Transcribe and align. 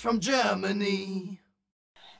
from 0.00 0.18
Germany. 0.18 1.38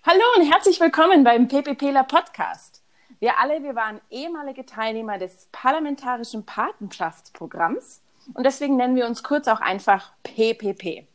Hallo 0.03 0.22
und 0.37 0.50
herzlich 0.50 0.80
willkommen 0.80 1.25
beim 1.25 1.48
PPPler 1.48 2.04
Podcast. 2.04 2.82
Wir 3.20 3.38
alle, 3.38 3.62
wir 3.62 3.75
waren 3.75 4.02
ehemalige 4.11 4.66
Teilnehmer 4.66 5.16
des 5.16 5.48
parlamentarischen 5.50 6.45
Patenschaftsprogramms 6.45 8.02
und 8.34 8.45
deswegen 8.45 8.77
nennen 8.77 8.96
wir 8.96 9.06
uns 9.06 9.23
kurz 9.23 9.48
auch 9.48 9.62
einfach 9.62 10.12
PPP. 10.24 11.06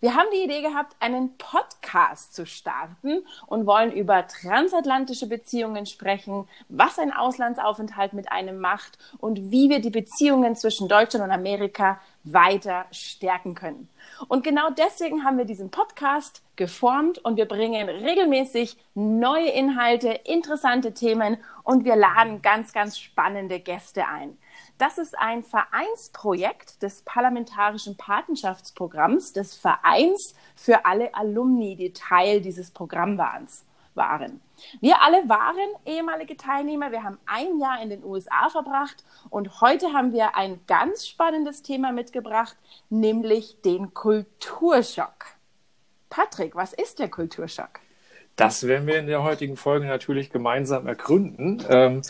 Wir 0.00 0.14
haben 0.14 0.28
die 0.32 0.44
Idee 0.44 0.62
gehabt, 0.62 0.94
einen 1.00 1.36
Podcast 1.38 2.32
zu 2.32 2.46
starten 2.46 3.24
und 3.46 3.66
wollen 3.66 3.90
über 3.90 4.28
transatlantische 4.28 5.26
Beziehungen 5.26 5.86
sprechen, 5.86 6.48
was 6.68 7.00
ein 7.00 7.12
Auslandsaufenthalt 7.12 8.12
mit 8.12 8.30
einem 8.30 8.60
macht 8.60 8.98
und 9.18 9.50
wie 9.50 9.68
wir 9.70 9.80
die 9.80 9.90
Beziehungen 9.90 10.54
zwischen 10.54 10.88
Deutschland 10.88 11.24
und 11.24 11.32
Amerika 11.32 12.00
weiter 12.32 12.86
stärken 12.90 13.54
können. 13.54 13.88
Und 14.28 14.44
genau 14.44 14.70
deswegen 14.70 15.24
haben 15.24 15.38
wir 15.38 15.44
diesen 15.44 15.70
Podcast 15.70 16.42
geformt 16.56 17.18
und 17.18 17.36
wir 17.36 17.46
bringen 17.46 17.88
regelmäßig 17.88 18.76
neue 18.94 19.50
Inhalte, 19.50 20.08
interessante 20.08 20.94
Themen 20.94 21.38
und 21.62 21.84
wir 21.84 21.96
laden 21.96 22.42
ganz, 22.42 22.72
ganz 22.72 22.98
spannende 22.98 23.60
Gäste 23.60 24.06
ein. 24.06 24.36
Das 24.78 24.98
ist 24.98 25.18
ein 25.18 25.42
Vereinsprojekt 25.42 26.82
des 26.82 27.02
Parlamentarischen 27.02 27.96
Patenschaftsprogramms 27.96 29.32
des 29.32 29.54
Vereins 29.54 30.34
für 30.54 30.84
alle 30.84 31.14
Alumni, 31.14 31.76
die 31.76 31.92
Teil 31.92 32.40
dieses 32.40 32.70
Programms 32.70 33.18
waren. 33.18 33.48
Wir 34.80 35.02
alle 35.02 35.28
waren 35.28 35.68
ehemalige 35.86 36.36
Teilnehmer. 36.36 36.90
Wir 36.92 37.02
haben 37.02 37.18
ein 37.26 37.58
Jahr 37.58 37.82
in 37.82 37.90
den 37.90 38.04
USA 38.04 38.48
verbracht 38.48 39.04
und 39.30 39.60
heute 39.60 39.92
haben 39.92 40.12
wir 40.12 40.36
ein 40.36 40.60
ganz 40.66 41.06
spannendes 41.06 41.62
Thema 41.62 41.92
mitgebracht, 41.92 42.56
nämlich 42.88 43.60
den 43.62 43.92
Kulturschock. 43.94 45.26
Patrick, 46.08 46.54
was 46.54 46.72
ist 46.72 46.98
der 46.98 47.08
Kulturschock? 47.08 47.80
Das 48.36 48.66
werden 48.66 48.86
wir 48.86 48.98
in 48.98 49.08
der 49.08 49.24
heutigen 49.24 49.56
Folge 49.56 49.86
natürlich 49.86 50.30
gemeinsam 50.30 50.86
ergründen. 50.86 51.62
Ähm, 51.68 52.02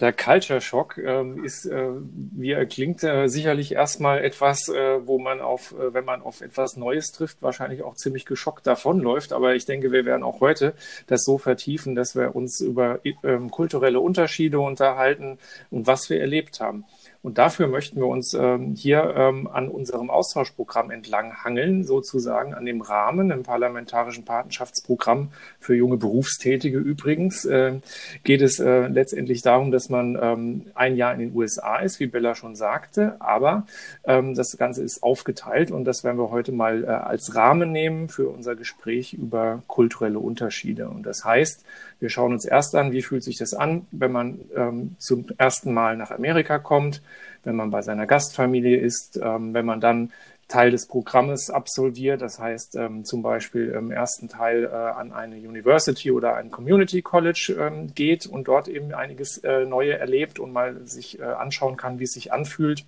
der 0.00 0.12
Culture 0.12 0.60
Shock 0.60 0.98
ähm, 0.98 1.42
ist, 1.42 1.64
äh, 1.64 1.88
wie 2.10 2.50
er 2.50 2.66
klingt, 2.66 3.02
äh, 3.02 3.28
sicherlich 3.28 3.72
erstmal 3.72 4.22
etwas, 4.22 4.68
äh, 4.68 5.06
wo 5.06 5.18
man 5.18 5.40
auf, 5.40 5.72
äh, 5.72 5.94
wenn 5.94 6.04
man 6.04 6.20
auf 6.20 6.42
etwas 6.42 6.76
Neues 6.76 7.12
trifft, 7.12 7.40
wahrscheinlich 7.40 7.82
auch 7.82 7.94
ziemlich 7.94 8.26
geschockt 8.26 8.66
davonläuft. 8.66 9.32
Aber 9.32 9.54
ich 9.54 9.64
denke, 9.64 9.92
wir 9.92 10.04
werden 10.04 10.22
auch 10.22 10.40
heute 10.40 10.74
das 11.06 11.22
so 11.24 11.38
vertiefen, 11.38 11.94
dass 11.94 12.14
wir 12.14 12.36
uns 12.36 12.60
über 12.60 13.00
ähm, 13.22 13.50
kulturelle 13.50 14.00
Unterschiede 14.00 14.60
unterhalten 14.60 15.38
und 15.70 15.86
was 15.86 16.10
wir 16.10 16.20
erlebt 16.20 16.60
haben. 16.60 16.84
Und 17.22 17.38
dafür 17.38 17.66
möchten 17.66 17.96
wir 17.96 18.06
uns 18.06 18.34
ähm, 18.34 18.74
hier 18.74 19.14
ähm, 19.16 19.48
an 19.48 19.68
unserem 19.68 20.10
Austauschprogramm 20.10 20.90
entlang 20.90 21.44
hangeln, 21.44 21.84
sozusagen 21.84 22.54
an 22.54 22.64
dem 22.64 22.80
Rahmen 22.80 23.30
im 23.30 23.42
parlamentarischen 23.42 24.24
Patenschaftsprogramm 24.24 25.30
für 25.58 25.74
junge 25.74 25.96
Berufstätige 25.96 26.78
übrigens. 26.78 27.44
Äh, 27.44 27.80
geht 28.24 28.42
es 28.42 28.60
äh, 28.60 28.86
letztendlich 28.86 29.42
darum, 29.42 29.70
dass 29.70 29.88
man 29.88 30.18
ähm, 30.20 30.66
ein 30.74 30.96
Jahr 30.96 31.12
in 31.12 31.20
den 31.20 31.34
USA 31.34 31.78
ist, 31.78 32.00
wie 32.00 32.06
Bella 32.06 32.34
schon 32.34 32.56
sagte, 32.56 33.16
aber 33.20 33.66
ähm, 34.04 34.34
das 34.34 34.56
Ganze 34.56 34.82
ist 34.82 35.02
aufgeteilt 35.02 35.70
und 35.70 35.84
das 35.84 36.04
werden 36.04 36.18
wir 36.18 36.30
heute 36.30 36.52
mal 36.52 36.84
äh, 36.84 36.86
als 36.86 37.34
Rahmen 37.34 37.72
nehmen 37.72 38.08
für 38.08 38.28
unser 38.28 38.54
Gespräch 38.54 39.14
über 39.14 39.62
kulturelle 39.66 40.18
Unterschiede. 40.18 40.88
Und 40.88 41.04
das 41.04 41.24
heißt, 41.24 41.64
wir 41.98 42.10
schauen 42.10 42.32
uns 42.32 42.44
erst 42.44 42.74
an, 42.74 42.92
wie 42.92 43.02
fühlt 43.02 43.24
sich 43.24 43.38
das 43.38 43.54
an, 43.54 43.86
wenn 43.90 44.12
man 44.12 44.40
ähm, 44.54 44.96
zum 44.98 45.26
ersten 45.38 45.72
Mal 45.72 45.96
nach 45.96 46.10
Amerika 46.10 46.58
kommt, 46.58 47.02
wenn 47.44 47.56
man 47.56 47.70
bei 47.70 47.82
seiner 47.82 48.06
Gastfamilie 48.06 48.78
ist, 48.78 49.20
ähm, 49.22 49.54
wenn 49.54 49.66
man 49.66 49.80
dann 49.80 50.12
Teil 50.48 50.70
des 50.70 50.86
Programmes 50.86 51.50
absolviert, 51.50 52.22
das 52.22 52.38
heißt 52.38 52.76
ähm, 52.76 53.04
zum 53.04 53.22
Beispiel 53.22 53.70
im 53.70 53.90
ersten 53.90 54.28
Teil 54.28 54.64
äh, 54.64 54.68
an 54.68 55.12
eine 55.12 55.36
University 55.36 56.12
oder 56.12 56.36
ein 56.36 56.52
Community 56.52 57.02
College 57.02 57.56
ähm, 57.58 57.92
geht 57.94 58.26
und 58.26 58.46
dort 58.46 58.68
eben 58.68 58.94
einiges 58.94 59.38
äh, 59.38 59.64
Neue 59.64 59.98
erlebt 59.98 60.38
und 60.38 60.52
mal 60.52 60.86
sich 60.86 61.18
äh, 61.18 61.24
anschauen 61.24 61.76
kann, 61.76 61.98
wie 61.98 62.04
es 62.04 62.12
sich 62.12 62.32
anfühlt 62.32 62.84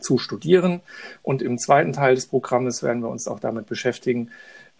zu 0.00 0.16
studieren. 0.16 0.80
Und 1.22 1.42
im 1.42 1.58
zweiten 1.58 1.92
Teil 1.92 2.14
des 2.14 2.26
Programmes 2.26 2.82
werden 2.82 3.02
wir 3.02 3.10
uns 3.10 3.28
auch 3.28 3.40
damit 3.40 3.66
beschäftigen, 3.66 4.30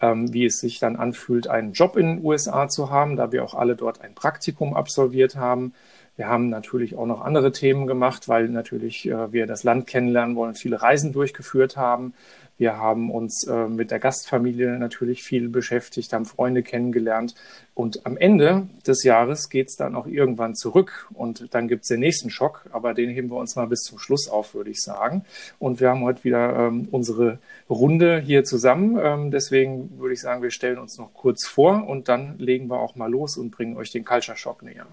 ähm, 0.01 0.33
wie 0.33 0.45
es 0.45 0.57
sich 0.57 0.79
dann 0.79 0.95
anfühlt, 0.95 1.47
einen 1.47 1.73
Job 1.73 1.97
in 1.97 2.15
den 2.15 2.25
USA 2.25 2.67
zu 2.67 2.89
haben, 2.89 3.15
da 3.15 3.31
wir 3.31 3.43
auch 3.43 3.53
alle 3.53 3.75
dort 3.75 4.01
ein 4.01 4.15
Praktikum 4.15 4.73
absolviert 4.73 5.35
haben. 5.35 5.73
Wir 6.21 6.27
haben 6.27 6.49
natürlich 6.49 6.95
auch 6.95 7.07
noch 7.07 7.21
andere 7.21 7.51
Themen 7.51 7.87
gemacht, 7.87 8.27
weil 8.27 8.47
natürlich 8.47 9.09
äh, 9.09 9.33
wir 9.33 9.47
das 9.47 9.63
Land 9.63 9.87
kennenlernen 9.87 10.35
wollen, 10.35 10.53
viele 10.53 10.79
Reisen 10.79 11.13
durchgeführt 11.13 11.77
haben. 11.77 12.13
Wir 12.59 12.77
haben 12.77 13.09
uns 13.09 13.47
äh, 13.47 13.67
mit 13.67 13.89
der 13.89 13.97
Gastfamilie 13.97 14.77
natürlich 14.77 15.23
viel 15.23 15.49
beschäftigt, 15.49 16.13
haben 16.13 16.25
Freunde 16.25 16.61
kennengelernt. 16.61 17.33
Und 17.73 18.05
am 18.05 18.17
Ende 18.17 18.67
des 18.85 19.03
Jahres 19.03 19.49
geht 19.49 19.69
es 19.69 19.77
dann 19.77 19.95
auch 19.95 20.05
irgendwann 20.05 20.53
zurück. 20.53 21.07
Und 21.15 21.55
dann 21.55 21.67
gibt 21.67 21.85
es 21.85 21.87
den 21.87 22.01
nächsten 22.01 22.29
Schock, 22.29 22.65
aber 22.71 22.93
den 22.93 23.09
heben 23.09 23.31
wir 23.31 23.37
uns 23.37 23.55
mal 23.55 23.65
bis 23.65 23.79
zum 23.79 23.97
Schluss 23.97 24.29
auf, 24.29 24.53
würde 24.53 24.69
ich 24.69 24.81
sagen. 24.81 25.25
Und 25.57 25.79
wir 25.79 25.89
haben 25.89 26.03
heute 26.03 26.23
wieder 26.23 26.67
ähm, 26.67 26.87
unsere 26.91 27.39
Runde 27.67 28.19
hier 28.19 28.43
zusammen. 28.43 28.99
Ähm, 29.01 29.31
deswegen 29.31 29.97
würde 29.97 30.13
ich 30.13 30.21
sagen, 30.21 30.43
wir 30.43 30.51
stellen 30.51 30.77
uns 30.77 30.99
noch 30.99 31.15
kurz 31.15 31.47
vor 31.47 31.87
und 31.87 32.09
dann 32.09 32.37
legen 32.37 32.67
wir 32.67 32.79
auch 32.79 32.95
mal 32.95 33.09
los 33.09 33.37
und 33.37 33.49
bringen 33.49 33.75
euch 33.75 33.89
den 33.89 34.05
Culture 34.05 34.37
Shock 34.37 34.61
näher. 34.61 34.85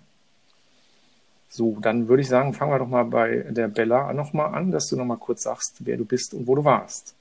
So, 1.49 1.77
dann 1.81 2.09
würde 2.09 2.23
ich 2.23 2.29
sagen, 2.29 2.53
fangen 2.53 2.73
wir 2.73 2.79
doch 2.79 2.89
mal 2.89 3.05
bei 3.05 3.47
der 3.49 3.69
Bella 3.69 4.13
nochmal 4.13 4.55
an, 4.55 4.71
dass 4.71 4.89
du 4.89 4.97
nochmal 4.97 5.17
kurz 5.17 5.45
sagst, 5.45 5.77
wer 5.81 5.97
du 5.97 6.05
bist 6.05 6.35
und 6.35 6.47
wo 6.47 6.55
du 6.55 6.65
warst. 6.65 7.15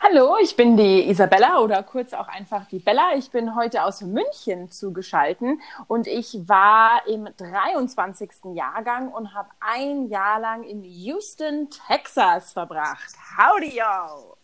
Hallo, 0.00 0.36
ich 0.42 0.56
bin 0.56 0.76
die 0.76 1.08
Isabella 1.10 1.60
oder 1.60 1.82
kurz 1.82 2.14
auch 2.14 2.28
einfach 2.28 2.66
die 2.68 2.78
Bella. 2.78 3.12
Ich 3.16 3.30
bin 3.30 3.54
heute 3.54 3.84
aus 3.84 4.00
München 4.00 4.70
zugeschaltet 4.70 5.58
und 5.88 6.06
ich 6.06 6.38
war 6.46 7.02
im 7.06 7.28
23. 7.36 8.30
Jahrgang 8.54 9.08
und 9.12 9.34
habe 9.34 9.48
ein 9.60 10.08
Jahr 10.08 10.40
lang 10.40 10.62
in 10.62 10.84
Houston, 10.84 11.68
Texas 11.86 12.52
verbracht. 12.52 13.14
Howdy, 13.36 13.76
yo! 13.76 14.36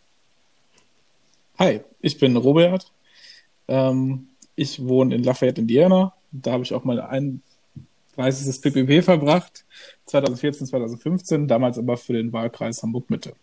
Hi, 1.57 1.81
ich 2.01 2.19
bin 2.19 2.35
Robert. 2.37 2.91
Ähm, 3.67 4.29
ich 4.55 4.85
wohne 4.87 5.15
in 5.15 5.23
Lafayette, 5.23 5.61
Indiana. 5.61 6.13
Da 6.31 6.51
habe 6.51 6.63
ich 6.63 6.73
auch 6.73 6.83
mal 6.83 7.01
ein 7.01 7.41
30. 8.15 8.61
PPP 8.61 9.03
verbracht, 9.03 9.65
2014, 10.05 10.67
2015, 10.67 11.47
damals 11.47 11.77
aber 11.77 11.97
für 11.97 12.13
den 12.13 12.31
Wahlkreis 12.31 12.81
Hamburg-Mitte. 12.81 13.33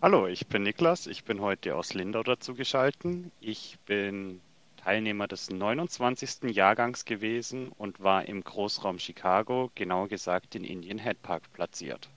Hallo, 0.00 0.26
ich 0.26 0.46
bin 0.46 0.62
Niklas. 0.62 1.06
Ich 1.06 1.24
bin 1.24 1.40
heute 1.40 1.74
aus 1.74 1.94
Lindau 1.94 2.22
dazu 2.22 2.54
geschalten. 2.54 3.32
Ich 3.40 3.78
bin 3.86 4.40
Teilnehmer 4.76 5.26
des 5.26 5.50
29. 5.50 6.54
Jahrgangs 6.54 7.04
gewesen 7.04 7.72
und 7.76 8.00
war 8.00 8.28
im 8.28 8.44
Großraum 8.44 9.00
Chicago, 9.00 9.70
genauer 9.74 10.08
gesagt 10.08 10.54
in 10.54 10.62
Indian 10.62 10.98
Head 10.98 11.22
Park 11.22 11.52
platziert. 11.52 12.08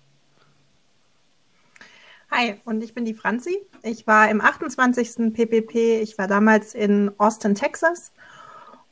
Hi, 2.29 2.61
und 2.65 2.83
ich 2.83 2.93
bin 2.93 3.05
die 3.05 3.15
Franzi. 3.15 3.57
Ich 3.81 4.05
war 4.05 4.29
im 4.29 4.39
28. 4.39 5.33
PPP. 5.33 6.01
Ich 6.01 6.19
war 6.19 6.27
damals 6.27 6.75
in 6.75 7.11
Austin, 7.17 7.55
Texas. 7.55 8.11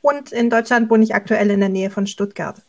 Und 0.07 0.31
in 0.31 0.49
Deutschland 0.49 0.89
wohne 0.89 1.03
ich 1.03 1.13
aktuell 1.13 1.51
in 1.51 1.59
der 1.59 1.67
Nähe 1.67 1.89
von 1.89 2.07
Stuttgart. 2.07 2.61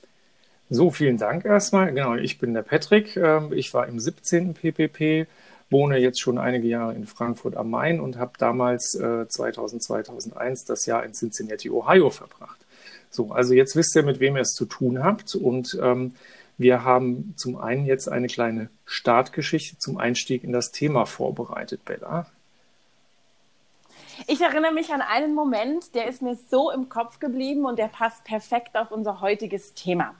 So, 0.71 0.91
vielen 0.91 1.19
Dank 1.19 1.45
erstmal. 1.45 1.93
Genau, 1.93 2.17
ich 2.17 2.39
bin 2.39 2.53
der 2.53 2.63
Patrick. 2.63 3.17
Ähm, 3.17 3.53
ich 3.53 3.73
war 3.75 3.87
im 3.87 4.01
17. 4.01 4.55
PPP 4.55 5.29
wohne 5.71 5.99
jetzt 5.99 6.21
schon 6.21 6.39
einige 6.39 6.67
Jahre 6.67 6.95
in 6.95 7.07
Frankfurt 7.07 7.57
am 7.57 7.71
Main 7.71 8.01
und 8.01 8.19
habe 8.19 8.33
damals 8.39 8.97
äh, 8.97 9.29
2000, 9.29 9.81
2001 9.81 10.65
das 10.65 10.87
Jahr 10.87 11.05
in 11.05 11.13
Cincinnati, 11.13 11.71
Ohio 11.71 12.11
verbracht. 12.11 12.59
So, 13.09 13.31
also 13.31 13.55
jetzt 13.55 13.77
wisst 13.77 13.95
ihr, 13.95 14.03
mit 14.03 14.19
wem 14.19 14.35
ihr 14.35 14.43
es 14.43 14.55
zu 14.55 14.65
tun 14.65 15.05
habt. 15.05 15.37
Und 15.37 15.79
ähm, 15.81 16.15
wir 16.57 16.83
haben 16.83 17.35
zum 17.37 17.57
einen 17.57 17.87
jetzt 17.87 18.09
eine 18.09 18.27
kleine 18.27 18.69
Startgeschichte 18.85 19.79
zum 19.79 19.99
Einstieg 19.99 20.43
in 20.43 20.51
das 20.51 20.73
Thema 20.73 21.07
vorbereitet, 21.07 21.85
Bella. 21.85 22.27
Ich 24.27 24.41
erinnere 24.41 24.73
mich 24.73 24.93
an 24.93 25.01
einen 25.01 25.35
Moment, 25.35 25.95
der 25.95 26.07
ist 26.07 26.23
mir 26.23 26.35
so 26.35 26.71
im 26.71 26.89
Kopf 26.89 27.21
geblieben 27.21 27.65
und 27.65 27.79
der 27.79 27.89
passt 27.89 28.25
perfekt 28.25 28.77
auf 28.77 28.91
unser 28.91 29.21
heutiges 29.21 29.75
Thema. 29.75 30.15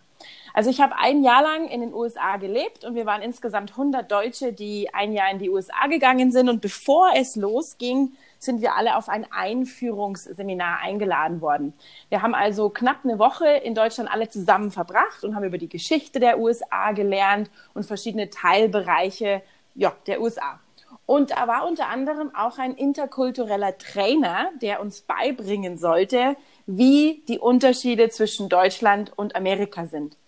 Also 0.55 0.71
ich 0.71 0.81
habe 0.81 0.97
ein 0.99 1.23
Jahr 1.23 1.43
lang 1.43 1.69
in 1.69 1.81
den 1.81 1.93
USA 1.93 2.37
gelebt 2.37 2.85
und 2.85 2.95
wir 2.95 3.07
waren 3.07 3.23
insgesamt 3.23 3.73
100 3.73 4.11
Deutsche, 4.11 4.53
die 4.53 4.93
ein 4.93 5.13
Jahr 5.13 5.31
in 5.31 5.39
die 5.39 5.51
USA 5.51 5.87
gegangen 5.89 6.33
sind. 6.33 6.49
Und 6.49 6.61
bevor 6.61 7.11
es 7.15 7.37
losging, 7.37 8.13
sind 8.39 8.61
wir 8.61 8.77
alle 8.77 8.97
auf 8.97 9.09
ein 9.09 9.27
Einführungsseminar 9.31 10.81
eingeladen 10.81 11.41
worden. 11.41 11.75
Wir 12.09 12.23
haben 12.23 12.35
also 12.35 12.71
knapp 12.71 12.99
eine 13.05 13.19
Woche 13.19 13.49
in 13.49 13.75
Deutschland 13.75 14.11
alle 14.11 14.29
zusammen 14.29 14.71
verbracht 14.71 15.25
und 15.25 15.35
haben 15.35 15.45
über 15.45 15.59
die 15.59 15.69
Geschichte 15.69 16.21
der 16.21 16.39
USA 16.39 16.93
gelernt 16.93 17.51
und 17.75 17.85
verschiedene 17.85 18.31
Teilbereiche 18.31 19.43
ja, 19.75 19.93
der 20.07 20.21
USA. 20.21 20.61
Und 21.09 21.31
da 21.31 21.49
war 21.49 21.67
unter 21.67 21.89
anderem 21.89 22.35
auch 22.35 22.59
ein 22.59 22.75
interkultureller 22.75 23.79
Trainer, 23.79 24.51
der 24.61 24.83
uns 24.83 25.01
beibringen 25.01 25.79
sollte, 25.79 26.37
wie 26.67 27.25
die 27.29 27.39
Unterschiede 27.39 28.11
zwischen 28.11 28.51
Deutschland 28.51 29.13
und 29.17 29.35
Amerika 29.35 29.87
sind. 29.87 30.19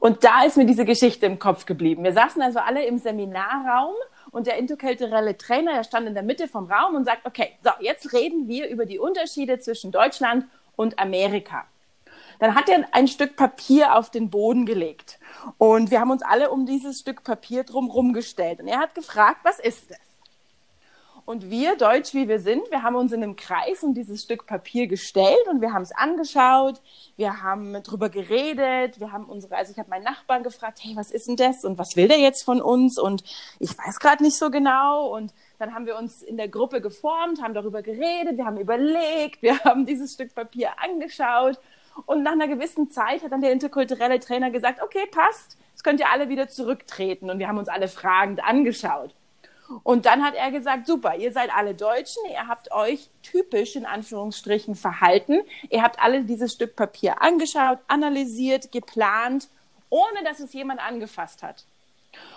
Und 0.00 0.24
da 0.24 0.42
ist 0.42 0.56
mir 0.56 0.66
diese 0.66 0.84
Geschichte 0.84 1.26
im 1.26 1.38
Kopf 1.38 1.64
geblieben. 1.64 2.02
Wir 2.02 2.12
saßen 2.12 2.42
also 2.42 2.58
alle 2.58 2.84
im 2.86 2.98
Seminarraum 2.98 3.94
Und 4.32 4.48
der 4.48 4.56
interkulturelle 4.56 5.36
Trainer, 5.36 5.74
der 5.74 5.84
stand 5.84 6.08
in 6.08 6.14
der 6.14 6.24
Mitte 6.24 6.48
vom 6.48 6.66
Raum 6.66 6.96
und 6.96 7.04
sagt, 7.04 7.24
okay, 7.24 7.56
so, 7.62 7.70
jetzt 7.78 8.12
reden 8.12 8.48
wir 8.48 8.68
über 8.68 8.86
die 8.86 8.98
Unterschiede 8.98 9.60
zwischen 9.60 9.92
Deutschland 9.92 10.44
und 10.74 10.98
Amerika. 10.98 11.66
Dann 12.40 12.54
hat 12.54 12.68
er 12.68 12.88
ein 12.92 13.06
Stück 13.06 13.36
Papier 13.36 13.96
auf 13.96 14.10
den 14.10 14.30
Boden 14.30 14.66
gelegt. 14.66 15.20
Und 15.58 15.90
wir 15.90 16.00
haben 16.00 16.10
uns 16.10 16.22
alle 16.22 16.50
um 16.50 16.66
dieses 16.66 16.98
Stück 16.98 17.22
Papier 17.22 17.64
drumherum 17.64 18.12
gestellt. 18.12 18.60
Und 18.60 18.68
er 18.68 18.80
hat 18.80 18.94
gefragt, 18.94 19.40
was 19.44 19.60
ist 19.60 19.90
es? 19.90 19.98
Und 21.30 21.48
wir, 21.48 21.76
deutsch 21.76 22.12
wie 22.12 22.26
wir 22.26 22.40
sind, 22.40 22.70
wir 22.72 22.82
haben 22.82 22.96
uns 22.96 23.12
in 23.12 23.22
einem 23.22 23.36
Kreis 23.36 23.84
um 23.84 23.94
dieses 23.94 24.22
Stück 24.22 24.46
Papier 24.46 24.88
gestellt 24.88 25.46
und 25.48 25.60
wir 25.60 25.72
haben 25.72 25.82
es 25.82 25.92
angeschaut, 25.92 26.80
wir 27.16 27.40
haben 27.42 27.80
drüber 27.84 28.08
geredet, 28.08 28.98
wir 28.98 29.12
haben 29.12 29.26
unsere, 29.26 29.54
also 29.54 29.70
ich 29.70 29.78
habe 29.78 29.90
meinen 29.90 30.02
Nachbarn 30.02 30.42
gefragt, 30.42 30.80
hey, 30.82 30.96
was 30.96 31.12
ist 31.12 31.28
denn 31.28 31.36
das 31.36 31.64
und 31.64 31.78
was 31.78 31.94
will 31.94 32.08
der 32.08 32.18
jetzt 32.18 32.42
von 32.42 32.60
uns? 32.60 32.98
Und 32.98 33.22
ich 33.60 33.78
weiß 33.78 34.00
gerade 34.00 34.24
nicht 34.24 34.38
so 34.38 34.50
genau. 34.50 35.14
Und 35.14 35.32
dann 35.60 35.72
haben 35.72 35.86
wir 35.86 35.96
uns 35.96 36.20
in 36.20 36.36
der 36.36 36.48
Gruppe 36.48 36.80
geformt, 36.80 37.40
haben 37.40 37.54
darüber 37.54 37.82
geredet, 37.82 38.36
wir 38.36 38.46
haben 38.46 38.58
überlegt, 38.58 39.40
wir 39.40 39.60
haben 39.64 39.86
dieses 39.86 40.14
Stück 40.14 40.34
Papier 40.34 40.70
angeschaut. 40.82 41.60
Und 42.06 42.22
nach 42.22 42.32
einer 42.32 42.48
gewissen 42.48 42.90
Zeit 42.90 43.22
hat 43.22 43.32
dann 43.32 43.40
der 43.40 43.52
interkulturelle 43.52 44.20
Trainer 44.20 44.50
gesagt, 44.50 44.82
okay, 44.82 45.06
passt, 45.10 45.56
jetzt 45.70 45.84
könnt 45.84 46.00
ihr 46.00 46.10
alle 46.10 46.28
wieder 46.28 46.48
zurücktreten. 46.48 47.30
Und 47.30 47.38
wir 47.38 47.48
haben 47.48 47.58
uns 47.58 47.68
alle 47.68 47.88
fragend 47.88 48.42
angeschaut. 48.42 49.14
Und 49.82 50.06
dann 50.06 50.24
hat 50.24 50.34
er 50.34 50.50
gesagt, 50.50 50.86
super, 50.86 51.16
ihr 51.16 51.32
seid 51.32 51.54
alle 51.54 51.74
Deutschen, 51.74 52.22
ihr 52.30 52.48
habt 52.48 52.72
euch 52.72 53.08
typisch 53.22 53.76
in 53.76 53.86
Anführungsstrichen 53.86 54.74
verhalten. 54.74 55.40
Ihr 55.68 55.82
habt 55.82 56.00
alle 56.00 56.24
dieses 56.24 56.52
Stück 56.52 56.74
Papier 56.74 57.22
angeschaut, 57.22 57.78
analysiert, 57.86 58.72
geplant, 58.72 59.48
ohne 59.88 60.24
dass 60.24 60.40
es 60.40 60.52
jemand 60.52 60.80
angefasst 60.80 61.42
hat. 61.42 61.66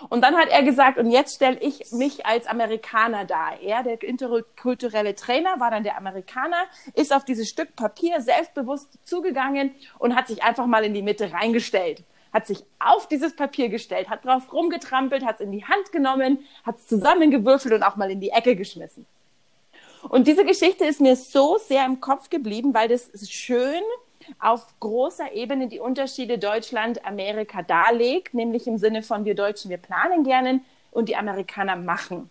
Und 0.08 0.22
dann 0.22 0.36
hat 0.36 0.48
er 0.48 0.62
gesagt, 0.62 0.98
und 0.98 1.10
jetzt 1.10 1.36
stelle 1.36 1.58
ich 1.60 1.92
mich 1.92 2.26
als 2.26 2.46
Amerikaner 2.46 3.24
dar. 3.24 3.60
Er, 3.60 3.82
der 3.82 4.02
interkulturelle 4.02 5.14
Trainer, 5.14 5.58
war 5.60 5.70
dann 5.70 5.82
der 5.82 5.96
Amerikaner, 5.96 6.64
ist 6.94 7.14
auf 7.14 7.24
dieses 7.24 7.48
Stück 7.48 7.74
Papier 7.74 8.20
selbstbewusst 8.20 8.98
zugegangen 9.04 9.74
und 9.98 10.14
hat 10.14 10.28
sich 10.28 10.42
einfach 10.42 10.66
mal 10.66 10.84
in 10.84 10.94
die 10.94 11.02
Mitte 11.02 11.32
reingestellt 11.32 12.04
hat 12.34 12.48
sich 12.48 12.64
auf 12.80 13.06
dieses 13.06 13.36
Papier 13.36 13.68
gestellt, 13.68 14.10
hat 14.10 14.24
drauf 14.24 14.52
rumgetrampelt, 14.52 15.24
hat 15.24 15.36
es 15.36 15.40
in 15.40 15.52
die 15.52 15.64
Hand 15.64 15.92
genommen, 15.92 16.44
hat 16.66 16.78
es 16.78 16.88
zusammengewürfelt 16.88 17.72
und 17.72 17.84
auch 17.84 17.94
mal 17.94 18.10
in 18.10 18.20
die 18.20 18.30
Ecke 18.30 18.56
geschmissen. 18.56 19.06
Und 20.08 20.26
diese 20.26 20.44
Geschichte 20.44 20.84
ist 20.84 21.00
mir 21.00 21.16
so 21.16 21.58
sehr 21.58 21.86
im 21.86 22.00
Kopf 22.00 22.28
geblieben, 22.28 22.74
weil 22.74 22.88
das 22.88 23.08
schön 23.30 23.82
auf 24.38 24.78
großer 24.80 25.32
Ebene 25.32 25.68
die 25.68 25.80
Unterschiede 25.80 26.38
Deutschland-Amerika 26.38 27.62
darlegt, 27.62 28.34
nämlich 28.34 28.66
im 28.66 28.78
Sinne 28.78 29.02
von 29.02 29.24
wir 29.24 29.34
Deutschen, 29.34 29.70
wir 29.70 29.78
planen 29.78 30.24
gerne 30.24 30.60
und 30.90 31.08
die 31.08 31.16
Amerikaner 31.16 31.76
machen. 31.76 32.30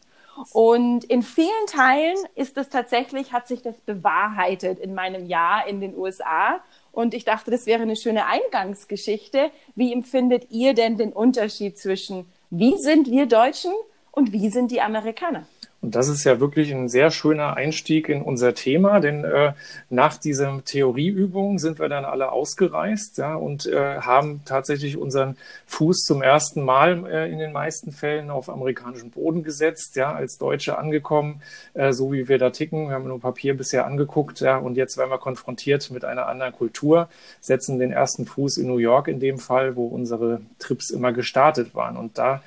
Und 0.52 1.04
in 1.06 1.22
vielen 1.22 1.68
Teilen 1.68 2.18
ist 2.36 2.58
es 2.58 2.70
tatsächlich, 2.70 3.34
hat 3.34 3.48
sich 3.48 3.62
das 3.62 3.76
bewahrheitet 3.82 4.80
in 4.80 4.96
meinem 4.96 5.28
Jahr 5.28 5.68
in 5.68 5.80
den 5.80 5.96
USA. 5.96 6.60
Und 6.92 7.14
ich 7.14 7.24
dachte, 7.24 7.52
das 7.52 7.66
wäre 7.66 7.84
eine 7.84 7.96
schöne 7.96 8.26
Eingangsgeschichte. 8.26 9.52
Wie 9.76 9.94
empfindet 9.94 10.48
ihr 10.50 10.74
denn 10.74 10.98
den 10.98 11.14
Unterschied 11.14 11.78
zwischen, 11.78 12.26
wie 12.50 12.78
sind 12.78 13.10
wir 13.10 13.28
Deutschen 13.28 13.74
und 14.12 14.32
wie 14.32 14.50
sind 14.50 14.72
die 14.72 14.82
Amerikaner? 14.82 15.46
Und 15.84 15.96
das 15.96 16.08
ist 16.08 16.24
ja 16.24 16.40
wirklich 16.40 16.74
ein 16.74 16.88
sehr 16.88 17.12
schöner 17.12 17.58
Einstieg 17.58 18.08
in 18.08 18.22
unser 18.22 18.54
Thema, 18.54 19.02
denn 19.02 19.26
äh, 19.26 19.52
nach 19.90 20.16
dieser 20.16 20.64
Theorieübung 20.64 21.60
sind 21.60 21.78
wir 21.78 21.90
dann 21.90 22.06
alle 22.06 22.32
ausgereist 22.32 23.18
ja, 23.18 23.36
und 23.36 23.66
äh, 23.66 23.98
haben 24.00 24.44
tatsächlich 24.46 24.96
unseren 24.96 25.36
Fuß 25.66 26.06
zum 26.06 26.22
ersten 26.22 26.64
Mal 26.64 27.06
äh, 27.06 27.30
in 27.30 27.38
den 27.38 27.52
meisten 27.52 27.92
Fällen 27.92 28.30
auf 28.30 28.50
amerikanischen 28.50 29.12
Boden 29.12 29.44
gesetzt, 29.44 29.98
ja, 29.98 30.14
als 30.14 30.38
Deutsche 30.38 30.78
angekommen, 30.78 31.42
äh, 31.74 31.92
so 31.92 32.14
wie 32.14 32.30
wir 32.30 32.38
da 32.38 32.52
ticken. 32.52 32.88
Wir 32.88 32.96
haben 32.96 33.10
nur 33.10 33.20
Papier 33.20 33.58
bisher 33.58 33.86
angeguckt, 33.86 34.40
ja, 34.40 34.56
und 34.56 34.78
jetzt 34.78 34.98
werden 34.98 35.10
wir 35.10 35.18
konfrontiert 35.18 35.92
mit 35.92 36.06
einer 36.06 36.28
anderen 36.28 36.54
Kultur, 36.54 37.10
setzen 37.42 37.78
den 37.78 37.92
ersten 37.92 38.26
Fuß 38.26 38.56
in 38.56 38.68
New 38.68 38.78
York 38.78 39.10
in 39.10 39.20
dem 39.20 39.38
Fall, 39.38 39.76
wo 39.76 39.88
unsere 39.88 40.40
Trips 40.60 40.92
immer 40.92 41.12
gestartet 41.12 41.76
waren. 41.76 41.98
Und 41.98 42.18
da 42.18 42.42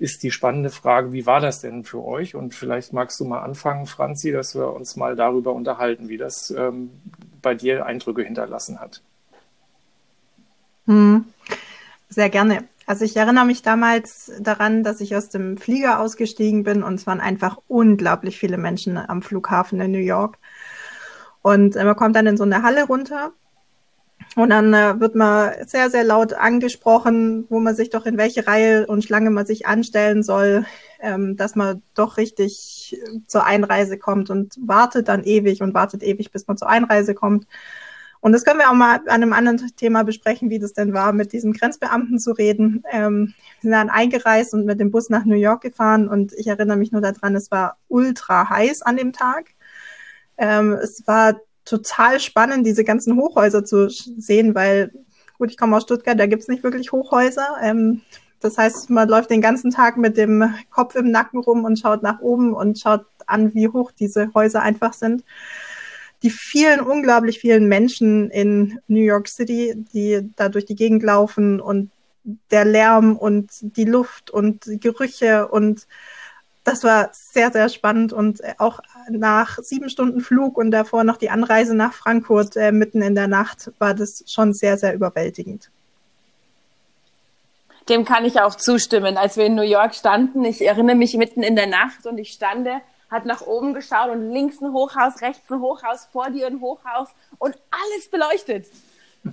ist 0.00 0.24
die 0.24 0.32
spannende 0.32 0.70
Frage, 0.70 1.12
wie 1.12 1.26
war 1.26 1.38
das 1.38 1.60
denn 1.60 1.84
für 1.84 2.04
euch? 2.04 2.34
Und 2.34 2.56
vielleicht 2.56 2.71
Vielleicht 2.72 2.94
magst 2.94 3.20
du 3.20 3.26
mal 3.26 3.40
anfangen, 3.40 3.84
Franzi, 3.84 4.32
dass 4.32 4.54
wir 4.54 4.72
uns 4.72 4.96
mal 4.96 5.14
darüber 5.14 5.52
unterhalten, 5.52 6.08
wie 6.08 6.16
das 6.16 6.50
ähm, 6.50 6.88
bei 7.42 7.54
dir 7.54 7.84
Eindrücke 7.84 8.22
hinterlassen 8.22 8.80
hat. 8.80 9.02
Hm. 10.86 11.26
Sehr 12.08 12.30
gerne. 12.30 12.64
Also 12.86 13.04
ich 13.04 13.14
erinnere 13.14 13.44
mich 13.44 13.60
damals 13.60 14.32
daran, 14.40 14.84
dass 14.84 15.02
ich 15.02 15.14
aus 15.14 15.28
dem 15.28 15.58
Flieger 15.58 16.00
ausgestiegen 16.00 16.64
bin 16.64 16.82
und 16.82 16.94
es 16.94 17.06
waren 17.06 17.20
einfach 17.20 17.58
unglaublich 17.68 18.38
viele 18.38 18.56
Menschen 18.56 18.96
am 18.96 19.20
Flughafen 19.20 19.78
in 19.82 19.90
New 19.90 19.98
York. 19.98 20.38
Und 21.42 21.74
man 21.74 21.94
kommt 21.94 22.16
dann 22.16 22.26
in 22.26 22.38
so 22.38 22.44
eine 22.44 22.62
Halle 22.62 22.86
runter 22.86 23.34
und 24.34 24.50
dann 24.50 24.72
äh, 24.72 24.98
wird 24.98 25.14
man 25.14 25.52
sehr, 25.66 25.90
sehr 25.90 26.04
laut 26.04 26.32
angesprochen, 26.32 27.44
wo 27.50 27.60
man 27.60 27.74
sich 27.74 27.90
doch 27.90 28.06
in 28.06 28.16
welche 28.16 28.46
Reihe 28.46 28.86
und 28.86 29.04
Schlange 29.04 29.30
man 29.30 29.44
sich 29.44 29.66
anstellen 29.66 30.22
soll, 30.22 30.64
ähm, 31.00 31.36
dass 31.36 31.54
man 31.54 31.82
doch 31.94 32.16
richtig 32.16 32.98
zur 33.26 33.44
Einreise 33.44 33.98
kommt 33.98 34.30
und 34.30 34.54
wartet 34.60 35.08
dann 35.08 35.24
ewig 35.24 35.60
und 35.60 35.74
wartet 35.74 36.02
ewig, 36.02 36.30
bis 36.32 36.46
man 36.46 36.56
zur 36.56 36.68
Einreise 36.68 37.14
kommt. 37.14 37.46
Und 38.20 38.32
das 38.32 38.44
können 38.44 38.60
wir 38.60 38.70
auch 38.70 38.74
mal 38.74 39.00
an 39.00 39.08
einem 39.08 39.32
anderen 39.32 39.58
Thema 39.76 40.04
besprechen, 40.04 40.48
wie 40.48 40.60
das 40.60 40.72
denn 40.72 40.94
war, 40.94 41.12
mit 41.12 41.32
diesem 41.32 41.52
Grenzbeamten 41.52 42.18
zu 42.18 42.32
reden. 42.32 42.84
Ähm, 42.90 43.34
wir 43.60 43.62
sind 43.62 43.72
dann 43.72 43.90
eingereist 43.90 44.54
und 44.54 44.64
mit 44.64 44.80
dem 44.80 44.92
Bus 44.92 45.10
nach 45.10 45.24
New 45.24 45.34
York 45.34 45.60
gefahren 45.60 46.08
und 46.08 46.32
ich 46.34 46.46
erinnere 46.46 46.76
mich 46.76 46.92
nur 46.92 47.02
daran, 47.02 47.34
es 47.34 47.50
war 47.50 47.76
ultra 47.88 48.48
heiß 48.48 48.82
an 48.82 48.96
dem 48.96 49.12
Tag. 49.12 49.50
Ähm, 50.38 50.72
es 50.72 51.06
war 51.06 51.40
total 51.64 52.20
spannend, 52.20 52.66
diese 52.66 52.84
ganzen 52.84 53.16
Hochhäuser 53.16 53.64
zu 53.64 53.88
sehen, 53.88 54.54
weil, 54.54 54.92
gut, 55.38 55.50
ich 55.50 55.56
komme 55.56 55.76
aus 55.76 55.84
Stuttgart, 55.84 56.18
da 56.18 56.26
gibt's 56.26 56.48
nicht 56.48 56.62
wirklich 56.62 56.92
Hochhäuser. 56.92 57.56
Ähm, 57.62 58.02
das 58.40 58.58
heißt, 58.58 58.90
man 58.90 59.08
läuft 59.08 59.30
den 59.30 59.40
ganzen 59.40 59.70
Tag 59.70 59.96
mit 59.96 60.16
dem 60.16 60.54
Kopf 60.70 60.96
im 60.96 61.10
Nacken 61.10 61.40
rum 61.40 61.64
und 61.64 61.78
schaut 61.78 62.02
nach 62.02 62.20
oben 62.20 62.54
und 62.54 62.78
schaut 62.78 63.06
an, 63.26 63.54
wie 63.54 63.68
hoch 63.68 63.92
diese 63.92 64.34
Häuser 64.34 64.62
einfach 64.62 64.92
sind. 64.92 65.24
Die 66.22 66.30
vielen, 66.30 66.80
unglaublich 66.80 67.38
vielen 67.38 67.68
Menschen 67.68 68.30
in 68.30 68.80
New 68.88 69.00
York 69.00 69.28
City, 69.28 69.74
die 69.92 70.28
da 70.36 70.48
durch 70.48 70.66
die 70.66 70.76
Gegend 70.76 71.02
laufen 71.02 71.60
und 71.60 71.90
der 72.50 72.64
Lärm 72.64 73.16
und 73.16 73.50
die 73.60 73.84
Luft 73.84 74.30
und 74.30 74.66
die 74.66 74.80
Gerüche 74.80 75.48
und 75.48 75.86
das 76.64 76.84
war 76.84 77.10
sehr, 77.12 77.50
sehr 77.50 77.68
spannend 77.68 78.12
und 78.12 78.40
äh, 78.40 78.54
auch 78.58 78.80
nach 79.08 79.58
sieben 79.58 79.90
Stunden 79.90 80.20
Flug 80.20 80.56
und 80.56 80.70
davor 80.70 81.04
noch 81.04 81.16
die 81.16 81.30
Anreise 81.30 81.74
nach 81.74 81.92
Frankfurt 81.92 82.56
äh, 82.56 82.72
mitten 82.72 83.02
in 83.02 83.14
der 83.14 83.28
Nacht 83.28 83.72
war 83.78 83.94
das 83.94 84.24
schon 84.26 84.54
sehr, 84.54 84.78
sehr 84.78 84.94
überwältigend. 84.94 85.70
Dem 87.88 88.04
kann 88.04 88.24
ich 88.24 88.40
auch 88.40 88.54
zustimmen. 88.54 89.16
Als 89.16 89.36
wir 89.36 89.46
in 89.46 89.56
New 89.56 89.62
York 89.62 89.94
standen, 89.94 90.44
ich 90.44 90.64
erinnere 90.64 90.94
mich 90.94 91.14
mitten 91.14 91.42
in 91.42 91.56
der 91.56 91.66
Nacht 91.66 92.06
und 92.06 92.18
ich 92.18 92.30
stande, 92.30 92.80
hat 93.10 93.26
nach 93.26 93.42
oben 93.42 93.74
geschaut 93.74 94.10
und 94.10 94.32
links 94.32 94.60
ein 94.60 94.72
Hochhaus, 94.72 95.20
rechts 95.20 95.50
ein 95.50 95.60
Hochhaus, 95.60 96.08
vor 96.12 96.30
dir 96.30 96.46
ein 96.46 96.60
Hochhaus 96.60 97.08
und 97.38 97.58
alles 97.70 98.08
beleuchtet 98.08 98.66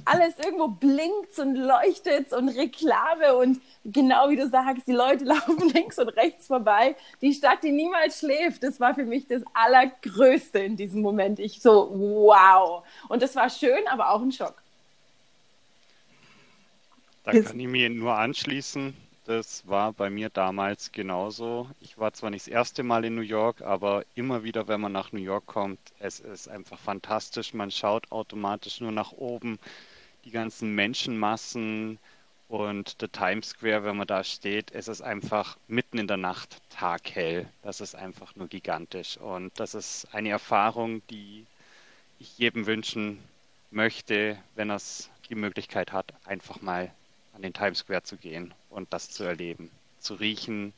alles 0.05 0.37
irgendwo 0.37 0.67
blinkt 0.67 1.37
und 1.39 1.55
leuchtet 1.55 2.31
und 2.33 2.49
Reklame 2.49 3.35
und 3.35 3.59
genau 3.85 4.29
wie 4.29 4.35
du 4.35 4.47
sagst, 4.47 4.87
die 4.87 4.93
Leute 4.93 5.23
laufen 5.25 5.69
links 5.69 5.97
und 5.97 6.09
rechts 6.09 6.47
vorbei. 6.47 6.95
Die 7.21 7.33
Stadt, 7.33 7.63
die 7.63 7.71
niemals 7.71 8.19
schläft, 8.19 8.63
das 8.63 8.79
war 8.79 8.93
für 8.93 9.05
mich 9.05 9.27
das 9.27 9.43
Allergrößte 9.53 10.59
in 10.59 10.75
diesem 10.75 11.01
Moment. 11.01 11.39
Ich 11.39 11.61
so, 11.61 11.89
wow. 11.91 12.83
Und 13.07 13.21
das 13.21 13.35
war 13.35 13.49
schön, 13.49 13.87
aber 13.87 14.11
auch 14.11 14.21
ein 14.21 14.31
Schock. 14.31 14.61
Da 17.23 17.31
kann 17.31 17.59
ich 17.59 17.67
mir 17.67 17.89
nur 17.89 18.15
anschließen. 18.15 18.93
Das 19.29 19.67
war 19.67 19.93
bei 19.93 20.09
mir 20.09 20.31
damals 20.31 20.91
genauso. 20.91 21.69
Ich 21.81 21.99
war 21.99 22.11
zwar 22.13 22.31
nicht 22.31 22.47
das 22.47 22.51
erste 22.51 22.81
Mal 22.81 23.05
in 23.05 23.13
New 23.13 23.21
York, 23.21 23.61
aber 23.61 24.03
immer 24.15 24.43
wieder, 24.43 24.67
wenn 24.67 24.81
man 24.81 24.91
nach 24.91 25.11
New 25.11 25.19
York 25.19 25.45
kommt, 25.45 25.77
es 25.99 26.19
ist 26.19 26.47
einfach 26.47 26.79
fantastisch. 26.79 27.53
Man 27.53 27.69
schaut 27.69 28.11
automatisch 28.11 28.81
nur 28.81 28.91
nach 28.91 29.11
oben. 29.11 29.59
Die 30.25 30.31
ganzen 30.31 30.73
Menschenmassen 30.73 31.99
und 32.47 32.99
der 33.03 33.11
Times 33.11 33.49
Square, 33.49 33.83
wenn 33.83 33.97
man 33.97 34.07
da 34.07 34.23
steht, 34.23 34.71
es 34.71 34.87
ist 34.87 35.03
einfach 35.03 35.59
mitten 35.67 35.99
in 35.99 36.07
der 36.07 36.17
Nacht 36.17 36.59
taghell. 36.71 37.47
Das 37.61 37.81
ist 37.81 37.93
einfach 37.93 38.35
nur 38.35 38.47
gigantisch. 38.47 39.17
Und 39.17 39.51
das 39.59 39.75
ist 39.75 40.07
eine 40.11 40.29
Erfahrung, 40.29 41.03
die 41.11 41.45
ich 42.17 42.39
jedem 42.39 42.65
wünschen 42.65 43.19
möchte, 43.69 44.39
wenn 44.55 44.71
er 44.71 44.81
die 45.29 45.35
Möglichkeit 45.35 45.93
hat, 45.93 46.15
einfach 46.25 46.63
mal 46.63 46.91
an 47.33 47.41
den 47.41 47.53
Times 47.53 47.79
Square 47.79 48.03
zu 48.03 48.17
gehen 48.17 48.53
und 48.69 48.91
das 48.91 49.09
zu 49.09 49.23
erleben, 49.23 49.69
zu 49.99 50.15
riechen, 50.15 50.73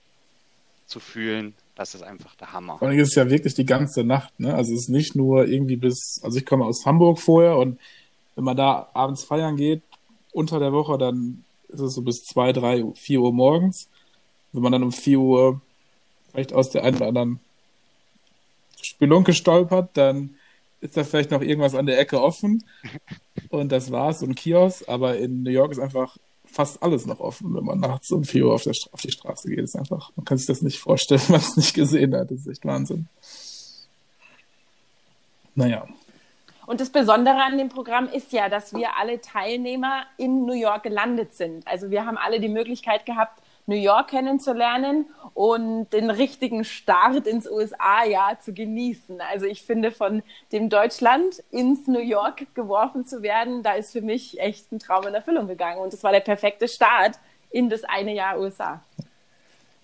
zu 0.85 0.99
fühlen, 0.99 1.53
das 1.75 1.95
ist 1.95 2.03
einfach 2.03 2.35
der 2.35 2.51
Hammer. 2.51 2.77
Vor 2.77 2.87
allem 2.87 2.99
ist 2.99 3.09
es 3.09 3.15
ja 3.15 3.29
wirklich 3.29 3.53
die 3.55 3.65
ganze 3.65 4.03
Nacht, 4.03 4.39
ne? 4.39 4.53
Also 4.53 4.73
es 4.73 4.81
ist 4.81 4.89
nicht 4.89 5.15
nur 5.15 5.47
irgendwie 5.47 5.77
bis, 5.77 6.19
also 6.21 6.37
ich 6.37 6.45
komme 6.45 6.65
aus 6.65 6.85
Hamburg 6.85 7.19
vorher 7.19 7.57
und 7.57 7.79
wenn 8.35 8.43
man 8.43 8.57
da 8.57 8.89
abends 8.93 9.23
feiern 9.23 9.55
geht, 9.55 9.81
unter 10.31 10.59
der 10.59 10.73
Woche, 10.73 10.97
dann 10.97 11.43
ist 11.69 11.79
es 11.79 11.93
so 11.93 12.01
bis 12.01 12.23
zwei, 12.23 12.53
drei, 12.53 12.83
vier 12.95 13.21
Uhr 13.21 13.33
morgens. 13.33 13.89
Wenn 14.51 14.63
man 14.63 14.71
dann 14.71 14.83
um 14.83 14.91
vier 14.91 15.19
Uhr 15.19 15.61
vielleicht 16.31 16.53
aus 16.53 16.69
der 16.69 16.83
einen 16.83 16.97
oder 16.97 17.07
anderen 17.07 17.39
Spelunke 18.81 19.33
stolpert, 19.33 19.89
dann 19.93 20.35
ist 20.81 20.97
da 20.97 21.03
vielleicht 21.03 21.31
noch 21.31 21.41
irgendwas 21.41 21.75
an 21.75 21.85
der 21.85 21.99
Ecke 21.99 22.21
offen 22.21 22.63
und 23.49 23.71
das 23.71 23.91
war's, 23.91 24.19
so 24.19 24.25
ein 24.25 24.35
Kiosk, 24.35 24.87
aber 24.87 25.17
in 25.17 25.43
New 25.43 25.51
York 25.51 25.71
ist 25.71 25.79
einfach 25.79 26.17
fast 26.51 26.83
alles 26.83 27.05
noch 27.05 27.19
offen, 27.19 27.55
wenn 27.55 27.63
man 27.63 27.79
nachts 27.79 28.11
um 28.11 28.23
4 28.23 28.45
Uhr 28.45 28.53
auf, 28.53 28.63
der, 28.63 28.73
auf 28.91 29.01
die 29.01 29.11
Straße 29.11 29.49
geht. 29.49 29.59
Ist 29.59 29.75
einfach, 29.75 30.11
man 30.15 30.25
kann 30.25 30.37
sich 30.37 30.47
das 30.47 30.61
nicht 30.61 30.79
vorstellen, 30.79 31.21
wenn 31.27 31.33
man 31.33 31.41
es 31.41 31.57
nicht 31.57 31.73
gesehen 31.73 32.15
hat. 32.15 32.29
Das 32.29 32.39
ist 32.39 32.47
echt 32.47 32.65
Wahnsinn. 32.65 33.07
Naja. 35.55 35.87
Und 36.67 36.79
das 36.79 36.89
Besondere 36.89 37.43
an 37.43 37.57
dem 37.57 37.69
Programm 37.69 38.07
ist 38.07 38.31
ja, 38.31 38.47
dass 38.47 38.73
wir 38.73 38.97
alle 38.97 39.19
Teilnehmer 39.19 40.03
in 40.17 40.45
New 40.45 40.53
York 40.53 40.83
gelandet 40.83 41.33
sind. 41.33 41.67
Also 41.67 41.89
wir 41.89 42.05
haben 42.05 42.17
alle 42.17 42.39
die 42.39 42.49
Möglichkeit 42.49 43.05
gehabt, 43.05 43.41
New 43.71 43.77
York 43.77 44.09
kennenzulernen 44.09 45.05
und 45.33 45.89
den 45.93 46.09
richtigen 46.09 46.65
Start 46.65 47.25
ins 47.25 47.49
USA-Jahr 47.49 48.37
zu 48.39 48.53
genießen. 48.53 49.21
Also 49.21 49.45
ich 49.45 49.63
finde, 49.63 49.91
von 49.91 50.23
dem 50.51 50.69
Deutschland 50.69 51.41
ins 51.51 51.87
New 51.87 52.01
York 52.01 52.53
geworfen 52.53 53.05
zu 53.05 53.23
werden, 53.23 53.63
da 53.63 53.73
ist 53.73 53.93
für 53.93 54.01
mich 54.01 54.39
echt 54.41 54.71
ein 54.73 54.79
Traum 54.79 55.07
in 55.07 55.13
Erfüllung 55.13 55.47
gegangen. 55.47 55.79
Und 55.79 55.93
das 55.93 56.03
war 56.03 56.11
der 56.11 56.19
perfekte 56.19 56.67
Start 56.67 57.17
in 57.49 57.69
das 57.69 57.85
eine 57.85 58.13
Jahr 58.13 58.39
USA. 58.39 58.81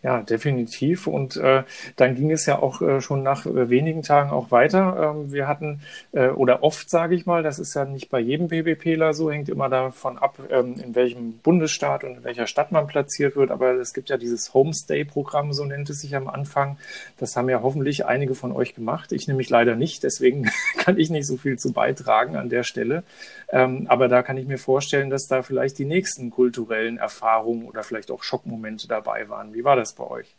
Ja, 0.04 0.22
definitiv. 0.22 1.08
Und 1.08 1.38
äh, 1.38 1.64
dann 1.96 2.14
ging 2.14 2.32
es 2.32 2.46
ja 2.46 2.60
auch 2.60 2.84
äh, 2.84 3.02
schon 3.02 3.24
nach 3.24 3.48
äh, 3.48 3.70
wenigen 3.70 4.04
Tagen 4.04 4.30
auch 4.30 4.52
weiter. 4.52 5.16
Ähm, 5.16 5.32
wir 5.34 5.48
hatten, 5.48 5.82
äh, 6.12 6.28
oder 6.28 6.62
oft 6.62 6.88
sage 6.88 7.16
ich 7.16 7.26
mal, 7.26 7.42
das 7.42 7.58
ist 7.58 7.74
ja 7.74 7.84
nicht 7.84 8.10
bei 8.10 8.20
jedem 8.20 8.48
PBPler 8.48 9.16
so, 9.16 9.32
hängt 9.32 9.50
immer 9.50 9.70
davon 9.70 10.20
ab, 10.20 10.38
ähm, 10.52 10.76
in 10.82 10.94
welchem 10.94 11.40
Bundesstaat 11.40 12.04
und 12.04 12.18
in 12.18 12.24
welcher 12.24 12.46
Stadt 12.46 12.72
man 12.72 12.86
platziert 12.86 13.36
wird. 13.36 13.50
Aber 13.50 13.72
es 13.74 13.92
gibt 13.96 14.10
ja 14.10 14.18
dieses 14.18 14.54
Homestay-Programm, 14.54 15.52
so 15.52 15.66
nennt 15.66 15.90
es 15.90 16.02
sich 16.02 16.16
am 16.16 16.28
Anfang. 16.28 16.78
Das 17.18 17.36
haben 17.36 17.50
ja 17.50 17.64
hoffentlich 17.64 18.06
einige 18.06 18.36
von 18.36 18.52
euch 18.52 18.76
gemacht. 18.76 19.12
Ich 19.12 19.28
nämlich 19.28 19.50
leider 19.50 19.76
nicht, 19.76 20.04
deswegen 20.04 20.48
kann 20.78 21.00
ich 21.00 21.10
nicht 21.10 21.26
so 21.26 21.38
viel 21.38 21.58
zu 21.58 21.74
beitragen 21.74 22.36
an 22.36 22.50
der 22.50 22.64
Stelle. 22.64 23.04
Ähm, 23.50 23.88
aber 23.90 24.10
da 24.10 24.22
kann 24.22 24.38
ich 24.38 24.46
mir 24.46 24.60
vorstellen, 24.60 25.10
dass 25.10 25.28
da 25.28 25.42
vielleicht 25.42 25.80
die 25.80 25.86
nächsten 25.86 26.30
kulturellen 26.30 26.98
Erfahrungen 26.98 27.66
oder 27.66 27.82
vielleicht 27.82 28.12
auch 28.12 28.22
Schockmomente 28.22 28.88
dabei 28.88 29.28
waren. 29.30 29.54
Wie 29.54 29.64
war 29.64 29.76
das? 29.76 29.87
Das 29.88 29.96
bei 29.96 30.04
euch? 30.04 30.36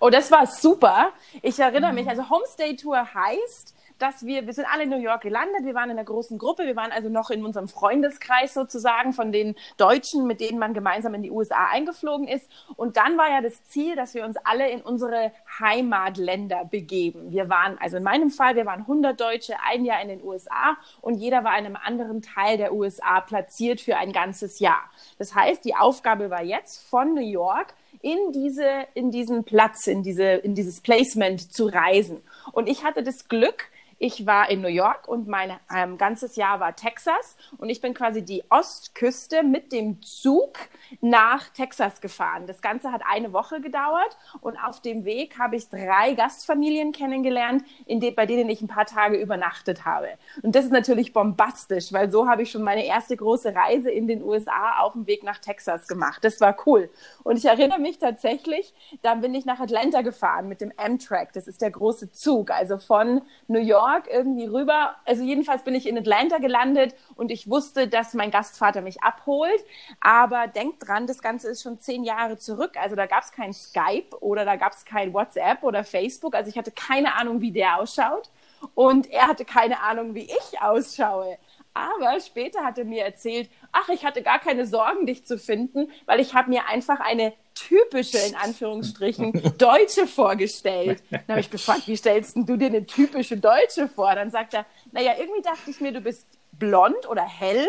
Oh, 0.00 0.10
das 0.10 0.30
war 0.30 0.46
super. 0.46 1.12
Ich 1.42 1.58
erinnere 1.58 1.92
mich, 1.92 2.08
also 2.08 2.28
Homestay 2.28 2.76
Tour 2.76 3.14
heißt, 3.14 3.74
dass 4.02 4.26
wir, 4.26 4.46
wir 4.46 4.52
sind 4.52 4.66
alle 4.66 4.82
in 4.82 4.90
New 4.90 4.98
York 4.98 5.22
gelandet, 5.22 5.64
wir 5.64 5.74
waren 5.74 5.88
in 5.88 5.96
einer 5.96 6.04
großen 6.04 6.36
Gruppe, 6.36 6.66
wir 6.66 6.74
waren 6.74 6.90
also 6.90 7.08
noch 7.08 7.30
in 7.30 7.44
unserem 7.44 7.68
Freundeskreis 7.68 8.52
sozusagen 8.52 9.12
von 9.12 9.30
den 9.30 9.54
Deutschen, 9.76 10.26
mit 10.26 10.40
denen 10.40 10.58
man 10.58 10.74
gemeinsam 10.74 11.14
in 11.14 11.22
die 11.22 11.30
USA 11.30 11.68
eingeflogen 11.70 12.26
ist. 12.26 12.50
Und 12.74 12.96
dann 12.96 13.16
war 13.16 13.30
ja 13.30 13.40
das 13.40 13.64
Ziel, 13.64 13.94
dass 13.94 14.14
wir 14.14 14.24
uns 14.24 14.36
alle 14.42 14.68
in 14.68 14.80
unsere 14.82 15.30
Heimatländer 15.60 16.64
begeben. 16.64 17.30
Wir 17.30 17.48
waren, 17.48 17.78
also 17.78 17.96
in 17.96 18.02
meinem 18.02 18.30
Fall, 18.30 18.56
wir 18.56 18.66
waren 18.66 18.80
100 18.80 19.20
Deutsche, 19.20 19.54
ein 19.70 19.84
Jahr 19.84 20.02
in 20.02 20.08
den 20.08 20.24
USA 20.24 20.76
und 21.00 21.14
jeder 21.14 21.44
war 21.44 21.56
in 21.56 21.64
einem 21.64 21.76
anderen 21.76 22.22
Teil 22.22 22.56
der 22.56 22.74
USA 22.74 23.20
platziert 23.20 23.80
für 23.80 23.96
ein 23.96 24.12
ganzes 24.12 24.58
Jahr. 24.58 24.90
Das 25.18 25.34
heißt, 25.34 25.64
die 25.64 25.76
Aufgabe 25.76 26.28
war 26.28 26.42
jetzt 26.42 26.82
von 26.88 27.14
New 27.14 27.20
York 27.20 27.74
in 28.00 28.32
diese, 28.32 28.86
in 28.94 29.12
diesen 29.12 29.44
Platz, 29.44 29.86
in 29.86 30.02
diese, 30.02 30.24
in 30.24 30.56
dieses 30.56 30.80
Placement 30.80 31.52
zu 31.52 31.66
reisen. 31.66 32.20
Und 32.50 32.68
ich 32.68 32.82
hatte 32.82 33.04
das 33.04 33.28
Glück, 33.28 33.70
ich 34.02 34.26
war 34.26 34.50
in 34.50 34.62
New 34.62 34.68
York 34.68 35.06
und 35.06 35.28
mein 35.28 35.52
ähm, 35.72 35.96
ganzes 35.96 36.34
Jahr 36.34 36.58
war 36.58 36.74
Texas 36.74 37.36
und 37.58 37.68
ich 37.68 37.80
bin 37.80 37.94
quasi 37.94 38.24
die 38.24 38.42
Ostküste 38.50 39.44
mit 39.44 39.70
dem 39.70 40.02
Zug 40.02 40.58
nach 41.00 41.50
Texas 41.50 42.00
gefahren. 42.00 42.48
Das 42.48 42.60
Ganze 42.60 42.90
hat 42.90 43.02
eine 43.08 43.32
Woche 43.32 43.60
gedauert 43.60 44.18
und 44.40 44.56
auf 44.56 44.82
dem 44.82 45.04
Weg 45.04 45.38
habe 45.38 45.54
ich 45.54 45.68
drei 45.68 46.14
Gastfamilien 46.14 46.90
kennengelernt, 46.90 47.62
de 47.86 48.10
bei 48.10 48.26
denen 48.26 48.50
ich 48.50 48.60
ein 48.60 48.66
paar 48.66 48.86
Tage 48.86 49.18
übernachtet 49.18 49.84
habe. 49.84 50.08
Und 50.42 50.56
das 50.56 50.64
ist 50.64 50.72
natürlich 50.72 51.12
bombastisch, 51.12 51.92
weil 51.92 52.10
so 52.10 52.28
habe 52.28 52.42
ich 52.42 52.50
schon 52.50 52.64
meine 52.64 52.84
erste 52.84 53.16
große 53.16 53.54
Reise 53.54 53.92
in 53.92 54.08
den 54.08 54.24
USA 54.24 54.80
auf 54.80 54.94
dem 54.94 55.06
Weg 55.06 55.22
nach 55.22 55.38
Texas 55.38 55.86
gemacht. 55.86 56.24
Das 56.24 56.40
war 56.40 56.56
cool. 56.66 56.90
Und 57.22 57.36
ich 57.36 57.44
erinnere 57.44 57.78
mich 57.78 58.00
tatsächlich, 58.00 58.74
dann 59.02 59.20
bin 59.20 59.32
ich 59.32 59.44
nach 59.44 59.60
Atlanta 59.60 60.02
gefahren 60.02 60.48
mit 60.48 60.60
dem 60.60 60.72
Amtrak. 60.76 61.32
Das 61.34 61.46
ist 61.46 61.62
der 61.62 61.70
große 61.70 62.10
Zug, 62.10 62.50
also 62.50 62.78
von 62.78 63.22
New 63.46 63.60
York 63.60 63.91
York 63.92 64.08
irgendwie 64.10 64.46
rüber. 64.46 64.96
Also 65.04 65.22
jedenfalls 65.22 65.62
bin 65.62 65.74
ich 65.74 65.86
in 65.86 65.98
Atlanta 65.98 66.38
gelandet 66.38 66.94
und 67.14 67.30
ich 67.30 67.48
wusste, 67.48 67.88
dass 67.88 68.14
mein 68.14 68.30
Gastvater 68.30 68.80
mich 68.80 69.02
abholt. 69.02 69.64
Aber 70.00 70.46
denkt 70.46 70.86
dran, 70.86 71.06
das 71.06 71.22
Ganze 71.22 71.48
ist 71.48 71.62
schon 71.62 71.78
zehn 71.78 72.04
Jahre 72.04 72.38
zurück. 72.38 72.76
Also 72.76 72.96
da 72.96 73.06
gab 73.06 73.22
es 73.22 73.32
kein 73.32 73.52
Skype 73.52 74.16
oder 74.20 74.44
da 74.44 74.56
gab 74.56 74.72
es 74.72 74.84
kein 74.84 75.12
WhatsApp 75.12 75.62
oder 75.62 75.84
Facebook. 75.84 76.34
Also 76.34 76.50
ich 76.50 76.58
hatte 76.58 76.72
keine 76.72 77.14
Ahnung, 77.14 77.40
wie 77.40 77.52
der 77.52 77.78
ausschaut. 77.78 78.30
Und 78.74 79.10
er 79.10 79.26
hatte 79.26 79.44
keine 79.44 79.80
Ahnung, 79.80 80.14
wie 80.14 80.24
ich 80.24 80.60
ausschaue. 80.60 81.38
Aber 81.74 82.20
später 82.20 82.64
hat 82.64 82.78
er 82.78 82.84
mir 82.84 83.04
erzählt, 83.04 83.50
ach, 83.72 83.88
ich 83.88 84.04
hatte 84.04 84.22
gar 84.22 84.38
keine 84.38 84.66
Sorgen, 84.66 85.06
dich 85.06 85.24
zu 85.24 85.38
finden, 85.38 85.90
weil 86.06 86.20
ich 86.20 86.34
habe 86.34 86.50
mir 86.50 86.68
einfach 86.68 87.00
eine 87.00 87.32
typische, 87.54 88.18
in 88.18 88.34
Anführungsstrichen, 88.34 89.32
Deutsche 89.58 90.06
vorgestellt. 90.06 91.02
Dann 91.10 91.22
habe 91.28 91.40
ich 91.40 91.50
gefragt, 91.50 91.86
wie 91.86 91.96
stellst 91.96 92.36
du 92.36 92.56
dir 92.56 92.66
eine 92.66 92.86
typische 92.86 93.36
Deutsche 93.36 93.88
vor? 93.88 94.14
Dann 94.14 94.30
sagt 94.30 94.54
er, 94.54 94.66
naja, 94.92 95.12
irgendwie 95.18 95.42
dachte 95.42 95.70
ich 95.70 95.80
mir, 95.80 95.92
du 95.92 96.00
bist 96.00 96.26
blond 96.52 97.08
oder 97.08 97.22
hell, 97.22 97.66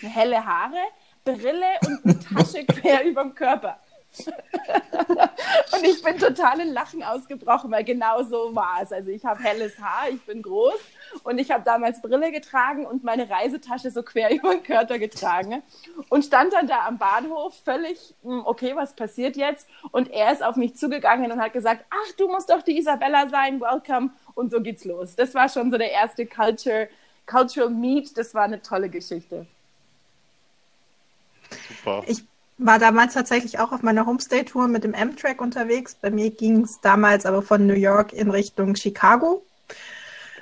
helle 0.00 0.44
Haare, 0.44 0.82
Brille 1.24 1.78
und 1.86 2.04
eine 2.04 2.18
Tasche 2.20 2.64
quer 2.66 3.04
über 3.04 3.22
dem 3.22 3.34
Körper. 3.34 3.78
Und 4.16 5.84
ich 5.84 6.02
bin 6.02 6.18
total 6.18 6.60
in 6.60 6.72
Lachen 6.72 7.02
ausgebrochen, 7.02 7.70
weil 7.70 7.84
genau 7.84 8.22
so 8.22 8.54
war 8.54 8.80
es. 8.82 8.92
Also 8.92 9.10
ich 9.10 9.24
habe 9.24 9.42
helles 9.42 9.78
Haar, 9.78 10.08
ich 10.10 10.22
bin 10.22 10.42
groß 10.42 10.78
und 11.24 11.38
ich 11.38 11.50
habe 11.50 11.64
damals 11.64 12.00
Brille 12.00 12.30
getragen 12.30 12.86
und 12.86 13.04
meine 13.04 13.28
Reisetasche 13.28 13.90
so 13.90 14.02
quer 14.02 14.30
über 14.34 14.50
den 14.50 14.62
Körper 14.62 14.98
getragen 14.98 15.62
und 16.08 16.24
stand 16.24 16.52
dann 16.52 16.66
da 16.66 16.86
am 16.86 16.98
Bahnhof 16.98 17.54
völlig, 17.64 18.14
hm, 18.22 18.42
okay, 18.44 18.76
was 18.76 18.94
passiert 18.94 19.36
jetzt? 19.36 19.66
Und 19.90 20.10
er 20.10 20.32
ist 20.32 20.42
auf 20.42 20.56
mich 20.56 20.76
zugegangen 20.76 21.32
und 21.32 21.40
hat 21.40 21.52
gesagt, 21.52 21.84
ach, 21.90 22.12
du 22.16 22.28
musst 22.28 22.50
doch 22.50 22.62
die 22.62 22.78
Isabella 22.78 23.28
sein, 23.28 23.60
welcome. 23.60 24.10
Und 24.34 24.50
so 24.50 24.60
geht's 24.60 24.84
los. 24.84 25.14
Das 25.14 25.34
war 25.34 25.48
schon 25.48 25.70
so 25.70 25.78
der 25.78 25.92
erste 25.92 26.26
Culture, 26.26 26.88
Cultural 27.26 27.70
Meet. 27.70 28.18
Das 28.18 28.34
war 28.34 28.42
eine 28.42 28.60
tolle 28.60 28.88
Geschichte. 28.88 29.46
Super. 31.68 32.02
Ich 32.06 32.24
war 32.58 32.78
damals 32.78 33.14
tatsächlich 33.14 33.58
auch 33.58 33.72
auf 33.72 33.82
meiner 33.82 34.06
Homestay-Tour 34.06 34.68
mit 34.68 34.84
dem 34.84 34.94
Amtrak 34.94 35.40
unterwegs. 35.40 35.96
Bei 36.00 36.10
mir 36.10 36.30
ging 36.30 36.62
es 36.62 36.80
damals 36.80 37.26
aber 37.26 37.42
von 37.42 37.66
New 37.66 37.74
York 37.74 38.12
in 38.12 38.30
Richtung 38.30 38.76
Chicago. 38.76 39.44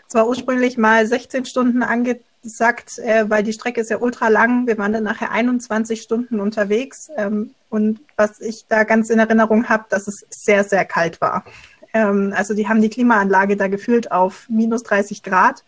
Es 0.07 0.15
war 0.15 0.29
ursprünglich 0.29 0.77
mal 0.77 1.07
16 1.07 1.47
Stunden 1.47 1.83
angesagt, 1.83 2.99
äh, 2.99 3.31
weil 3.31 3.43
die 3.43 3.55
Strecke 3.55 3.81
ist 3.81 3.89
ja 3.89 3.99
ultra 3.99 4.29
lang. 4.29 4.67
Wir 4.67 4.77
waren 4.77 4.93
dann 4.93 5.05
nachher 5.05 5.31
21 5.31 6.03
Stunden 6.03 6.39
unterwegs. 6.39 7.09
Ähm, 7.17 7.55
und 7.71 8.01
was 8.17 8.41
ich 8.41 8.67
da 8.69 8.85
ganz 8.85 9.09
in 9.09 9.19
Erinnerung 9.19 9.71
habe, 9.71 9.87
dass 9.89 10.07
es 10.07 10.27
sehr, 10.29 10.65
sehr 10.65 10.85
kalt 10.85 11.23
war. 11.23 11.45
Ähm, 11.95 12.35
also 12.37 12.53
die 12.53 12.69
haben 12.69 12.83
die 12.83 12.91
Klimaanlage 12.91 13.57
da 13.57 13.69
gefühlt 13.69 14.13
auf 14.13 14.47
minus 14.51 14.83
30 14.83 15.23
Grad. 15.23 15.65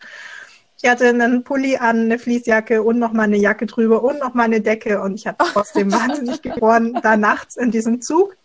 Ich 0.85 0.91
hatte 0.91 1.09
einen 1.09 1.43
Pulli 1.43 1.77
an, 1.77 2.01
eine 2.01 2.19
Fließjacke 2.19 2.83
und 2.83 2.99
noch 2.99 3.11
mal 3.11 3.23
eine 3.23 3.37
Jacke 3.37 3.65
drüber 3.65 4.03
und 4.03 4.19
noch 4.19 4.35
mal 4.35 4.43
eine 4.43 4.61
Decke 4.61 5.01
und 5.01 5.15
ich 5.15 5.25
hatte 5.25 5.43
trotzdem 5.51 5.91
wahnsinnig 5.91 6.43
geworden 6.43 6.99
da 7.01 7.17
nachts 7.17 7.57
in 7.57 7.71
diesem 7.71 8.03
Zug. 8.03 8.37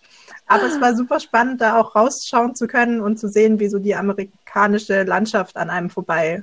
Aber 0.46 0.62
es 0.62 0.80
war 0.80 0.96
super 0.96 1.20
spannend, 1.20 1.60
da 1.60 1.78
auch 1.78 1.94
rausschauen 1.94 2.54
zu 2.54 2.66
können 2.66 3.02
und 3.02 3.18
zu 3.18 3.28
sehen, 3.28 3.60
wie 3.60 3.68
so 3.68 3.78
die 3.78 3.94
amerikanische 3.94 5.02
Landschaft 5.02 5.58
an 5.58 5.68
einem 5.68 5.90
vorbei 5.90 6.42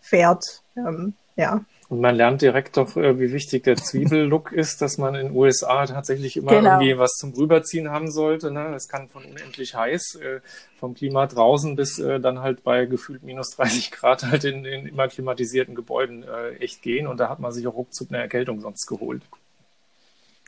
fährt. 0.00 0.62
Ähm, 0.78 1.12
ja. 1.36 1.62
Und 1.88 2.02
man 2.02 2.14
lernt 2.14 2.42
direkt 2.42 2.76
doch, 2.76 2.96
äh, 2.98 3.18
wie 3.18 3.32
wichtig 3.32 3.64
der 3.64 3.76
Zwiebellook 3.76 4.52
ist, 4.52 4.82
dass 4.82 4.98
man 4.98 5.14
in 5.14 5.28
den 5.28 5.36
USA 5.36 5.86
tatsächlich 5.86 6.36
immer 6.36 6.50
genau. 6.50 6.72
irgendwie 6.72 6.98
was 6.98 7.12
zum 7.12 7.32
Rüberziehen 7.32 7.90
haben 7.90 8.10
sollte. 8.10 8.50
Ne? 8.50 8.70
Das 8.72 8.88
kann 8.88 9.08
von 9.08 9.24
unendlich 9.24 9.74
heiß, 9.74 10.16
äh, 10.16 10.40
vom 10.78 10.94
Klima 10.94 11.26
draußen 11.26 11.76
bis 11.76 11.98
äh, 11.98 12.20
dann 12.20 12.40
halt 12.40 12.62
bei 12.62 12.84
gefühlt 12.84 13.22
minus 13.22 13.56
30 13.56 13.90
Grad 13.90 14.24
halt 14.24 14.44
in, 14.44 14.66
in 14.66 14.86
immer 14.86 15.08
klimatisierten 15.08 15.74
Gebäuden 15.74 16.24
äh, 16.24 16.56
echt 16.56 16.82
gehen. 16.82 17.06
Und 17.06 17.20
da 17.20 17.30
hat 17.30 17.40
man 17.40 17.52
sich 17.52 17.66
auch 17.66 17.74
ruckzuck 17.74 18.08
eine 18.10 18.18
Erkältung 18.18 18.60
sonst 18.60 18.86
geholt. 18.86 19.22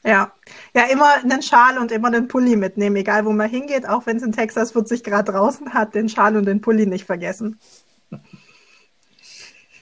Ja, 0.03 0.33
ja, 0.75 0.85
immer 0.85 1.13
einen 1.23 1.43
Schal 1.43 1.79
und 1.79 1.93
immer 1.93 2.09
einen 2.09 2.27
Pulli 2.27 2.57
mitnehmen, 2.57 2.97
egal 2.97 3.27
wo 3.27 3.33
man 3.33 3.51
hingeht, 3.51 3.87
auch 3.87 4.07
wenn 4.07 4.17
es 4.17 4.23
in 4.23 4.33
Texas 4.33 4.73
40 4.73 5.05
Grad 5.05 5.29
draußen 5.29 5.75
hat, 5.75 5.95
den 5.95 6.09
Schal 6.09 6.37
und 6.37 6.47
den 6.47 6.63
Pulli 6.63 6.87
nicht 6.87 7.05
vergessen. 7.05 7.59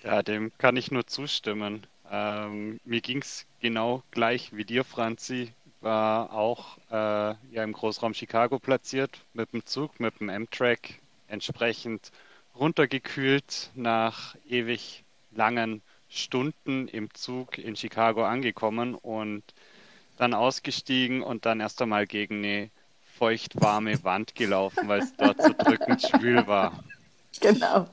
Ja, 0.05 0.23
dem 0.23 0.52
kann 0.59 0.76
ich 0.76 0.90
nur 0.90 1.07
zustimmen. 1.07 1.87
Ähm, 2.11 2.81
mir 2.85 3.00
ging 3.00 3.21
es 3.21 3.47
genau 3.61 4.02
gleich 4.11 4.52
wie 4.52 4.64
dir, 4.64 4.85
Franzi. 4.85 5.52
War 5.81 6.33
auch 6.33 6.78
äh, 6.90 6.95
ja 6.95 7.64
im 7.64 7.73
Großraum 7.73 8.14
Chicago 8.14 8.59
platziert 8.59 9.25
mit 9.33 9.52
dem 9.52 9.64
Zug, 9.67 10.00
mit 10.00 10.19
dem 10.21 10.31
Amtrak, 10.31 10.95
entsprechend 11.28 12.11
runtergekühlt 12.55 13.71
nach 13.75 14.35
ewig 14.49 15.05
langen 15.31 15.83
Stunden 16.09 16.88
im 16.88 17.12
Zug 17.14 17.59
in 17.59 17.76
Chicago 17.76 18.25
angekommen 18.25 18.95
und 18.95 19.43
dann 20.17 20.35
ausgestiegen 20.35 21.23
und 21.23 21.47
dann 21.47 21.61
erst 21.61 21.81
einmal 21.83 22.07
gegen 22.07 22.38
eine 22.38 22.71
feuchtwarme 23.19 24.02
Wand 24.05 24.35
gelaufen, 24.35 24.88
weil 24.88 25.00
es 25.00 25.14
dort 25.17 25.40
so 25.43 25.52
drückend 25.59 26.02
schwül 26.02 26.47
war. 26.47 26.73
Genau. 27.40 27.88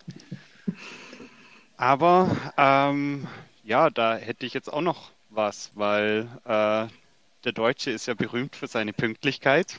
Aber 1.77 2.36
ähm, 2.58 3.27
ja, 3.63 3.89
da 3.89 4.15
hätte 4.15 4.46
ich 4.46 4.53
jetzt 4.53 4.72
auch 4.72 4.82
noch 4.82 5.12
was, 5.29 5.72
weil 5.75 6.29
äh, 6.46 6.88
der 7.44 7.51
Deutsche 7.53 7.91
ist 7.91 8.05
ja 8.05 8.13
berühmt 8.13 8.55
für 8.55 8.67
seine 8.67 8.94
Pünktlichkeit. 8.94 9.77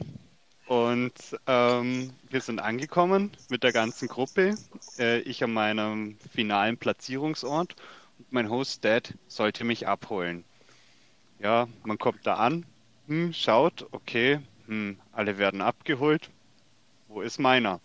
Und 0.66 1.14
ähm, 1.46 2.12
wir 2.28 2.40
sind 2.40 2.60
angekommen 2.60 3.30
mit 3.48 3.62
der 3.62 3.72
ganzen 3.72 4.08
Gruppe. 4.08 4.56
Äh, 4.98 5.20
ich 5.20 5.42
an 5.42 5.52
meinem 5.52 6.18
finalen 6.32 6.76
Platzierungsort. 6.76 7.76
Und 8.18 8.32
mein 8.32 8.50
Host 8.50 8.84
Dad 8.84 9.14
sollte 9.28 9.64
mich 9.64 9.86
abholen. 9.86 10.44
Ja, 11.38 11.68
man 11.84 11.98
kommt 11.98 12.26
da 12.26 12.34
an, 12.34 12.66
hm, 13.06 13.32
schaut, 13.32 13.86
okay, 13.92 14.40
hm, 14.66 14.98
alle 15.12 15.38
werden 15.38 15.60
abgeholt. 15.60 16.30
Wo 17.08 17.20
ist 17.20 17.38
meiner? 17.38 17.80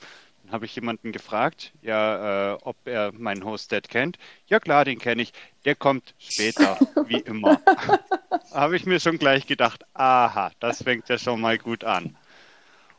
Habe 0.51 0.65
ich 0.65 0.75
jemanden 0.75 1.11
gefragt, 1.11 1.71
ja, 1.81 2.53
äh, 2.53 2.57
ob 2.61 2.75
er 2.85 3.11
meinen 3.13 3.45
Host 3.45 3.71
Dad 3.71 3.87
kennt. 3.87 4.17
Ja 4.47 4.59
klar, 4.59 4.85
den 4.85 4.99
kenne 4.99 5.21
ich. 5.21 5.33
Der 5.65 5.75
kommt 5.75 6.13
später, 6.19 6.77
wie 7.07 7.19
immer. 7.19 7.61
habe 8.51 8.75
ich 8.75 8.85
mir 8.85 8.99
schon 8.99 9.17
gleich 9.17 9.47
gedacht, 9.47 9.83
aha, 9.93 10.51
das 10.59 10.83
fängt 10.83 11.09
ja 11.09 11.17
schon 11.17 11.39
mal 11.41 11.57
gut 11.57 11.83
an. 11.83 12.17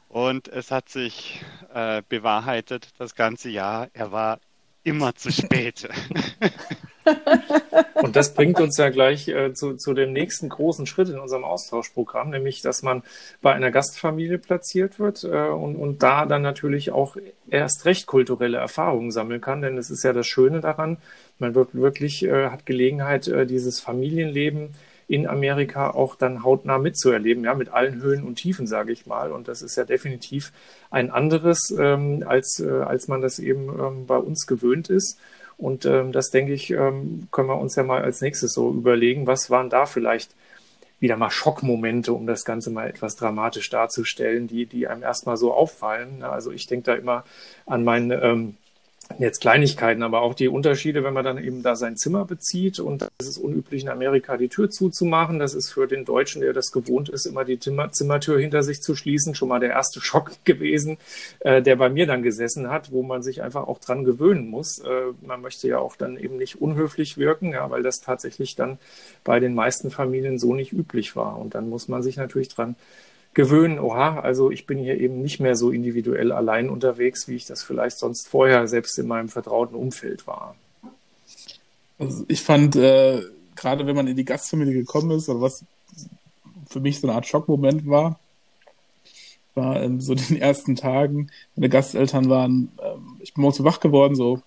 Und 0.09 0.49
es 0.49 0.71
hat 0.71 0.89
sich 0.89 1.43
äh, 1.73 2.03
bewahrheitet, 2.09 2.89
das 2.99 3.15
ganze 3.15 3.49
Jahr, 3.49 3.89
er 3.95 4.13
war 4.13 4.41
immer 4.85 5.15
zu 5.15 5.33
spät. 5.33 5.89
Und 7.95 8.17
das 8.17 8.35
bringt 8.35 8.61
uns 8.61 8.77
ja 8.77 8.91
gleich 8.91 9.29
äh, 9.29 9.55
zu, 9.55 9.77
zu 9.77 9.95
dem 9.95 10.13
nächsten 10.13 10.49
großen 10.49 10.87
Schritt 10.87 11.09
in 11.09 11.19
unserem 11.19 11.45
Austauschprogramm, 11.45 12.31
nämlich 12.31 12.63
dass 12.63 12.83
man 12.83 13.03
bei 13.41 13.53
einer 13.53 13.71
Gastfamilie 13.71 14.39
platziert 14.39 14.99
wird 14.99 15.25
äh, 15.25 15.49
und, 15.49 15.77
und 15.77 16.03
da 16.03 16.27
dann 16.27 16.43
natürlich 16.43 16.91
auch 16.91 17.17
erst 17.49 17.85
recht 17.85 18.07
kulturelle 18.07 18.59
Erfahrungen 18.59 19.11
sammeln 19.11 19.41
kann. 19.41 19.63
Denn 19.63 19.79
es 19.79 19.91
ist 19.91 20.05
ja 20.05 20.13
das 20.13 20.27
Schöne 20.27 20.61
daran, 20.61 20.99
man 21.39 21.55
wird 21.55 21.75
wirklich 21.75 22.25
äh, 22.25 22.49
hat 22.49 22.67
Gelegenheit, 22.67 23.29
äh, 23.29 23.47
dieses 23.47 23.81
Familienleben 23.81 24.75
in 25.09 25.27
Amerika 25.27 25.91
auch 25.91 26.17
dann 26.17 26.43
hautnah 26.43 26.79
mitzuerleben, 26.79 27.45
ja, 27.45 27.55
mit 27.55 27.69
allen 27.69 28.01
Höhen 28.01 28.25
und 28.25 28.37
Tiefen, 28.37 28.67
sage 28.67 28.93
ich 28.93 29.05
mal. 29.05 29.31
Und 29.31 29.47
das 29.47 29.61
ist 29.61 29.77
ja 29.77 29.85
definitiv 29.85 30.53
ein 30.91 31.11
anderes, 31.11 31.75
ähm, 31.79 32.25
als, 32.27 32.61
äh, 32.61 32.71
als 32.71 33.09
man 33.09 33.21
das 33.21 33.39
eben 33.39 33.69
ähm, 33.69 34.07
bei 34.07 34.17
uns 34.17 34.47
gewöhnt 34.47 34.89
ist. 34.89 35.19
Und 35.57 35.85
ähm, 35.85 36.13
das, 36.13 36.31
denke 36.31 36.53
ich, 36.53 36.71
ähm, 36.71 37.29
können 37.31 37.49
wir 37.49 37.59
uns 37.59 37.77
ja 37.77 37.83
mal 37.83 38.03
als 38.03 38.21
nächstes 38.21 38.53
so 38.53 38.71
überlegen, 38.71 39.27
was 39.27 39.51
waren 39.51 39.71
da 39.71 39.87
vielleicht 39.87 40.35
wieder 40.99 41.17
mal 41.17 41.31
Schockmomente, 41.31 42.13
um 42.13 42.27
das 42.27 42.45
Ganze 42.45 42.71
mal 42.71 42.89
etwas 42.89 43.17
dramatisch 43.17 43.69
darzustellen, 43.71 44.47
die, 44.47 44.67
die 44.67 44.87
einem 44.87 45.03
erstmal 45.03 45.37
so 45.37 45.53
auffallen. 45.53 46.23
Also 46.23 46.53
ich 46.53 46.67
denke 46.67 46.85
da 46.85 46.95
immer 46.95 47.25
an 47.67 47.83
meinen 47.83 48.13
ähm, 48.13 48.57
jetzt 49.19 49.41
Kleinigkeiten, 49.41 50.03
aber 50.03 50.23
auch 50.23 50.35
die 50.35 50.49
Unterschiede, 50.49 51.05
wenn 51.05 51.15
man 51.15 51.25
dann 51.25 51.43
eben 51.43 51.63
da 51.63 51.77
sein 51.77 51.97
Zimmer 51.97 52.25
bezieht 52.25 52.81
und 52.81 53.09
es 53.19 53.29
ist 53.29 53.39
unüblich 53.39 53.83
in 53.83 53.89
Amerika 53.89 54.37
die 54.37 54.49
Tür 54.49 54.71
zuzumachen. 54.71 55.39
Das 55.39 55.55
ist 55.55 55.71
für 55.71 55.87
den 55.87 56.05
Deutschen, 56.05 56.41
der 56.41 56.53
das 56.53 56.73
gewohnt 56.73 57.09
ist, 57.09 57.27
immer 57.27 57.45
die 57.45 57.59
Zimmertür 57.59 58.39
hinter 58.39 58.63
sich 58.63 58.83
zu 58.83 58.95
schließen, 58.95 59.35
schon 59.35 59.49
mal 59.49 59.61
der 59.61 59.71
erste 59.71 60.01
Schock 60.01 60.33
gewesen, 60.45 60.99
äh, 61.41 61.63
der 61.63 61.77
bei 61.77 61.89
mir 61.89 62.07
dann 62.07 62.23
gesessen 62.23 62.71
hat, 62.71 62.93
wo 62.93 63.03
man 63.03 63.23
sich 63.23 63.43
einfach 63.43 63.67
auch 63.67 63.79
dran 63.79 64.05
gewöhnen 64.05 64.49
muss. 64.49 64.79
Äh, 64.79 65.13
man 65.27 65.41
möchte 65.41 65.69
ja 65.69 65.79
auch 65.79 65.97
dann 65.97 66.17
eben 66.17 66.37
nicht 66.37 66.61
unhöflich 66.61 67.19
wirken, 67.19 67.53
ja, 67.53 67.71
weil 67.71 67.83
das 67.83 68.01
tatsächlich 68.01 68.57
dann 68.57 68.79
bei 69.25 69.41
den 69.41 69.55
meisten 69.55 69.91
Familien 69.91 70.39
so 70.39 70.55
nicht 70.55 70.73
üblich 70.73 71.17
war. 71.17 71.39
Und 71.39 71.55
dann 71.55 71.69
muss 71.69 71.89
man 71.89 72.03
sich 72.03 72.17
natürlich 72.17 72.49
dran 72.49 72.77
gewöhnen, 73.35 73.79
oha, 73.79 74.21
also 74.21 74.51
ich 74.51 74.67
bin 74.67 74.79
hier 74.79 75.01
eben 75.01 75.23
nicht 75.23 75.41
mehr 75.41 75.57
so 75.57 75.71
individuell 75.71 76.33
allein 76.33 76.69
unterwegs, 76.69 77.29
wie 77.29 77.37
ich 77.37 77.47
das 77.47 77.63
vielleicht 77.63 77.99
sonst 77.99 78.29
vorher 78.29 78.69
selbst 78.69 78.99
in 78.99 79.07
meinem 79.07 79.29
vertrauten 79.29 79.75
Umfeld 79.75 80.27
war. 80.27 80.55
Also 81.99 82.25
ich 82.29 82.43
fand, 82.43 82.77
äh, 82.77 83.23
gerade 83.57 83.87
wenn 83.87 83.97
man 83.97 84.07
in 84.07 84.17
die 84.17 84.25
Gastfamilie 84.25 84.75
gekommen 84.75 85.13
ist, 85.13 85.29
oder 85.29 85.41
was 85.41 85.65
für 86.69 86.81
mich 86.81 87.01
so 87.01 87.07
eine 87.07 87.17
Art 87.17 87.27
Schockmoment 87.27 87.87
war, 87.89 88.19
war 89.55 89.83
in 89.83 90.01
so 90.01 90.15
den 90.15 90.37
ersten 90.37 90.77
Tagen, 90.77 91.31
meine 91.57 91.69
Gasteltern 91.69 92.29
waren, 92.29 92.73
ähm, 92.83 93.17
ich 93.21 93.35
bin 93.35 93.43
morgens 93.43 93.59
so 93.59 93.65
wach 93.65 93.81
geworden, 93.81 94.15
so 94.15 94.43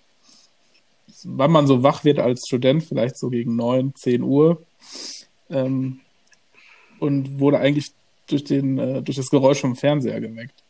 wann 1.24 1.52
man 1.52 1.66
so 1.66 1.82
wach 1.82 2.04
wird 2.04 2.20
als 2.20 2.44
Student, 2.48 2.84
vielleicht 2.84 3.18
so 3.18 3.30
gegen 3.30 3.56
neun, 3.56 3.96
zehn 3.96 4.22
Uhr, 4.22 4.62
ähm, 5.50 6.02
und 7.00 7.40
wurde 7.40 7.60
eigentlich 7.60 7.94
durch, 8.28 8.44
den, 8.44 8.78
äh, 8.78 9.02
durch 9.02 9.18
das 9.18 9.30
Geräusch 9.30 9.62
vom 9.62 9.76
Fernseher 9.76 10.20
geweckt. 10.20 10.64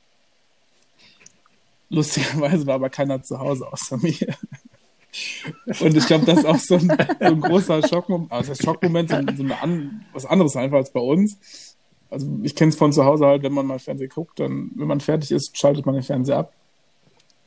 Lustigerweise 1.89 2.65
war 2.67 2.75
aber 2.75 2.89
keiner 2.89 3.21
zu 3.21 3.39
Hause 3.39 3.71
außer 3.71 3.97
mir. 3.97 4.35
Und 5.79 5.95
ich 5.95 6.05
glaube, 6.07 6.25
das 6.25 6.39
ist 6.39 6.45
auch 6.45 6.57
so 6.57 6.75
ein, 6.75 6.87
so 6.89 7.25
ein 7.25 7.41
großer 7.41 7.87
Schockmoment, 7.87 8.31
also 8.31 8.51
das 8.51 8.59
Schockmoment, 8.59 9.09
so, 9.09 9.17
so 9.35 9.53
an, 9.53 10.05
was 10.11 10.25
anderes 10.25 10.55
einfach 10.55 10.77
als 10.77 10.91
bei 10.91 10.99
uns. 10.99 11.37
Also 12.09 12.27
ich 12.43 12.55
kenne 12.55 12.69
es 12.69 12.75
von 12.75 12.91
zu 12.91 13.05
Hause 13.05 13.25
halt, 13.25 13.43
wenn 13.43 13.53
man 13.53 13.65
mal 13.65 13.79
Fernsehen 13.79 14.09
guckt, 14.09 14.39
dann, 14.39 14.71
wenn 14.75 14.87
man 14.87 14.99
fertig 14.99 15.31
ist, 15.31 15.57
schaltet 15.57 15.85
man 15.85 15.95
den 15.95 16.03
Fernseher 16.03 16.37
ab. 16.37 16.53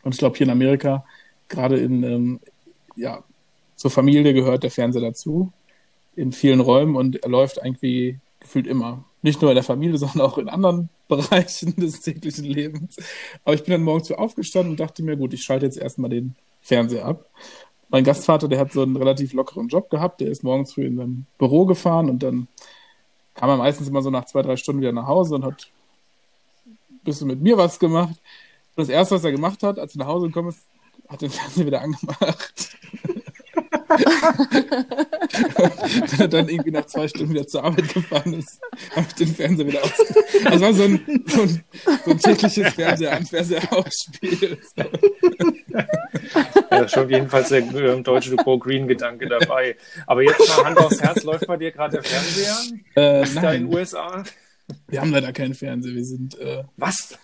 Und 0.02 0.14
ich 0.14 0.18
glaube, 0.18 0.36
hier 0.36 0.46
in 0.46 0.52
Amerika, 0.52 1.04
gerade 1.48 1.78
in, 1.78 2.02
ähm, 2.02 2.40
ja, 2.96 3.22
zur 3.76 3.90
Familie 3.90 4.34
gehört 4.34 4.62
der 4.62 4.70
Fernseher 4.70 5.02
dazu, 5.02 5.52
in 6.16 6.32
vielen 6.32 6.60
Räumen 6.60 6.96
und 6.96 7.22
er 7.22 7.28
läuft 7.28 7.58
irgendwie 7.62 8.18
gefühlt 8.40 8.66
immer. 8.66 9.04
Nicht 9.22 9.42
nur 9.42 9.50
in 9.50 9.56
der 9.56 9.64
Familie, 9.64 9.98
sondern 9.98 10.20
auch 10.22 10.38
in 10.38 10.48
anderen 10.48 10.88
Bereichen 11.08 11.74
des 11.76 12.00
täglichen 12.00 12.44
Lebens. 12.44 12.96
Aber 13.44 13.54
ich 13.54 13.64
bin 13.64 13.72
dann 13.72 13.82
morgens 13.82 14.08
früh 14.08 14.14
aufgestanden 14.14 14.72
und 14.72 14.80
dachte 14.80 15.02
mir, 15.02 15.16
gut, 15.16 15.32
ich 15.34 15.42
schalte 15.42 15.66
jetzt 15.66 15.78
erstmal 15.78 16.10
den 16.10 16.34
Fernseher 16.60 17.04
ab. 17.04 17.24
Mein 17.88 18.04
Gastvater, 18.04 18.48
der 18.48 18.58
hat 18.58 18.72
so 18.72 18.82
einen 18.82 18.96
relativ 18.96 19.32
lockeren 19.32 19.68
Job 19.68 19.88
gehabt, 19.88 20.20
der 20.20 20.28
ist 20.28 20.44
morgens 20.44 20.74
früh 20.74 20.84
in 20.84 20.96
sein 20.96 21.26
Büro 21.38 21.64
gefahren 21.64 22.10
und 22.10 22.22
dann 22.22 22.48
kam 23.34 23.48
er 23.48 23.56
meistens 23.56 23.88
immer 23.88 24.02
so 24.02 24.10
nach 24.10 24.26
zwei, 24.26 24.42
drei 24.42 24.56
Stunden 24.56 24.82
wieder 24.82 24.92
nach 24.92 25.06
Hause 25.06 25.36
und 25.36 25.44
hat 25.44 25.70
ein 26.68 27.00
bisschen 27.04 27.28
mit 27.28 27.40
mir 27.40 27.56
was 27.56 27.78
gemacht. 27.78 28.16
Und 28.76 28.82
das 28.82 28.88
erste, 28.88 29.14
was 29.14 29.24
er 29.24 29.32
gemacht 29.32 29.62
hat, 29.62 29.78
als 29.78 29.94
er 29.94 30.00
nach 30.00 30.06
Hause 30.06 30.26
gekommen 30.26 30.50
ist, 30.50 30.60
hat 31.08 31.22
den 31.22 31.30
Fernseher 31.30 31.66
wieder 31.66 31.80
angemacht. 31.80 32.76
Wenn 36.10 36.20
er 36.20 36.28
dann 36.28 36.48
irgendwie 36.48 36.70
nach 36.70 36.86
zwei 36.86 37.08
Stunden 37.08 37.32
wieder 37.32 37.46
zur 37.46 37.64
Arbeit 37.64 37.92
gefahren 37.92 38.34
ist, 38.34 38.60
habe 38.94 39.06
ich 39.08 39.14
den 39.14 39.34
Fernseher 39.34 39.66
wieder 39.66 39.82
aus. 39.82 39.92
Das 40.44 40.60
war 40.60 40.72
so 40.72 40.84
ein, 40.84 41.24
so 41.26 41.42
ein, 41.42 41.64
so 42.04 42.10
ein 42.10 42.18
tägliches 42.18 42.74
Fernseher 42.74 43.16
an 43.16 43.26
Fernseher-Ausspiel. 43.26 44.58
Ja, 46.70 46.88
schon 46.88 47.08
jedenfalls 47.08 47.48
der 47.48 47.60
äh, 47.60 48.02
deutsche 48.02 48.36
Pro-Green-Gedanke 48.36 49.28
dabei. 49.28 49.76
Aber 50.06 50.22
jetzt 50.22 50.46
mal 50.48 50.66
Hand 50.66 50.78
aufs 50.78 51.00
Herz, 51.00 51.22
läuft 51.24 51.46
bei 51.46 51.56
dir 51.56 51.72
gerade 51.72 52.00
der 52.00 52.02
Fernseher? 52.02 52.56
Äh, 52.96 53.22
Ist 53.22 53.36
da 53.36 53.52
in 53.52 53.66
den 53.66 53.74
USA? 53.74 54.22
Wir 54.86 55.00
haben 55.00 55.10
leider 55.10 55.32
keinen 55.32 55.54
Fernseher. 55.54 55.94
Wir 55.94 56.04
sind. 56.04 56.38
Äh, 56.38 56.64
Was? 56.76 57.18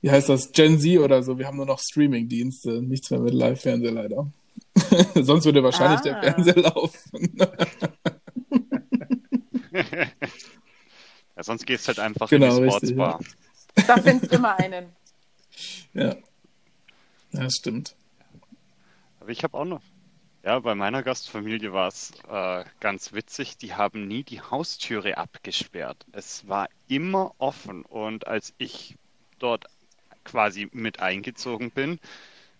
Wie 0.00 0.10
heißt 0.10 0.28
das? 0.28 0.52
Gen 0.52 0.78
Z 0.78 0.98
oder 1.00 1.22
so. 1.22 1.38
Wir 1.38 1.46
haben 1.46 1.56
nur 1.56 1.66
noch 1.66 1.80
Streaming-Dienste. 1.80 2.82
Nichts 2.82 3.10
mehr 3.10 3.20
mit 3.20 3.34
Live-Fernseher 3.34 3.92
leider. 3.92 4.30
Sonst 5.14 5.44
würde 5.44 5.62
wahrscheinlich 5.62 6.00
ah. 6.00 6.02
der 6.02 6.22
Fernseher 6.22 6.62
laufen. 6.62 7.38
ja, 11.36 11.42
sonst 11.42 11.66
gehst 11.66 11.84
du 11.84 11.88
halt 11.88 12.00
einfach 12.00 12.28
genau, 12.28 12.56
in 12.56 12.64
die 12.64 12.70
Sportsbar. 12.70 13.20
Ja. 13.76 13.84
Da 13.86 13.96
findest 13.96 14.32
du 14.32 14.36
immer 14.36 14.58
einen. 14.58 14.92
Ja. 15.94 16.16
Ja, 17.32 17.50
stimmt. 17.50 17.94
Aber 19.20 19.30
ich 19.30 19.44
habe 19.44 19.56
auch 19.56 19.64
noch. 19.64 19.82
Ja, 20.44 20.58
bei 20.60 20.74
meiner 20.74 21.02
Gastfamilie 21.02 21.72
war 21.72 21.88
es 21.88 22.12
äh, 22.30 22.64
ganz 22.80 23.12
witzig. 23.12 23.58
Die 23.58 23.74
haben 23.74 24.06
nie 24.08 24.22
die 24.22 24.40
Haustüre 24.40 25.18
abgesperrt. 25.18 26.06
Es 26.12 26.48
war 26.48 26.68
immer 26.86 27.34
offen. 27.38 27.82
Und 27.82 28.26
als 28.26 28.54
ich 28.56 28.96
dort 29.38 29.66
quasi 30.24 30.68
mit 30.72 31.00
eingezogen 31.00 31.70
bin, 31.70 31.98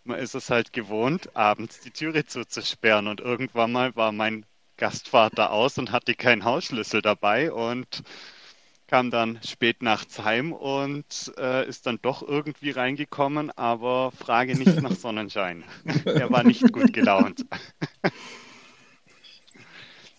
man 0.08 0.18
ist 0.18 0.34
es 0.34 0.50
halt 0.50 0.72
gewohnt, 0.72 1.36
abends 1.36 1.80
die 1.80 1.90
Türe 1.90 2.24
zuzusperren. 2.26 3.06
Und 3.06 3.20
irgendwann 3.20 3.72
mal 3.72 3.94
war 3.96 4.12
mein 4.12 4.44
Gastvater 4.76 5.52
aus 5.52 5.78
und 5.78 5.92
hatte 5.92 6.14
keinen 6.14 6.44
Hausschlüssel 6.44 7.02
dabei 7.02 7.52
und 7.52 8.02
kam 8.86 9.10
dann 9.10 9.38
spät 9.46 9.82
nachts 9.82 10.24
heim 10.24 10.52
und 10.52 11.32
äh, 11.36 11.68
ist 11.68 11.86
dann 11.86 11.98
doch 12.00 12.22
irgendwie 12.22 12.70
reingekommen, 12.70 13.50
aber 13.50 14.12
frage 14.12 14.56
nicht 14.56 14.80
nach 14.80 14.92
Sonnenschein. 14.96 15.64
er 16.04 16.30
war 16.30 16.42
nicht 16.42 16.72
gut 16.72 16.92
gelaunt. 16.92 17.44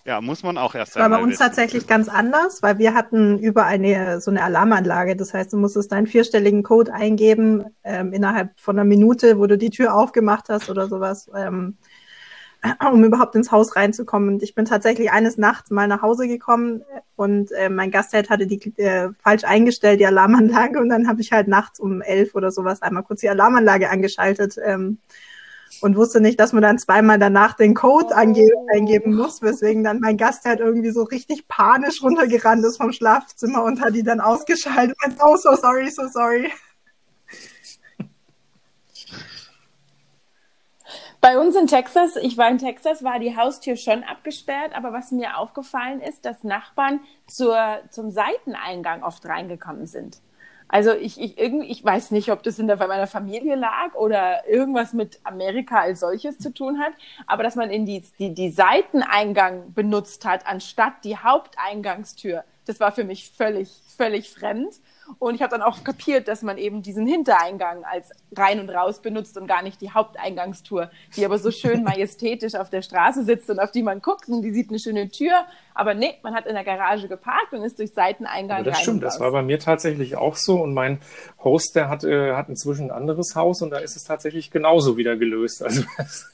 Ja, 0.10 0.22
muss 0.22 0.42
man 0.42 0.58
auch 0.58 0.74
erst 0.74 0.98
einmal. 0.98 1.12
War 1.12 1.18
bei 1.20 1.24
uns 1.24 1.34
wissen. 1.34 1.44
tatsächlich 1.44 1.86
ganz 1.86 2.10
anders, 2.10 2.64
weil 2.64 2.80
wir 2.80 2.96
hatten 2.96 3.38
über 3.38 3.66
eine 3.66 4.20
so 4.22 4.32
eine 4.32 4.42
Alarmanlage. 4.42 5.16
Das 5.16 5.36
heißt, 5.36 5.54
du 5.54 5.58
musstest 5.58 5.92
deinen 5.92 6.08
vierstelligen 6.08 6.64
Code 6.64 6.92
eingeben 6.92 7.66
ähm, 7.84 8.12
innerhalb 8.12 8.60
von 8.60 8.80
einer 8.80 8.86
Minute, 8.86 9.38
wo 9.38 9.46
du 9.46 9.56
die 9.56 9.70
Tür 9.70 9.94
aufgemacht 9.94 10.50
hast 10.50 10.68
oder 10.68 10.88
sowas. 10.88 11.30
Ähm, 11.38 11.78
um 12.92 13.04
überhaupt 13.04 13.36
ins 13.36 13.52
Haus 13.52 13.76
reinzukommen. 13.76 14.30
Und 14.30 14.42
ich 14.42 14.56
bin 14.56 14.66
tatsächlich 14.66 15.12
eines 15.12 15.38
Nachts 15.38 15.70
mal 15.70 15.88
nach 15.88 16.02
Hause 16.02 16.28
gekommen 16.28 16.84
und 17.16 17.52
äh, 17.52 17.70
mein 17.70 17.92
Gastheld 17.92 18.32
hatte 18.32 18.48
die 18.48 18.74
äh, 18.78 19.10
falsch 19.22 19.44
eingestellt, 19.44 20.00
die 20.00 20.08
Alarmanlage. 20.08 20.80
Und 20.80 20.90
dann 20.90 21.08
habe 21.08 21.22
ich 21.22 21.32
halt 21.32 21.48
nachts 21.48 21.80
um 21.80 22.02
elf 22.02 22.34
oder 22.34 22.50
sowas 22.50 22.82
einmal 22.82 23.04
kurz 23.04 23.22
die 23.22 23.30
Alarmanlage 23.30 23.92
angeschaltet 23.92 24.56
ähm, 24.66 24.98
und 25.82 25.96
wusste 25.96 26.22
nicht, 26.22 26.40
dass 26.40 26.54
man 26.54 26.62
dann 26.62 26.78
zweimal 26.78 27.20
danach 27.20 27.54
den 27.56 27.74
Code 27.74 28.16
ange 28.16 28.50
eingeben 28.74 29.16
muss, 29.16 29.42
weswegen 29.42 29.84
dann 29.84 30.00
mein 30.00 30.18
Gastheld 30.18 30.60
irgendwie 30.60 30.92
so 30.92 31.04
richtig 31.04 31.48
panisch 31.48 32.02
runtergerannt 32.02 32.66
ist 32.66 32.78
vom 32.78 32.92
Schlafzimmer 32.92 33.64
und 33.64 33.82
hat 33.82 33.96
die 33.96 34.04
dann 34.04 34.20
ausgeschaltet 34.20 34.98
und 35.06 35.18
oh, 35.24 35.36
so 35.36 35.56
sorry, 35.56 35.90
so 35.90 36.08
sorry. 36.08 36.52
Bei 41.22 41.38
uns 41.38 41.56
in 41.58 41.68
Texas, 41.68 42.16
ich 42.16 42.38
war 42.38 42.50
in 42.50 42.60
Texas, 42.60 43.04
war 43.04 43.20
die 43.20 43.36
Haustür 43.36 43.76
schon 43.76 44.04
abgesperrt, 44.04 44.74
aber 44.74 44.94
was 44.94 45.12
mir 45.12 45.38
aufgefallen 45.38 46.00
ist, 46.00 46.24
dass 46.24 46.46
Nachbarn 46.46 47.02
zur, 47.28 47.80
zum 47.90 48.10
Seiteneingang 48.10 49.04
oft 49.04 49.26
reingekommen 49.26 49.86
sind. 49.86 50.22
Also 50.70 50.94
ich, 50.94 51.20
ich, 51.20 51.40
irgendwie, 51.40 51.68
ich 51.68 51.84
weiß 51.84 52.12
nicht, 52.12 52.32
ob 52.32 52.44
das 52.44 52.60
in 52.60 52.68
der, 52.68 52.76
bei 52.76 52.88
meiner 52.88 53.08
Familie 53.08 53.56
lag 53.56 53.96
oder 53.96 54.48
irgendwas 54.48 54.94
mit 54.94 55.20
Amerika 55.24 55.82
als 55.82 56.00
solches 56.00 56.38
zu 56.38 56.54
tun 56.54 56.80
hat, 56.80 56.94
aber 57.26 57.42
dass 57.42 57.56
man 57.56 57.72
in 57.72 57.88
die, 57.88 58.04
die, 58.20 58.36
die 58.36 58.52
Seiteneingang 58.52 59.74
benutzt 59.74 60.26
hat, 60.26 60.46
anstatt 60.46 61.04
die 61.04 61.18
Haupteingangstür, 61.18 62.44
das 62.66 62.80
war 62.80 62.92
für 62.92 63.04
mich 63.04 63.32
völlig, 63.32 63.70
völlig 63.98 64.30
fremd. 64.30 64.76
Und 65.18 65.36
ich 65.36 65.42
habe 65.42 65.52
dann 65.52 65.62
auch 65.62 65.84
kapiert, 65.84 66.28
dass 66.28 66.44
man 66.44 66.58
eben 66.58 66.82
diesen 66.82 67.08
Hintereingang 67.08 67.84
als 67.84 68.12
rein 68.36 68.60
und 68.60 68.70
raus 68.70 69.02
benutzt 69.02 69.38
und 69.38 69.48
gar 69.48 69.64
nicht 69.64 69.82
die 69.82 69.92
Haupteingangstour, 69.92 70.92
die 71.16 71.26
aber 71.26 71.40
so 71.40 71.52
schön 71.52 71.84
majestätisch 71.90 72.56
auf 72.56 72.70
der 72.70 72.82
Straße 72.82 73.24
sitzt 73.24 73.50
und 73.50 73.60
auf 73.60 73.72
die 73.72 73.84
man 73.84 74.02
guckt 74.02 74.28
und 74.30 74.42
die 74.42 74.52
sieht 74.52 74.70
eine 74.70 74.80
schöne 74.80 75.10
Tür. 75.10 75.46
Aber 75.74 75.94
nee, 75.94 76.16
man 76.24 76.34
hat 76.34 76.46
in 76.46 76.56
der 76.56 76.66
Garage 76.66 77.08
geparkt 77.08 77.54
und 77.54 77.64
ist 77.64 77.80
durch 77.80 77.94
Seiteneingang 77.94 78.60
aber 78.60 78.70
das 78.70 78.80
rein 78.80 78.84
stimmt, 78.84 79.04
das 79.04 79.20
war 79.22 79.32
bei 79.32 79.42
mir 79.42 79.60
tatsächlich 79.60 80.18
auch 80.18 80.36
so. 80.36 80.62
Und 80.62 80.74
mein 80.74 81.00
Host, 81.42 81.76
der 81.76 81.88
hat, 81.88 82.04
äh, 82.04 82.34
hat 82.34 82.50
inzwischen 82.50 82.88
ein 82.88 82.92
anderes 82.92 83.34
Haus 83.36 83.62
und 83.62 83.70
da 83.70 83.78
ist 83.78 83.96
es 83.96 84.04
tatsächlich 84.04 84.52
genauso 84.52 84.98
wieder 84.98 85.16
gelöst. 85.16 85.64
Also 85.64 85.84
das 85.98 86.34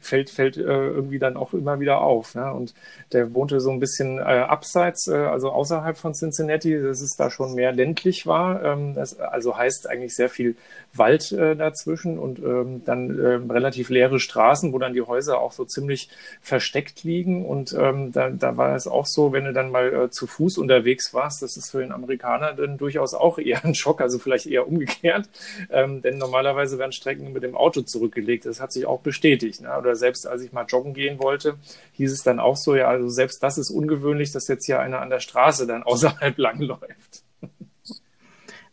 fällt, 0.00 0.30
fällt 0.30 0.56
äh, 0.56 0.62
irgendwie 0.62 1.18
dann 1.18 1.36
auch 1.36 1.52
immer 1.52 1.80
wieder 1.80 2.00
auf. 2.00 2.34
Ne? 2.34 2.50
Und 2.52 2.72
der 3.12 3.34
wohnte 3.34 3.60
so 3.60 3.70
ein 3.70 3.78
bisschen 3.78 4.18
äh, 4.18 4.22
abseits, 4.22 5.06
äh, 5.06 5.16
also 5.16 5.50
außerhalb 5.50 5.98
von 5.98 6.14
Cincinnati. 6.14 6.80
Das 6.80 7.02
ist 7.02 7.20
da 7.20 7.30
schon 7.30 7.54
mehr 7.54 7.72
ländlich 7.72 8.07
war. 8.26 8.64
Ähm, 8.64 8.94
das 8.94 9.18
also 9.18 9.56
heißt 9.56 9.88
eigentlich 9.88 10.14
sehr 10.14 10.28
viel 10.28 10.56
Wald 10.94 11.32
äh, 11.32 11.54
dazwischen 11.54 12.18
und 12.18 12.38
ähm, 12.38 12.82
dann 12.84 13.18
äh, 13.18 13.52
relativ 13.52 13.90
leere 13.90 14.18
Straßen, 14.18 14.72
wo 14.72 14.78
dann 14.78 14.94
die 14.94 15.02
Häuser 15.02 15.40
auch 15.40 15.52
so 15.52 15.64
ziemlich 15.64 16.08
versteckt 16.40 17.04
liegen. 17.04 17.44
Und 17.44 17.72
ähm, 17.78 18.12
da, 18.12 18.30
da 18.30 18.56
war 18.56 18.74
es 18.74 18.86
auch 18.86 19.06
so, 19.06 19.32
wenn 19.32 19.44
du 19.44 19.52
dann 19.52 19.70
mal 19.70 19.92
äh, 19.92 20.10
zu 20.10 20.26
Fuß 20.26 20.58
unterwegs 20.58 21.12
warst, 21.12 21.42
das 21.42 21.56
ist 21.56 21.70
für 21.70 21.80
den 21.80 21.92
Amerikaner 21.92 22.54
dann 22.54 22.78
durchaus 22.78 23.14
auch 23.14 23.38
eher 23.38 23.64
ein 23.64 23.74
Schock, 23.74 24.00
also 24.00 24.18
vielleicht 24.18 24.46
eher 24.46 24.66
umgekehrt. 24.66 25.28
Ähm, 25.70 26.00
denn 26.02 26.18
normalerweise 26.18 26.78
werden 26.78 26.92
Strecken 26.92 27.32
mit 27.32 27.42
dem 27.42 27.56
Auto 27.56 27.82
zurückgelegt. 27.82 28.46
Das 28.46 28.60
hat 28.60 28.72
sich 28.72 28.86
auch 28.86 29.00
bestätigt. 29.00 29.60
Ne? 29.60 29.76
Oder 29.78 29.94
selbst 29.94 30.26
als 30.26 30.42
ich 30.42 30.52
mal 30.52 30.66
joggen 30.66 30.94
gehen 30.94 31.18
wollte, 31.18 31.56
hieß 31.92 32.12
es 32.12 32.22
dann 32.22 32.40
auch 32.40 32.56
so, 32.56 32.74
ja, 32.74 32.88
also 32.88 33.08
selbst 33.08 33.42
das 33.42 33.58
ist 33.58 33.70
ungewöhnlich, 33.70 34.32
dass 34.32 34.48
jetzt 34.48 34.66
hier 34.66 34.80
einer 34.80 35.00
an 35.00 35.10
der 35.10 35.20
Straße 35.20 35.66
dann 35.66 35.82
außerhalb 35.84 36.36
langläuft. 36.38 37.27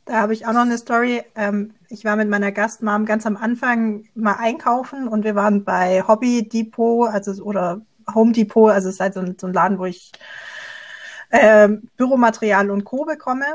Da 0.06 0.22
habe 0.22 0.34
ich 0.34 0.46
auch 0.46 0.54
noch 0.54 0.62
eine 0.62 0.78
Story. 0.78 1.24
Ähm, 1.36 1.74
ich 1.90 2.06
war 2.06 2.16
mit 2.16 2.30
meiner 2.30 2.52
Gastmom 2.52 3.06
ganz 3.06 3.26
am 3.26 3.38
Anfang 3.38 4.06
mal 4.14 4.36
einkaufen 4.40 5.08
und 5.08 5.24
wir 5.24 5.34
waren 5.36 5.64
bei 5.64 6.04
Hobby 6.08 6.48
Depot, 6.48 7.10
also 7.10 7.44
oder 7.44 7.82
Home 8.14 8.32
Depot, 8.32 8.72
also 8.72 8.90
es 8.90 8.96
ist 8.96 9.02
halt 9.02 9.16
so 9.16 9.22
ein, 9.22 9.36
so 9.40 9.48
ein 9.48 9.54
Laden, 9.54 9.80
wo 9.80 9.86
ich 9.86 10.12
äh, 11.32 11.70
Büromaterial 11.98 12.70
und 12.70 12.84
Co. 12.84 13.04
bekomme. 13.06 13.46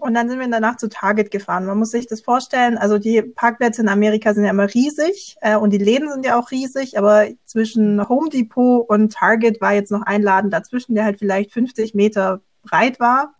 Und 0.00 0.14
dann 0.14 0.28
sind 0.28 0.38
wir 0.38 0.48
danach 0.48 0.76
zu 0.76 0.88
Target 0.88 1.32
gefahren. 1.32 1.66
Man 1.66 1.78
muss 1.78 1.90
sich 1.90 2.06
das 2.06 2.20
vorstellen, 2.20 2.78
also 2.78 2.98
die 2.98 3.22
Parkplätze 3.22 3.82
in 3.82 3.88
Amerika 3.88 4.32
sind 4.32 4.44
ja 4.44 4.50
immer 4.50 4.72
riesig 4.72 5.36
äh, 5.40 5.56
und 5.56 5.70
die 5.70 5.78
Läden 5.78 6.10
sind 6.10 6.24
ja 6.24 6.38
auch 6.38 6.52
riesig, 6.52 6.98
aber 6.98 7.26
zwischen 7.44 8.08
Home 8.08 8.30
Depot 8.30 8.88
und 8.88 9.12
Target 9.12 9.60
war 9.60 9.74
jetzt 9.74 9.90
noch 9.90 10.02
ein 10.02 10.22
Laden 10.22 10.50
dazwischen, 10.50 10.94
der 10.94 11.04
halt 11.04 11.18
vielleicht 11.18 11.52
50 11.52 11.94
Meter 11.94 12.42
breit 12.62 13.00
war. 13.00 13.34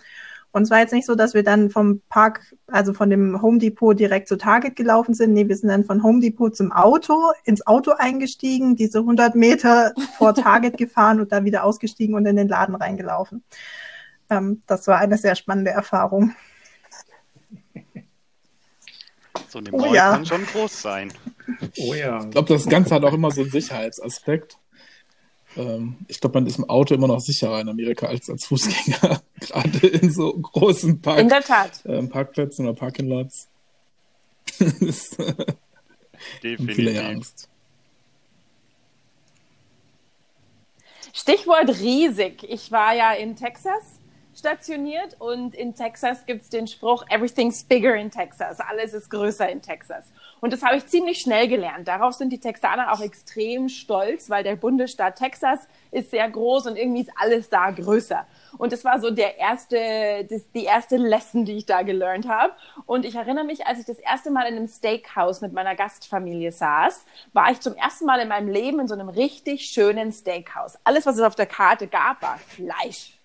Und 0.52 0.62
es 0.62 0.70
war 0.70 0.80
jetzt 0.80 0.92
nicht 0.92 1.06
so, 1.06 1.14
dass 1.14 1.34
wir 1.34 1.44
dann 1.44 1.70
vom 1.70 2.00
Park, 2.08 2.54
also 2.66 2.92
von 2.92 3.08
dem 3.08 3.40
Home 3.40 3.58
Depot 3.58 3.98
direkt 3.98 4.26
zu 4.26 4.36
Target 4.36 4.74
gelaufen 4.74 5.14
sind. 5.14 5.32
Nee, 5.32 5.48
wir 5.48 5.56
sind 5.56 5.68
dann 5.68 5.84
von 5.84 6.02
Home 6.02 6.20
Depot 6.20 6.54
zum 6.54 6.72
Auto, 6.72 7.32
ins 7.44 7.66
Auto 7.66 7.92
eingestiegen, 7.92 8.74
diese 8.74 8.98
100 8.98 9.36
Meter 9.36 9.92
vor 10.18 10.34
Target 10.34 10.76
gefahren 10.78 11.20
und 11.20 11.30
dann 11.30 11.44
wieder 11.44 11.62
ausgestiegen 11.62 12.16
und 12.16 12.26
in 12.26 12.36
den 12.36 12.48
Laden 12.48 12.74
reingelaufen. 12.74 13.44
Ähm, 14.28 14.62
das 14.66 14.86
war 14.88 14.98
eine 14.98 15.18
sehr 15.18 15.36
spannende 15.36 15.70
Erfahrung. 15.70 16.34
So 19.48 19.58
eine 19.58 19.70
Mall 19.70 19.88
oh, 19.88 19.94
ja. 19.94 20.12
kann 20.12 20.26
schon 20.26 20.46
groß 20.46 20.82
sein. 20.82 21.12
Oh 21.78 21.94
ja. 21.94 22.24
Ich 22.24 22.30
glaube, 22.30 22.52
das 22.52 22.68
Ganze 22.68 22.94
hat 22.94 23.04
auch 23.04 23.12
immer 23.12 23.30
so 23.30 23.42
einen 23.42 23.50
Sicherheitsaspekt. 23.50 24.58
Ähm, 25.56 25.96
ich 26.08 26.20
glaube, 26.20 26.40
man 26.40 26.46
ist 26.46 26.58
im 26.58 26.68
Auto 26.68 26.94
immer 26.94 27.08
noch 27.08 27.20
sicherer 27.20 27.60
in 27.60 27.68
Amerika 27.68 28.06
als 28.06 28.30
als 28.30 28.46
Fußgänger, 28.46 29.20
gerade 29.40 29.86
in 29.86 30.10
so 30.10 30.32
großen 30.32 31.00
Park 31.00 31.18
in 31.18 31.28
der 31.28 31.42
Tat. 31.42 31.82
Ähm, 31.86 32.08
Parkplätzen 32.08 32.66
oder 32.66 32.78
Parking 32.78 33.08
Lots. 33.08 33.48
Definitiv. 36.42 36.76
Viele 36.76 37.04
Angst. 37.04 37.48
Stichwort 41.12 41.68
riesig. 41.80 42.44
Ich 42.48 42.70
war 42.70 42.94
ja 42.94 43.12
in 43.12 43.36
Texas 43.36 44.00
stationiert 44.34 45.16
und 45.18 45.54
in 45.54 45.74
Texas 45.74 46.24
gibt 46.26 46.42
es 46.42 46.50
den 46.50 46.66
Spruch, 46.66 47.04
everything's 47.08 47.64
bigger 47.64 47.94
in 47.94 48.10
Texas. 48.10 48.60
Alles 48.60 48.94
ist 48.94 49.10
größer 49.10 49.48
in 49.48 49.62
Texas. 49.62 50.12
Und 50.40 50.52
das 50.52 50.62
habe 50.62 50.76
ich 50.76 50.86
ziemlich 50.86 51.18
schnell 51.18 51.48
gelernt. 51.48 51.88
Darauf 51.88 52.14
sind 52.14 52.30
die 52.30 52.38
Texaner 52.38 52.92
auch 52.92 53.00
extrem 53.00 53.68
stolz, 53.68 54.30
weil 54.30 54.42
der 54.42 54.56
Bundesstaat 54.56 55.16
Texas 55.16 55.66
ist 55.90 56.10
sehr 56.10 56.28
groß 56.30 56.66
und 56.66 56.76
irgendwie 56.76 57.02
ist 57.02 57.12
alles 57.16 57.50
da 57.50 57.70
größer. 57.70 58.26
Und 58.56 58.72
das 58.72 58.84
war 58.84 59.00
so 59.00 59.10
der 59.10 59.38
erste, 59.38 60.26
das, 60.28 60.50
die 60.52 60.64
erste 60.64 60.96
Lesson, 60.96 61.44
die 61.44 61.56
ich 61.58 61.66
da 61.66 61.82
gelernt 61.82 62.28
habe. 62.28 62.52
Und 62.86 63.04
ich 63.04 63.16
erinnere 63.16 63.44
mich, 63.44 63.66
als 63.66 63.80
ich 63.80 63.86
das 63.86 63.98
erste 63.98 64.30
Mal 64.30 64.46
in 64.46 64.56
einem 64.56 64.68
Steakhouse 64.68 65.40
mit 65.40 65.52
meiner 65.52 65.74
Gastfamilie 65.74 66.52
saß, 66.52 67.04
war 67.32 67.50
ich 67.50 67.60
zum 67.60 67.74
ersten 67.74 68.06
Mal 68.06 68.20
in 68.20 68.28
meinem 68.28 68.48
Leben 68.48 68.80
in 68.80 68.88
so 68.88 68.94
einem 68.94 69.08
richtig 69.08 69.66
schönen 69.66 70.12
Steakhouse. 70.12 70.78
Alles, 70.84 71.06
was 71.06 71.16
es 71.16 71.22
auf 71.22 71.34
der 71.34 71.46
Karte 71.46 71.86
gab, 71.86 72.22
war 72.22 72.38
Fleisch 72.38 73.19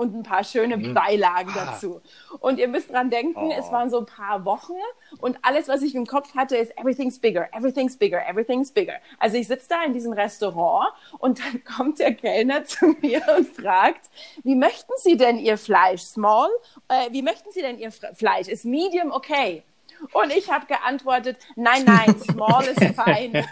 und 0.00 0.14
ein 0.14 0.22
paar 0.22 0.44
schöne 0.44 0.78
mhm. 0.78 0.94
Beilagen 0.94 1.50
ah. 1.54 1.66
dazu. 1.66 2.00
Und 2.40 2.58
ihr 2.58 2.68
müsst 2.68 2.90
dran 2.90 3.10
denken, 3.10 3.50
oh. 3.50 3.54
es 3.56 3.70
waren 3.70 3.90
so 3.90 3.98
ein 3.98 4.06
paar 4.06 4.46
Wochen 4.46 4.72
und 5.20 5.38
alles, 5.42 5.68
was 5.68 5.82
ich 5.82 5.94
im 5.94 6.06
Kopf 6.06 6.34
hatte, 6.34 6.56
ist 6.56 6.72
everything's 6.78 7.18
bigger, 7.18 7.48
everything's 7.52 7.98
bigger, 7.98 8.26
everything's 8.26 8.72
bigger. 8.72 8.94
Also 9.18 9.36
ich 9.36 9.46
sitze 9.46 9.68
da 9.68 9.84
in 9.84 9.92
diesem 9.92 10.14
Restaurant 10.14 10.90
und 11.18 11.38
dann 11.40 11.62
kommt 11.76 11.98
der 11.98 12.14
Kellner 12.14 12.64
zu 12.70 12.96
mir 13.02 13.22
und 13.36 13.46
fragt, 13.46 14.08
wie 14.42 14.54
möchten 14.54 14.92
Sie 14.96 15.18
denn 15.18 15.38
Ihr 15.38 15.58
Fleisch? 15.58 16.00
Small? 16.00 16.48
Äh, 16.88 17.12
wie 17.12 17.22
möchten 17.22 17.52
Sie 17.52 17.60
denn 17.60 17.78
Ihr 17.78 17.92
Fleisch? 17.92 18.48
Ist 18.48 18.64
Medium 18.64 19.12
okay? 19.12 19.64
Und 20.12 20.32
ich 20.34 20.50
habe 20.50 20.66
geantwortet, 20.66 21.36
nein, 21.56 21.84
nein, 21.84 22.18
small 22.30 22.64
is 22.64 22.78
fine. 22.78 23.44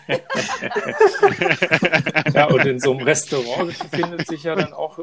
Und 2.48 2.66
in 2.66 2.80
so 2.80 2.92
einem 2.92 3.02
Restaurant 3.02 3.72
findet 3.92 4.26
sich 4.26 4.44
ja 4.44 4.54
dann 4.54 4.72
auch 4.72 4.98
äh, 4.98 5.02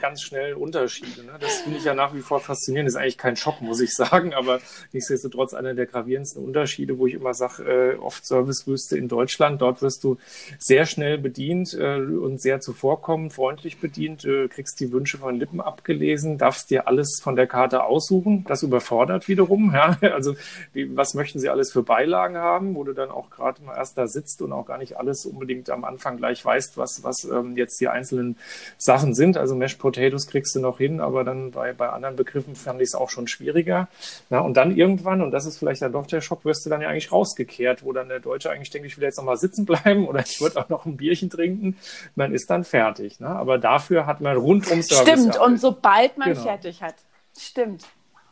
ganz 0.00 0.22
schnell 0.22 0.54
Unterschiede. 0.54 1.24
Ne? 1.24 1.32
Das 1.38 1.58
finde 1.58 1.78
ich 1.78 1.84
ja 1.84 1.94
nach 1.94 2.14
wie 2.14 2.20
vor 2.20 2.40
faszinierend. 2.40 2.88
Ist 2.88 2.96
eigentlich 2.96 3.18
kein 3.18 3.36
Schock, 3.36 3.60
muss 3.60 3.80
ich 3.80 3.92
sagen, 3.92 4.34
aber 4.34 4.60
nichtsdestotrotz 4.92 5.54
einer 5.54 5.74
der 5.74 5.86
gravierendsten 5.86 6.42
Unterschiede, 6.42 6.98
wo 6.98 7.06
ich 7.06 7.14
immer 7.14 7.34
sage, 7.34 7.62
äh, 7.62 7.96
oft 7.96 8.26
Servicewüste 8.26 8.96
in 8.96 9.08
Deutschland. 9.08 9.60
Dort 9.62 9.82
wirst 9.82 10.04
du 10.04 10.18
sehr 10.58 10.86
schnell 10.86 11.18
bedient 11.18 11.74
äh, 11.74 11.96
und 11.96 12.40
sehr 12.40 12.60
zuvorkommend, 12.60 13.32
freundlich 13.32 13.78
bedient, 13.78 14.24
äh, 14.24 14.48
kriegst 14.48 14.80
die 14.80 14.92
Wünsche 14.92 15.18
von 15.18 15.36
Lippen 15.36 15.60
abgelesen, 15.60 16.38
darfst 16.38 16.70
dir 16.70 16.88
alles 16.88 17.20
von 17.22 17.36
der 17.36 17.46
Karte 17.46 17.84
aussuchen. 17.84 18.44
Das 18.48 18.62
überfordert 18.62 19.28
wiederum. 19.28 19.72
Ja? 19.74 19.96
Also 20.16 20.34
wie, 20.72 20.96
was 20.96 21.12
möchten 21.14 21.40
Sie 21.40 21.50
alles 21.50 21.72
für 21.72 21.82
Beilagen 21.82 22.38
haben, 22.38 22.74
wo 22.74 22.84
du 22.84 22.94
dann 22.94 23.10
auch 23.10 23.28
gerade 23.28 23.62
mal 23.62 23.76
erst 23.76 23.98
da 23.98 24.06
sitzt 24.06 24.40
und 24.40 24.52
auch 24.52 24.64
gar 24.64 24.78
nicht 24.78 24.96
alles 24.96 25.26
unbedingt 25.26 25.68
am 25.68 25.84
Anfang 25.84 26.16
gleich 26.16 26.42
weißt, 26.42 26.78
was, 26.78 26.85
was 27.02 27.24
ähm, 27.24 27.56
jetzt 27.56 27.80
die 27.80 27.88
einzelnen 27.88 28.36
Sachen 28.78 29.14
sind. 29.14 29.36
Also 29.36 29.54
Mashed 29.54 29.78
Potatoes 29.78 30.26
kriegst 30.26 30.54
du 30.54 30.60
noch 30.60 30.78
hin, 30.78 31.00
aber 31.00 31.24
dann 31.24 31.50
bei, 31.50 31.72
bei 31.72 31.88
anderen 31.88 32.16
Begriffen 32.16 32.54
fand 32.54 32.80
ich 32.80 32.88
es 32.88 32.94
auch 32.94 33.10
schon 33.10 33.28
schwieriger. 33.28 33.88
Na, 34.30 34.40
und 34.40 34.56
dann 34.56 34.76
irgendwann, 34.76 35.22
und 35.22 35.30
das 35.30 35.46
ist 35.46 35.58
vielleicht 35.58 35.82
dann 35.82 35.92
doch 35.92 36.06
der 36.06 36.20
Schock, 36.20 36.44
wirst 36.44 36.64
du 36.66 36.70
dann 36.70 36.80
ja 36.80 36.88
eigentlich 36.88 37.12
rausgekehrt, 37.12 37.84
wo 37.84 37.92
dann 37.92 38.08
der 38.08 38.20
Deutsche 38.20 38.50
eigentlich 38.50 38.70
denkt, 38.70 38.86
ich 38.86 38.96
will 38.96 39.04
jetzt 39.04 39.18
noch 39.18 39.24
mal 39.24 39.36
sitzen 39.36 39.64
bleiben 39.64 40.06
oder 40.08 40.20
ich 40.20 40.40
würde 40.40 40.60
auch 40.60 40.68
noch 40.68 40.86
ein 40.86 40.96
Bierchen 40.96 41.30
trinken. 41.30 41.76
Man 42.14 42.32
ist 42.32 42.50
dann 42.50 42.64
fertig. 42.64 43.20
Ne? 43.20 43.28
Aber 43.28 43.58
dafür 43.58 44.06
hat 44.06 44.20
man 44.20 44.36
rundum 44.36 44.82
Service. 44.82 45.20
Stimmt, 45.20 45.38
und 45.38 45.60
sobald 45.60 46.18
man 46.18 46.30
genau. 46.30 46.42
fertig 46.42 46.82
hat. 46.82 46.94
Stimmt. 47.38 47.84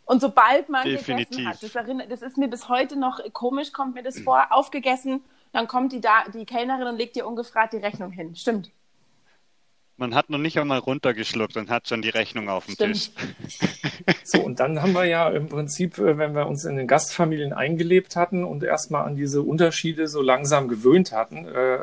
Und 0.06 0.20
sobald 0.20 0.68
man 0.68 0.84
Definitiv. 0.84 1.28
gegessen 1.28 1.48
hat, 1.48 1.62
das, 1.62 1.74
erinnert, 1.74 2.12
das 2.12 2.22
ist 2.22 2.36
mir 2.36 2.48
bis 2.48 2.68
heute 2.68 2.96
noch 2.96 3.20
komisch, 3.32 3.72
kommt 3.72 3.94
mir 3.94 4.02
das 4.02 4.18
vor, 4.18 4.46
aufgegessen, 4.50 5.22
dann 5.54 5.68
kommt 5.68 5.92
die, 5.92 6.00
da 6.00 6.24
die 6.28 6.44
Kellnerin 6.44 6.88
und 6.88 6.96
legt 6.96 7.14
dir 7.16 7.26
ungefragt 7.26 7.72
die 7.72 7.78
Rechnung 7.78 8.10
hin. 8.10 8.34
Stimmt. 8.34 8.72
Man 9.96 10.14
hat 10.16 10.28
noch 10.28 10.38
nicht 10.38 10.58
einmal 10.58 10.78
runtergeschluckt 10.78 11.56
und 11.56 11.70
hat 11.70 11.88
schon 11.88 12.02
die 12.02 12.08
Rechnung 12.08 12.48
auf 12.48 12.66
dem 12.66 12.74
Stimmt. 12.74 12.94
Tisch. 12.94 13.10
So, 14.26 14.40
und 14.40 14.58
dann 14.58 14.80
haben 14.80 14.92
wir 14.92 15.04
ja 15.04 15.28
im 15.28 15.48
Prinzip, 15.48 15.98
äh, 15.98 16.16
wenn 16.16 16.34
wir 16.34 16.46
uns 16.46 16.64
in 16.64 16.76
den 16.76 16.86
Gastfamilien 16.86 17.52
eingelebt 17.52 18.16
hatten 18.16 18.42
und 18.42 18.64
erstmal 18.64 19.04
an 19.04 19.16
diese 19.16 19.42
Unterschiede 19.42 20.08
so 20.08 20.22
langsam 20.22 20.68
gewöhnt 20.68 21.12
hatten, 21.12 21.46
äh, 21.46 21.78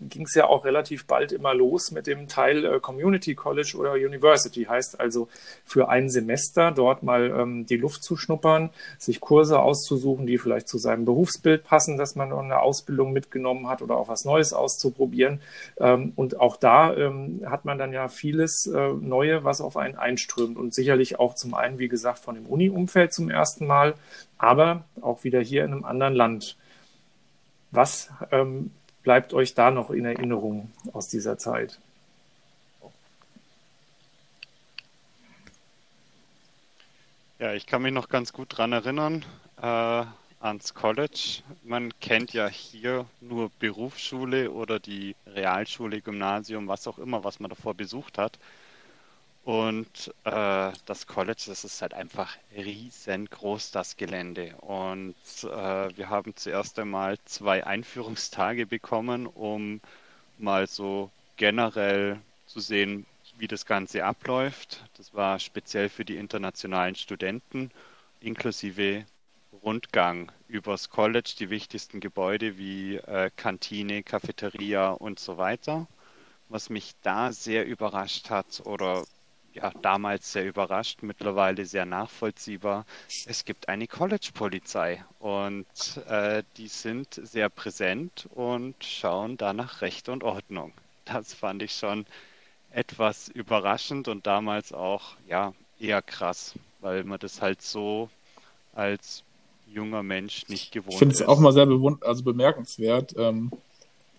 ging 0.00 0.24
es 0.24 0.34
ja 0.34 0.46
auch 0.46 0.64
relativ 0.64 1.06
bald 1.06 1.30
immer 1.30 1.54
los 1.54 1.92
mit 1.92 2.08
dem 2.08 2.26
Teil 2.26 2.64
äh, 2.64 2.80
Community 2.80 3.36
College 3.36 3.74
oder 3.78 3.92
University. 3.92 4.64
Heißt 4.64 4.98
also 4.98 5.28
für 5.64 5.88
ein 5.88 6.10
Semester 6.10 6.72
dort 6.72 7.04
mal 7.04 7.30
ähm, 7.30 7.66
die 7.66 7.76
Luft 7.76 8.02
zu 8.02 8.16
schnuppern, 8.16 8.70
sich 8.98 9.20
Kurse 9.20 9.60
auszusuchen, 9.60 10.26
die 10.26 10.38
vielleicht 10.38 10.68
zu 10.68 10.78
seinem 10.78 11.04
Berufsbild 11.04 11.62
passen, 11.62 11.96
dass 11.96 12.16
man 12.16 12.30
noch 12.30 12.42
eine 12.42 12.58
Ausbildung 12.58 13.12
mitgenommen 13.12 13.68
hat 13.68 13.82
oder 13.82 13.96
auch 13.96 14.08
was 14.08 14.24
Neues 14.24 14.52
auszuprobieren. 14.52 15.40
Ähm, 15.78 16.12
und 16.16 16.40
auch 16.40 16.56
da 16.56 16.94
ähm, 16.94 17.40
hat 17.54 17.64
man 17.64 17.78
dann 17.78 17.92
ja 17.92 18.08
vieles 18.08 18.66
äh, 18.66 18.88
Neue, 18.94 19.44
was 19.44 19.60
auf 19.60 19.76
einen 19.76 19.94
einströmt 19.94 20.56
und 20.56 20.74
sicherlich 20.74 21.20
auch 21.20 21.36
zum 21.36 21.54
einen, 21.54 21.78
wie 21.78 21.86
gesagt, 21.86 22.18
von 22.18 22.34
dem 22.34 22.46
Uni-Umfeld 22.46 23.14
zum 23.14 23.30
ersten 23.30 23.64
Mal, 23.64 23.94
aber 24.38 24.84
auch 25.00 25.22
wieder 25.22 25.40
hier 25.40 25.64
in 25.64 25.72
einem 25.72 25.84
anderen 25.84 26.14
Land. 26.14 26.56
Was 27.70 28.10
ähm, 28.32 28.72
bleibt 29.04 29.32
euch 29.34 29.54
da 29.54 29.70
noch 29.70 29.90
in 29.90 30.04
Erinnerung 30.04 30.72
aus 30.92 31.06
dieser 31.06 31.38
Zeit? 31.38 31.78
Ja, 37.38 37.52
ich 37.52 37.66
kann 37.66 37.82
mich 37.82 37.92
noch 37.92 38.08
ganz 38.08 38.32
gut 38.32 38.48
dran 38.58 38.72
erinnern 38.72 39.24
äh, 39.62 40.04
ans 40.44 40.74
College. 40.74 41.42
Man 41.64 41.98
kennt 42.00 42.32
ja 42.34 42.46
hier 42.48 43.06
nur 43.20 43.50
Berufsschule 43.58 44.50
oder 44.50 44.78
die 44.78 45.16
Realschule, 45.26 46.02
Gymnasium, 46.02 46.68
was 46.68 46.86
auch 46.86 46.98
immer, 46.98 47.24
was 47.24 47.40
man 47.40 47.48
davor 47.48 47.74
besucht 47.74 48.18
hat. 48.18 48.38
Und 49.44 50.14
äh, 50.24 50.72
das 50.86 51.06
College, 51.06 51.44
das 51.46 51.64
ist 51.64 51.82
halt 51.82 51.94
einfach 51.94 52.36
riesengroß, 52.56 53.72
das 53.72 53.96
Gelände. 53.96 54.54
Und 54.60 55.14
äh, 55.42 55.96
wir 55.96 56.08
haben 56.08 56.34
zuerst 56.36 56.78
einmal 56.78 57.18
zwei 57.24 57.66
Einführungstage 57.66 58.66
bekommen, 58.66 59.26
um 59.26 59.80
mal 60.38 60.66
so 60.66 61.10
generell 61.36 62.20
zu 62.46 62.60
sehen, 62.60 63.06
wie 63.38 63.48
das 63.48 63.66
Ganze 63.66 64.04
abläuft. 64.04 64.84
Das 64.96 65.12
war 65.14 65.38
speziell 65.38 65.88
für 65.88 66.04
die 66.04 66.16
internationalen 66.16 66.94
Studenten, 66.94 67.70
inklusive 68.20 69.04
Rundgang 69.62 70.32
übers 70.48 70.90
College, 70.90 71.34
die 71.38 71.50
wichtigsten 71.50 72.00
Gebäude 72.00 72.58
wie 72.58 72.96
äh, 72.96 73.30
Kantine, 73.36 74.02
Cafeteria 74.02 74.90
und 74.90 75.18
so 75.18 75.38
weiter. 75.38 75.86
Was 76.48 76.70
mich 76.70 76.92
da 77.02 77.32
sehr 77.32 77.66
überrascht 77.66 78.30
hat 78.30 78.62
oder 78.64 79.04
ja, 79.54 79.70
damals 79.82 80.32
sehr 80.32 80.46
überrascht, 80.46 81.02
mittlerweile 81.02 81.64
sehr 81.64 81.86
nachvollziehbar. 81.86 82.84
Es 83.26 83.44
gibt 83.44 83.68
eine 83.68 83.86
College-Polizei 83.86 85.04
und 85.20 85.66
äh, 86.08 86.42
die 86.56 86.68
sind 86.68 87.14
sehr 87.22 87.48
präsent 87.48 88.28
und 88.34 88.82
schauen 88.84 89.36
da 89.36 89.52
nach 89.52 89.80
Recht 89.80 90.08
und 90.08 90.24
Ordnung. 90.24 90.72
Das 91.04 91.32
fand 91.34 91.62
ich 91.62 91.74
schon 91.74 92.06
etwas 92.70 93.28
überraschend 93.28 94.08
und 94.08 94.26
damals 94.26 94.72
auch 94.72 95.16
ja 95.28 95.54
eher 95.78 96.02
krass, 96.02 96.54
weil 96.80 97.04
man 97.04 97.20
das 97.20 97.40
halt 97.40 97.62
so 97.62 98.10
als 98.72 99.22
junger 99.66 100.02
Mensch 100.02 100.48
nicht 100.48 100.72
gewohnt 100.72 100.94
Ich 100.94 100.98
finde 100.98 101.14
es 101.14 101.22
auch 101.22 101.40
mal 101.40 101.52
sehr 101.52 101.68
also 102.00 102.22
bemerkenswert. 102.22 103.14
Ähm, 103.16 103.50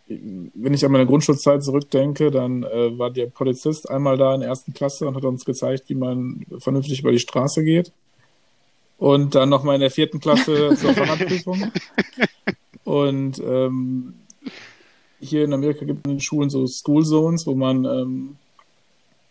wenn 0.08 0.74
ich 0.74 0.86
an 0.86 0.92
meine 0.92 1.08
Grundschulzeit 1.08 1.64
zurückdenke, 1.64 2.30
dann 2.30 2.64
äh, 2.64 2.98
war 2.98 3.10
der 3.10 3.26
Polizist 3.28 3.90
einmal 3.90 4.18
da 4.18 4.36
in 4.36 4.42
der 4.42 4.50
ersten 4.50 4.74
Klasse 4.74 5.08
und 5.08 5.16
hat 5.16 5.24
uns 5.24 5.46
gezeigt, 5.46 5.86
wie 5.88 5.96
man 5.96 6.46
vernünftig 6.60 7.00
über 7.00 7.12
die 7.12 7.20
Straße 7.20 7.64
geht. 7.64 7.92
Und 8.98 9.36
dann 9.36 9.50
nochmal 9.50 9.76
in 9.76 9.82
der 9.82 9.92
vierten 9.92 10.20
Klasse 10.20 10.76
zur 10.80 10.94
Fahrradprüfung. 10.94 11.72
Und 12.84 13.40
ähm, 13.40 14.14
hier 15.20 15.44
in 15.44 15.54
Amerika 15.54 15.86
gibt 15.86 16.06
es 16.06 16.12
in 16.12 16.18
den 16.18 16.22
Schulen 16.22 16.50
so 16.50 16.68
School 16.68 17.04
Zones, 17.04 17.48
wo 17.48 17.56
man 17.56 17.84
ähm, 17.86 18.36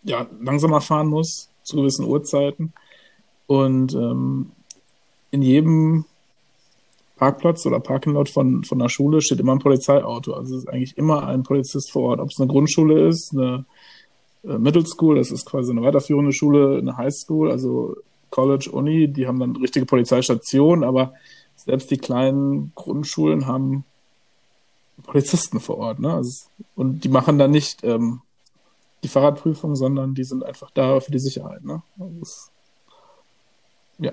ja, 0.03 0.27
langsamer 0.40 0.81
fahren 0.81 1.07
muss 1.07 1.48
zu 1.62 1.77
gewissen 1.77 2.05
Uhrzeiten. 2.05 2.72
Und 3.46 3.94
ähm, 3.94 4.50
in 5.35 5.42
jedem 5.42 6.05
Parkplatz 7.16 7.66
oder 7.66 7.81
Parking-Lot 7.81 8.29
von, 8.29 8.62
von 8.62 8.81
einer 8.81 8.88
Schule 8.88 9.20
steht 9.20 9.40
immer 9.40 9.53
ein 9.53 9.59
Polizeiauto. 9.59 10.33
Also 10.33 10.55
es 10.55 10.62
ist 10.62 10.68
eigentlich 10.68 10.97
immer 10.97 11.27
ein 11.27 11.42
Polizist 11.42 11.90
vor 11.90 12.11
Ort. 12.11 12.20
Ob 12.20 12.31
es 12.31 12.38
eine 12.38 12.47
Grundschule 12.47 13.09
ist, 13.09 13.33
eine 13.33 13.64
äh, 14.44 14.59
Middle 14.59 14.87
School, 14.87 15.16
das 15.16 15.33
ist 15.33 15.44
quasi 15.44 15.73
eine 15.73 15.83
weiterführende 15.83 16.33
Schule, 16.33 16.79
eine 16.79 16.97
High 16.97 17.12
School, 17.12 17.51
also 17.51 17.97
College, 18.31 18.70
Uni, 18.70 19.09
die 19.09 19.27
haben 19.27 19.40
dann 19.40 19.57
richtige 19.57 19.87
Polizeistationen, 19.87 20.85
aber 20.85 21.14
selbst 21.57 21.90
die 21.90 21.99
kleinen 21.99 22.73
Grundschulen 22.77 23.49
haben 23.49 23.85
Polizisten 25.03 25.59
vor 25.59 25.79
Ort. 25.79 25.99
Ne? 25.99 26.14
Also, 26.14 26.47
und 26.77 27.03
die 27.03 27.09
machen 27.09 27.38
dann 27.38 27.51
nicht 27.51 27.83
ähm, 27.83 28.20
die 29.03 29.09
Fahrradprüfung, 29.09 29.75
sondern 29.75 30.14
die 30.14 30.25
sind 30.25 30.44
einfach 30.44 30.70
da 30.70 31.01
für 31.01 31.11
die 31.11 31.18
Sicherheit. 31.18 31.64
Ne? 31.64 31.83
Also 31.99 32.51
ja. 33.99 34.12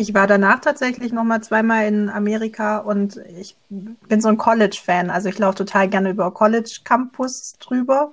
Ich 0.00 0.14
war 0.14 0.26
danach 0.26 0.60
tatsächlich 0.60 1.12
noch 1.12 1.24
mal 1.24 1.42
zweimal 1.42 1.84
in 1.84 2.08
Amerika 2.08 2.78
und 2.78 3.18
ich 3.38 3.54
bin 3.68 4.22
so 4.22 4.28
ein 4.28 4.38
College-Fan. 4.38 5.10
Also 5.10 5.28
ich 5.28 5.38
laufe 5.38 5.58
total 5.58 5.88
gerne 5.88 6.08
über 6.08 6.30
College-Campus 6.32 7.56
drüber. 7.60 8.10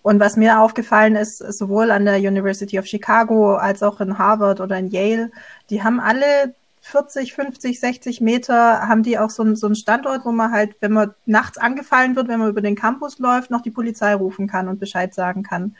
Und 0.00 0.18
was 0.18 0.38
mir 0.38 0.60
aufgefallen 0.60 1.16
ist, 1.16 1.36
sowohl 1.40 1.90
an 1.90 2.06
der 2.06 2.16
University 2.16 2.78
of 2.78 2.86
Chicago 2.86 3.56
als 3.56 3.82
auch 3.82 4.00
in 4.00 4.16
Harvard 4.16 4.62
oder 4.62 4.78
in 4.78 4.88
Yale, 4.88 5.30
die 5.68 5.82
haben 5.82 6.00
alle 6.00 6.54
40, 6.80 7.34
50, 7.34 7.80
60 7.80 8.22
Meter, 8.22 8.88
haben 8.88 9.02
die 9.02 9.18
auch 9.18 9.28
so, 9.28 9.42
einen- 9.42 9.56
so 9.56 9.66
einen 9.66 9.76
Standort, 9.76 10.24
wo 10.24 10.32
man 10.32 10.52
halt, 10.52 10.74
wenn 10.80 10.92
man 10.92 11.12
nachts 11.26 11.58
angefallen 11.58 12.16
wird, 12.16 12.28
wenn 12.28 12.38
man 12.40 12.48
über 12.48 12.62
den 12.62 12.76
Campus 12.76 13.18
läuft, 13.18 13.50
noch 13.50 13.60
die 13.60 13.70
Polizei 13.70 14.14
rufen 14.14 14.46
kann 14.46 14.68
und 14.68 14.80
Bescheid 14.80 15.12
sagen 15.12 15.42
kann. 15.42 15.76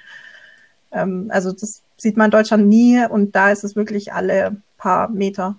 Ähm, 0.92 1.30
also 1.32 1.50
das 1.52 1.80
sieht 1.96 2.18
man 2.18 2.26
in 2.26 2.30
Deutschland 2.32 2.66
nie 2.68 3.02
und 3.06 3.34
da 3.34 3.50
ist 3.50 3.64
es 3.64 3.74
wirklich 3.74 4.12
alle 4.12 4.56
paar 4.80 5.08
Meter. 5.08 5.56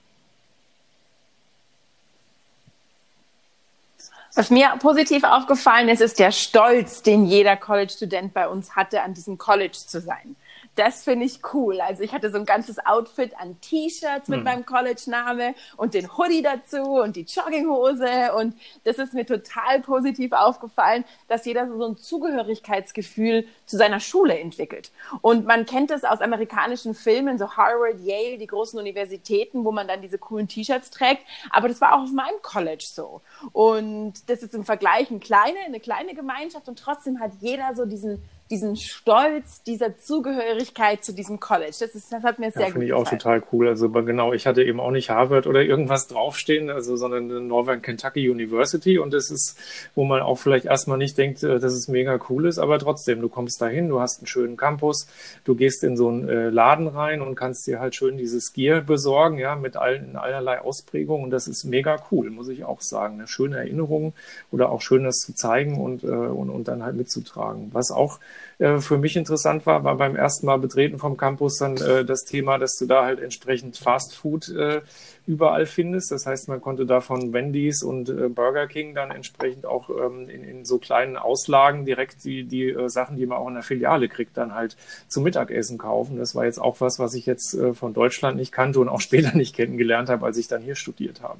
Was 4.34 4.50
mir 4.50 4.74
positiv 4.80 5.24
aufgefallen 5.24 5.90
ist, 5.90 6.02
ist 6.02 6.18
der 6.18 6.32
Stolz, 6.32 7.04
den 7.04 7.26
jeder 7.26 7.56
College-Student 7.58 8.34
bei 8.34 8.48
uns 8.48 8.76
hatte, 8.76 9.02
an 9.02 9.14
diesem 9.14 9.38
College 9.38 9.78
zu 9.78 10.02
sein. 10.02 10.36
Das 10.76 11.04
finde 11.04 11.26
ich 11.26 11.42
cool. 11.54 11.82
Also 11.82 12.02
ich 12.02 12.14
hatte 12.14 12.32
so 12.32 12.38
ein 12.38 12.46
ganzes 12.46 12.80
Outfit 12.86 13.34
an 13.38 13.60
T-Shirts 13.60 14.30
mit 14.30 14.44
meinem 14.44 14.66
College-Name 14.66 15.54
und 15.76 15.94
den 15.94 16.18
Hoodie 16.18 16.42
dazu 16.42 16.82
und 16.82 17.18
die 17.18 17.24
Jogginghose. 17.24 18.34
Und 18.38 18.56
das 18.86 18.98
ist 18.98 19.14
mir 19.14 19.26
total 19.26 19.82
positiv 19.82 20.32
aufgefallen, 20.32 21.04
dass 21.28 21.46
jeder 21.46 21.68
so 21.68 21.86
ein 21.86 21.98
Zugehörigkeitsgefühl 21.98 23.46
zu 23.66 23.76
seiner 23.76 24.00
Schule 24.00 24.40
entwickelt. 24.40 24.92
Und 25.20 25.46
man 25.46 25.66
kennt 25.66 25.92
es 25.92 26.06
aus 26.06 26.22
amerikanischen 26.22 26.96
Filmen, 26.96 27.38
so 27.38 27.52
Harvard, 27.52 28.00
Yale, 28.00 28.38
die 28.38 28.48
großen 28.48 28.80
Universitäten, 28.80 29.66
wo 29.66 29.74
man 29.74 29.90
dann 29.90 30.02
diese 30.02 30.18
coolen 30.20 30.48
T-Shirts 30.48 30.90
trägt. 30.90 31.24
Aber 31.50 31.68
das 31.68 31.82
war 31.82 31.96
auch 31.96 32.04
auf 32.04 32.12
meinem 32.12 32.42
College 32.42 32.86
so. 32.88 33.22
Und 33.52 34.30
das 34.30 34.42
ist 34.42 34.54
im 34.54 34.64
Vergleich 34.64 35.12
eine 35.12 35.20
kleine, 35.20 35.60
eine 35.66 35.82
kleine 35.82 36.14
Gemeinschaft 36.14 36.70
und 36.70 36.80
trotzdem 36.80 37.20
hat 37.20 37.32
jeder 37.42 37.76
so 37.76 37.86
diesen 37.86 38.24
diesen 38.52 38.76
Stolz 38.76 39.64
dieser 39.64 39.98
Zugehörigkeit 39.98 41.04
zu 41.04 41.14
diesem 41.14 41.40
College. 41.40 41.76
Das, 41.80 41.96
ist, 41.96 42.12
das 42.12 42.24
hat 42.24 42.38
mir 42.38 42.52
sehr 42.52 42.62
Ja, 42.62 42.68
gut 42.68 42.74
finde 42.74 42.88
ich 42.88 42.94
auch 42.94 43.08
total 43.08 43.42
cool. 43.52 43.68
Also 43.68 43.90
genau, 43.90 44.34
ich 44.34 44.46
hatte 44.46 44.64
eben 44.64 44.80
auch 44.80 44.92
nicht 44.92 45.10
Harvard 45.10 45.48
oder 45.48 45.64
irgendwas 45.64 46.08
draufstehen, 46.08 46.70
also 46.70 46.96
sondern 46.98 47.32
eine 47.32 47.42
Northern 47.42 47.82
Kentucky 47.82 48.30
University 48.30 49.00
und 49.00 49.14
das 49.14 49.32
ist, 49.32 49.58
wo 49.96 50.04
man 50.04 50.22
auch 50.22 50.36
vielleicht 50.36 50.66
erstmal 50.66 50.98
nicht 50.98 51.18
denkt, 51.18 51.42
äh, 51.44 51.60
dass 51.60 51.74
es 51.74 51.88
mega 51.88 52.20
cool 52.30 52.46
ist, 52.46 52.60
aber 52.60 52.78
trotzdem, 52.78 53.22
du 53.22 53.30
kommst 53.30 53.62
dahin, 53.62 53.90
du 53.90 54.00
hast 54.00 54.20
einen 54.20 54.28
schönen 54.28 54.58
Campus, 54.58 55.08
du 55.46 55.56
gehst 55.56 55.84
in 55.84 55.98
so 55.98 56.10
einen 56.10 56.28
äh, 56.28 56.50
Laden 56.50 56.88
rein 56.88 57.22
und 57.22 57.36
kannst 57.36 57.66
dir 57.66 57.80
halt 57.80 57.96
schön 57.96 58.18
dieses 58.18 58.54
Gear 58.54 58.82
besorgen, 58.82 59.38
ja, 59.38 59.56
mit 59.56 59.78
allen 59.78 60.12
in 60.12 60.16
allerlei 60.18 60.60
Ausprägungen 60.60 61.24
und 61.24 61.32
das 61.32 61.48
ist 61.48 61.64
mega 61.64 61.98
cool, 62.12 62.30
muss 62.30 62.50
ich 62.50 62.66
auch 62.66 62.82
sagen. 62.82 63.16
Eine 63.16 63.28
schöne 63.28 63.58
Erinnerung 63.58 64.14
oder 64.52 64.70
auch 64.70 64.82
schön 64.82 65.04
das 65.04 65.18
zu 65.18 65.34
zeigen 65.34 65.80
und, 65.82 66.04
äh, 66.04 66.08
und, 66.08 66.50
und 66.50 66.68
dann 66.68 66.84
halt 66.84 66.96
mitzutragen. 66.96 67.70
Was 67.72 67.92
auch 67.92 68.20
äh, 68.60 68.80
für 68.80 68.98
mich 68.98 69.16
interessant 69.16 69.66
war, 69.66 69.84
war 69.84 69.96
beim 69.96 70.16
ersten 70.16 70.46
Mal 70.46 70.58
betreten 70.58 71.00
vom 71.00 71.18
Campus 71.18 71.58
dann 71.58 71.78
äh, 71.78 72.06
das 72.06 72.26
Thema, 72.26 72.58
dass 72.58 72.76
du 72.78 72.86
da 72.86 73.04
halt 73.04 73.20
entsprechend 73.20 73.78
Fast 73.78 74.16
Food 74.16 74.50
äh, 74.50 74.82
überall 75.28 75.66
findest. 75.66 76.12
Das 76.12 76.26
heißt, 76.26 76.48
man 76.48 76.62
konnte 76.62 76.86
da 76.86 77.02
von 77.02 77.34
Wendy's 77.34 77.84
und 77.84 78.10
äh, 78.10 78.30
Burger 78.30 78.68
King 78.68 78.94
dann 78.94 79.12
entsprechend 79.12 79.66
auch 79.66 79.90
ähm, 79.90 80.30
in, 80.30 80.44
in 80.44 80.66
so 80.66 80.78
kleinen 80.78 81.18
Auslagen 81.18 81.86
direkt 81.86 82.24
die, 82.24 82.44
die 82.44 82.70
äh, 82.70 82.90
Sachen, 82.90 83.18
die 83.18 83.26
man 83.26 83.38
auch 83.38 83.48
in 83.48 83.56
der 83.56 83.64
Filiale 83.64 84.10
kriegt, 84.10 84.38
dann 84.38 84.54
halt 84.54 84.76
zum 85.08 85.24
Mittagessen 85.24 85.78
kaufen. 85.78 86.18
Das 86.18 86.36
war 86.36 86.46
jetzt 86.46 86.60
auch 86.60 86.82
was, 86.82 87.00
was 87.00 87.14
ich 87.14 87.26
jetzt 87.26 87.54
äh, 87.54 87.74
von 87.74 87.94
Deutschland 87.94 88.38
nicht 88.38 88.52
kannte 88.52 88.80
und 88.80 88.90
auch 88.90 89.02
später 89.02 89.36
nicht 89.36 89.56
kennengelernt 89.56 90.10
habe, 90.10 90.26
als 90.26 90.38
ich 90.38 90.48
dann 90.48 90.62
hier 90.62 90.76
studiert 90.76 91.22
habe. 91.22 91.40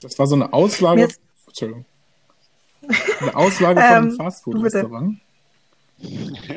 Das 0.00 0.18
war 0.18 0.26
so 0.26 0.36
eine 0.36 0.52
Auslage. 0.52 1.08
Entschuldigung. 1.46 1.84
Eine 3.20 3.36
Auslage 3.36 3.80
von 3.80 3.88
einem 3.88 4.08
Ähm, 4.10 4.16
Fastfood-Restaurant. 4.16 5.16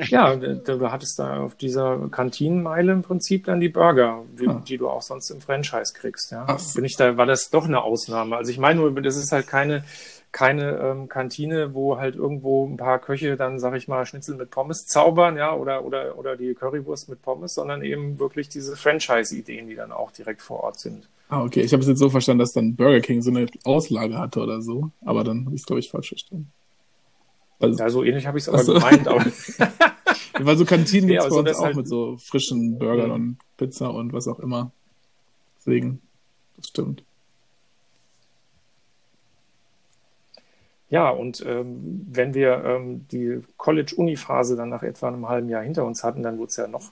Ja, 0.09 0.35
du, 0.35 0.55
du 0.57 0.91
hattest 0.91 1.17
da 1.17 1.39
auf 1.41 1.55
dieser 1.55 1.97
Kantinenmeile 2.11 2.91
im 2.91 3.01
Prinzip 3.01 3.45
dann 3.45 3.59
die 3.59 3.69
Burger, 3.69 4.23
die, 4.39 4.47
Ah. 4.47 4.61
die 4.67 4.77
du 4.77 4.87
auch 4.87 5.01
sonst 5.01 5.31
im 5.31 5.41
Franchise 5.41 5.93
kriegst. 5.95 6.31
Ja. 6.31 6.45
So. 6.59 6.75
Bin 6.75 6.85
ich 6.85 6.95
da, 6.95 7.17
war 7.17 7.25
das 7.25 7.49
doch 7.49 7.65
eine 7.65 7.81
Ausnahme? 7.81 8.37
Also 8.37 8.51
ich 8.51 8.59
meine 8.59 8.79
nur, 8.79 8.91
das 9.01 9.15
ist 9.17 9.31
halt 9.31 9.47
keine, 9.47 9.83
keine 10.31 10.77
ähm, 10.77 11.09
Kantine, 11.09 11.73
wo 11.73 11.97
halt 11.97 12.15
irgendwo 12.15 12.67
ein 12.67 12.77
paar 12.77 12.99
Köche 12.99 13.35
dann, 13.35 13.59
sag 13.59 13.73
ich 13.75 13.87
mal, 13.87 14.05
Schnitzel 14.05 14.35
mit 14.35 14.51
Pommes 14.51 14.85
zaubern, 14.85 15.37
ja, 15.37 15.55
oder, 15.55 15.83
oder, 15.85 16.17
oder 16.19 16.37
die 16.37 16.53
Currywurst 16.53 17.09
mit 17.09 17.23
Pommes, 17.23 17.55
sondern 17.55 17.81
eben 17.81 18.19
wirklich 18.19 18.47
diese 18.47 18.75
Franchise-Ideen, 18.75 19.67
die 19.67 19.75
dann 19.75 19.91
auch 19.91 20.11
direkt 20.11 20.43
vor 20.43 20.61
Ort 20.61 20.79
sind. 20.79 21.07
Ah, 21.31 21.43
okay. 21.45 21.61
Ich 21.61 21.71
habe 21.71 21.81
es 21.81 21.87
jetzt 21.87 21.99
so 21.99 22.09
verstanden, 22.09 22.39
dass 22.39 22.51
dann 22.51 22.75
Burger 22.75 22.99
King 22.99 23.21
so 23.21 23.31
eine 23.31 23.47
Auslage 23.63 24.17
hatte 24.19 24.41
oder 24.41 24.61
so. 24.61 24.91
Aber 25.05 25.23
dann 25.23 25.45
habe 25.45 25.55
ich 25.55 25.61
es, 25.61 25.65
glaube 25.65 25.79
ich, 25.79 25.89
falsch 25.89 26.09
verstanden. 26.09 26.51
Also, 27.57 27.79
Ja, 27.79 27.89
so 27.89 28.03
ähnlich 28.03 28.27
habe 28.27 28.37
ich 28.37 28.43
es 28.43 28.49
aber 28.49 28.59
so. 28.63 28.73
gemeint, 28.73 29.07
aber 29.07 29.23
weil 30.39 30.57
so 30.57 30.65
Kantinen 30.65 31.07
Ja, 31.09 31.21
gibt's 31.21 31.25
aber 31.33 31.43
bei 31.43 31.53
so, 31.53 31.59
uns 31.59 31.59
auch 31.59 31.63
halt- 31.67 31.75
mit 31.77 31.87
so 31.87 32.17
frischen 32.17 32.77
Burgern 32.77 33.07
Mhm. 33.09 33.13
und 33.15 33.37
Pizza 33.55 33.93
und 33.93 34.11
was 34.11 34.27
auch 34.27 34.39
immer. 34.39 34.71
Deswegen, 35.59 36.01
das 36.57 36.67
stimmt. 36.67 37.03
Ja, 40.89 41.09
und 41.09 41.41
ähm, 41.47 42.05
wenn 42.11 42.33
wir 42.33 42.61
ähm, 42.65 43.07
die 43.09 43.39
College-Uni-Phase 43.55 44.57
dann 44.57 44.67
nach 44.67 44.83
etwa 44.83 45.07
einem 45.07 45.29
halben 45.29 45.47
Jahr 45.47 45.63
hinter 45.63 45.85
uns 45.85 46.03
hatten, 46.03 46.23
dann 46.23 46.37
wurde 46.37 46.49
es 46.49 46.57
ja 46.57 46.67
noch, 46.67 46.91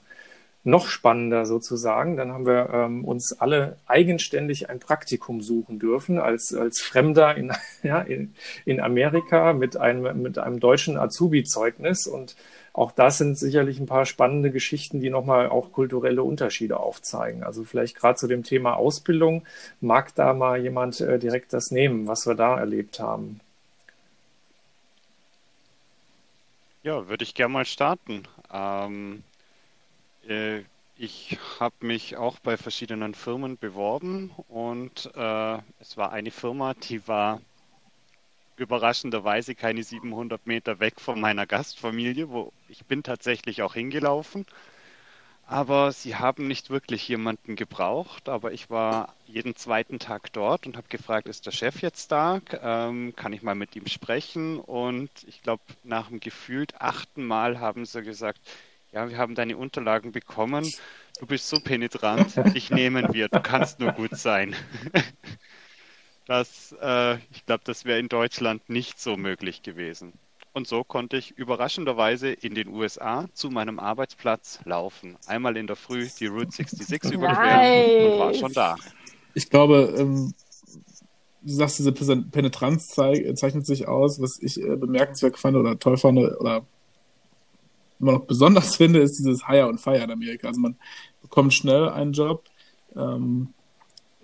noch 0.62 0.88
spannender 0.88 1.46
sozusagen. 1.46 2.16
Dann 2.16 2.32
haben 2.32 2.46
wir 2.46 2.70
ähm, 2.72 3.04
uns 3.04 3.32
alle 3.40 3.76
eigenständig 3.86 4.68
ein 4.68 4.78
Praktikum 4.78 5.40
suchen 5.40 5.78
dürfen 5.78 6.18
als, 6.18 6.54
als 6.54 6.80
Fremder 6.80 7.36
in, 7.36 7.52
ja, 7.82 8.00
in, 8.00 8.34
in 8.64 8.80
Amerika 8.80 9.52
mit 9.52 9.76
einem, 9.76 10.22
mit 10.22 10.38
einem 10.38 10.60
deutschen 10.60 10.98
Azubi-Zeugnis. 10.98 12.06
Und 12.06 12.36
auch 12.72 12.92
das 12.92 13.18
sind 13.18 13.38
sicherlich 13.38 13.80
ein 13.80 13.86
paar 13.86 14.04
spannende 14.04 14.50
Geschichten, 14.50 15.00
die 15.00 15.10
nochmal 15.10 15.48
auch 15.48 15.72
kulturelle 15.72 16.22
Unterschiede 16.22 16.78
aufzeigen. 16.78 17.42
Also 17.42 17.64
vielleicht 17.64 17.96
gerade 17.96 18.16
zu 18.16 18.26
dem 18.26 18.42
Thema 18.42 18.74
Ausbildung 18.74 19.44
mag 19.80 20.14
da 20.14 20.34
mal 20.34 20.60
jemand 20.60 21.00
äh, 21.00 21.18
direkt 21.18 21.52
das 21.52 21.70
nehmen, 21.70 22.06
was 22.06 22.26
wir 22.26 22.34
da 22.34 22.58
erlebt 22.58 23.00
haben. 23.00 23.40
Ja, 26.82 27.08
würde 27.08 27.24
ich 27.24 27.34
gerne 27.34 27.52
mal 27.52 27.64
starten. 27.66 28.22
Ähm, 28.52 29.22
äh, 30.30 30.64
ich 30.96 31.38
habe 31.58 31.74
mich 31.80 32.16
auch 32.16 32.38
bei 32.40 32.56
verschiedenen 32.56 33.14
Firmen 33.14 33.58
beworben 33.58 34.30
und 34.48 35.10
äh, 35.14 35.58
es 35.80 35.96
war 35.96 36.12
eine 36.12 36.30
Firma, 36.30 36.74
die 36.74 37.06
war 37.08 37.40
überraschenderweise 38.56 39.54
keine 39.54 39.82
700 39.82 40.46
Meter 40.46 40.78
weg 40.80 41.00
von 41.00 41.18
meiner 41.20 41.46
Gastfamilie, 41.46 42.28
wo 42.28 42.52
ich 42.68 42.84
bin 42.84 43.02
tatsächlich 43.02 43.62
auch 43.62 43.74
hingelaufen. 43.74 44.44
Aber 45.46 45.90
sie 45.90 46.14
haben 46.14 46.46
nicht 46.46 46.70
wirklich 46.70 47.08
jemanden 47.08 47.56
gebraucht. 47.56 48.28
Aber 48.28 48.52
ich 48.52 48.70
war 48.70 49.14
jeden 49.26 49.56
zweiten 49.56 49.98
Tag 49.98 50.32
dort 50.32 50.66
und 50.66 50.76
habe 50.76 50.86
gefragt, 50.88 51.26
ist 51.26 51.44
der 51.46 51.50
Chef 51.50 51.82
jetzt 51.82 52.12
da? 52.12 52.40
Ähm, 52.62 53.14
kann 53.16 53.32
ich 53.32 53.42
mal 53.42 53.56
mit 53.56 53.74
ihm 53.74 53.88
sprechen? 53.88 54.60
Und 54.60 55.10
ich 55.26 55.42
glaube, 55.42 55.62
nach 55.82 56.08
dem 56.08 56.20
gefühlt 56.20 56.80
achten 56.80 57.24
Mal 57.26 57.58
haben 57.58 57.84
sie 57.84 58.02
gesagt, 58.02 58.40
ja, 58.92 59.08
wir 59.08 59.18
haben 59.18 59.34
deine 59.34 59.56
Unterlagen 59.56 60.12
bekommen. 60.12 60.70
Du 61.18 61.26
bist 61.26 61.48
so 61.48 61.58
penetrant, 61.60 62.36
dich 62.54 62.70
nehmen 62.70 63.12
wir. 63.12 63.28
Du 63.28 63.40
kannst 63.40 63.80
nur 63.80 63.92
gut 63.92 64.16
sein. 64.16 64.54
Das, 66.26 66.72
äh, 66.80 67.16
ich 67.32 67.44
glaube, 67.44 67.62
das 67.64 67.84
wäre 67.84 67.98
in 67.98 68.08
Deutschland 68.08 68.70
nicht 68.70 69.00
so 69.00 69.16
möglich 69.16 69.62
gewesen. 69.62 70.12
Und 70.52 70.68
so 70.68 70.84
konnte 70.84 71.16
ich 71.16 71.32
überraschenderweise 71.32 72.28
in 72.30 72.54
den 72.54 72.68
USA 72.68 73.26
zu 73.32 73.50
meinem 73.50 73.80
Arbeitsplatz 73.80 74.60
laufen. 74.64 75.16
Einmal 75.26 75.56
in 75.56 75.66
der 75.66 75.74
Früh 75.74 76.08
die 76.20 76.26
Route 76.26 76.52
66 76.52 77.10
überqueren 77.10 78.12
und 78.12 78.18
war 78.20 78.34
schon 78.34 78.52
da. 78.52 78.76
Ich 79.34 79.50
glaube, 79.50 79.92
ähm, 79.98 80.32
du 81.42 81.52
sagst, 81.52 81.80
diese 81.80 81.92
Penetranz 81.92 82.90
zeichnet 82.90 83.66
sich 83.66 83.88
aus. 83.88 84.20
Was 84.20 84.38
ich 84.40 84.62
äh, 84.62 84.76
bemerkenswert 84.76 85.36
fand 85.36 85.56
oder 85.56 85.80
toll 85.80 85.96
fand 85.96 86.18
oder 86.18 86.64
immer 88.00 88.12
noch 88.12 88.24
besonders 88.24 88.76
finde, 88.76 89.00
ist 89.00 89.18
dieses 89.18 89.46
Hire 89.46 89.68
und 89.68 89.80
Fire 89.80 90.02
in 90.02 90.10
Amerika. 90.10 90.48
Also 90.48 90.60
man 90.60 90.76
bekommt 91.22 91.54
schnell 91.54 91.88
einen 91.88 92.12
Job, 92.12 92.44
ähm, 92.96 93.48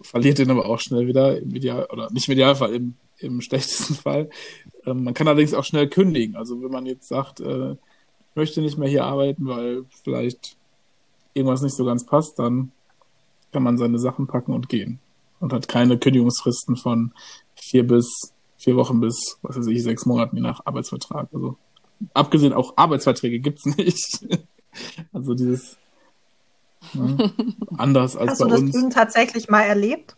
verliert 0.01 0.39
den 0.39 0.51
aber 0.51 0.67
auch 0.67 0.81
schnell 0.81 1.07
wieder, 1.07 1.39
im 1.39 1.55
Ideal, 1.55 1.87
oder 1.93 2.11
nicht 2.11 2.29
im 2.29 2.33
Idealfall, 2.33 2.75
im, 2.75 2.95
im 3.19 3.41
schlechtesten 3.43 3.95
Fall. 3.95 4.31
Ähm, 4.85 5.05
man 5.05 5.15
kann 5.15 5.29
allerdings 5.29 5.55
auch 5.55 5.65
schnell 5.65 5.89
kündigen. 5.89 6.37
Also 6.37 6.63
wenn 6.63 6.71
man 6.71 6.87
jetzt 6.87 7.09
sagt, 7.09 7.41
äh, 7.41 7.77
möchte 8.35 8.61
nicht 8.61 8.79
mehr 8.79 8.89
hier 8.89 9.05
arbeiten, 9.05 9.47
weil 9.47 9.85
vielleicht 10.05 10.57
irgendwas 11.35 11.63
nicht 11.63 11.75
so 11.75 11.85
ganz 11.85 12.05
passt, 12.05 12.39
dann 12.39 12.73
kann 13.53 13.63
man 13.63 13.79
seine 13.79 13.99
Sachen 13.99 14.27
packen 14.27 14.53
und 14.53 14.69
gehen. 14.69 14.99
Und 15.39 15.53
hat 15.53 15.69
keine 15.69 15.99
Kündigungsfristen 15.99 16.77
von 16.77 17.13
vier 17.55 17.87
bis 17.87 18.35
vier 18.57 18.77
Wochen 18.77 19.01
bis, 19.01 19.39
was 19.43 19.57
weiß 19.57 19.67
ich, 19.69 19.83
sechs 19.83 20.07
Monaten 20.07 20.37
je 20.37 20.43
nach 20.43 20.65
Arbeitsvertrag. 20.65 21.29
Also 21.33 21.57
abgesehen 22.15 22.53
auch 22.53 22.75
Arbeitsverträge 22.77 23.41
gibt's 23.41 23.65
nicht. 23.65 24.27
also 25.13 25.35
dieses 25.35 25.77
ne, 26.95 27.33
anders 27.77 28.17
als 28.17 28.33
Hast 28.33 28.41
du 28.41 28.45
bei 28.45 28.51
das 28.51 28.61
uns. 28.61 28.73
Drüben 28.73 28.91
tatsächlich 28.91 29.49
mal 29.49 29.63
erlebt? 29.63 30.17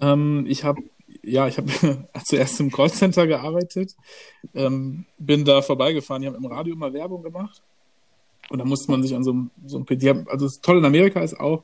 Ähm, 0.00 0.46
ich 0.48 0.64
habe 0.64 0.82
ja, 1.22 1.46
ich 1.48 1.58
habe 1.58 1.70
zuerst 2.24 2.60
im 2.60 2.70
Callcenter 2.70 3.26
gearbeitet, 3.26 3.94
ähm, 4.54 5.04
bin 5.18 5.44
da 5.44 5.62
vorbeigefahren. 5.62 6.22
Die 6.22 6.28
haben 6.28 6.36
im 6.36 6.46
Radio 6.46 6.74
immer 6.74 6.92
Werbung 6.92 7.22
gemacht. 7.22 7.62
Und 8.48 8.58
da 8.58 8.64
musste 8.64 8.90
man 8.90 9.02
sich 9.02 9.14
an 9.14 9.22
so 9.22 9.30
einem, 9.30 9.50
so 9.64 9.76
einem 9.76 9.86
PC, 9.86 10.28
also 10.28 10.46
das 10.46 10.60
Tolle 10.60 10.80
in 10.80 10.84
Amerika 10.84 11.20
ist 11.20 11.38
auch, 11.38 11.62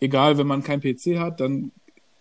egal, 0.00 0.38
wenn 0.38 0.46
man 0.46 0.62
keinen 0.62 0.80
PC 0.80 1.18
hat, 1.18 1.40
dann 1.40 1.70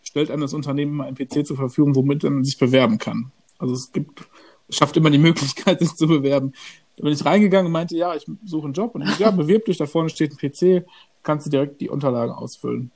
stellt 0.02 0.30
einem 0.30 0.42
das 0.42 0.54
Unternehmen 0.54 0.94
immer 0.94 1.06
einen 1.06 1.16
PC 1.16 1.46
zur 1.46 1.56
Verfügung, 1.56 1.96
womit 1.96 2.24
man 2.24 2.44
sich 2.44 2.58
bewerben 2.58 2.98
kann. 2.98 3.32
Also 3.60 3.74
es 3.76 3.92
gibt, 3.94 4.28
schafft 4.70 4.98
immer 4.98 5.10
die 5.10 5.18
Möglichkeit, 5.18 5.80
sich 5.82 5.94
zu 5.96 6.08
bewerben. 6.08 6.54
Da 6.98 7.04
bin 7.04 7.14
ich 7.14 7.26
reingegangen 7.26 7.68
und 7.68 7.72
meinte, 7.72 7.98
ja, 7.98 8.16
ich 8.16 8.26
suche 8.46 8.66
einen 8.66 8.74
Job. 8.74 8.96
Und 8.96 9.04
ich, 9.04 9.20
ja, 9.20 9.32
bewirb 9.32 9.66
dich, 9.66 9.78
da 9.78 9.86
vorne 9.86 10.10
steht 10.10 10.32
ein 10.32 10.38
PC, 10.38 10.86
kannst 11.24 11.48
du 11.48 11.50
direkt 11.50 11.82
die 11.82 11.90
Unterlagen 11.90 12.34
ausfüllen. 12.34 12.92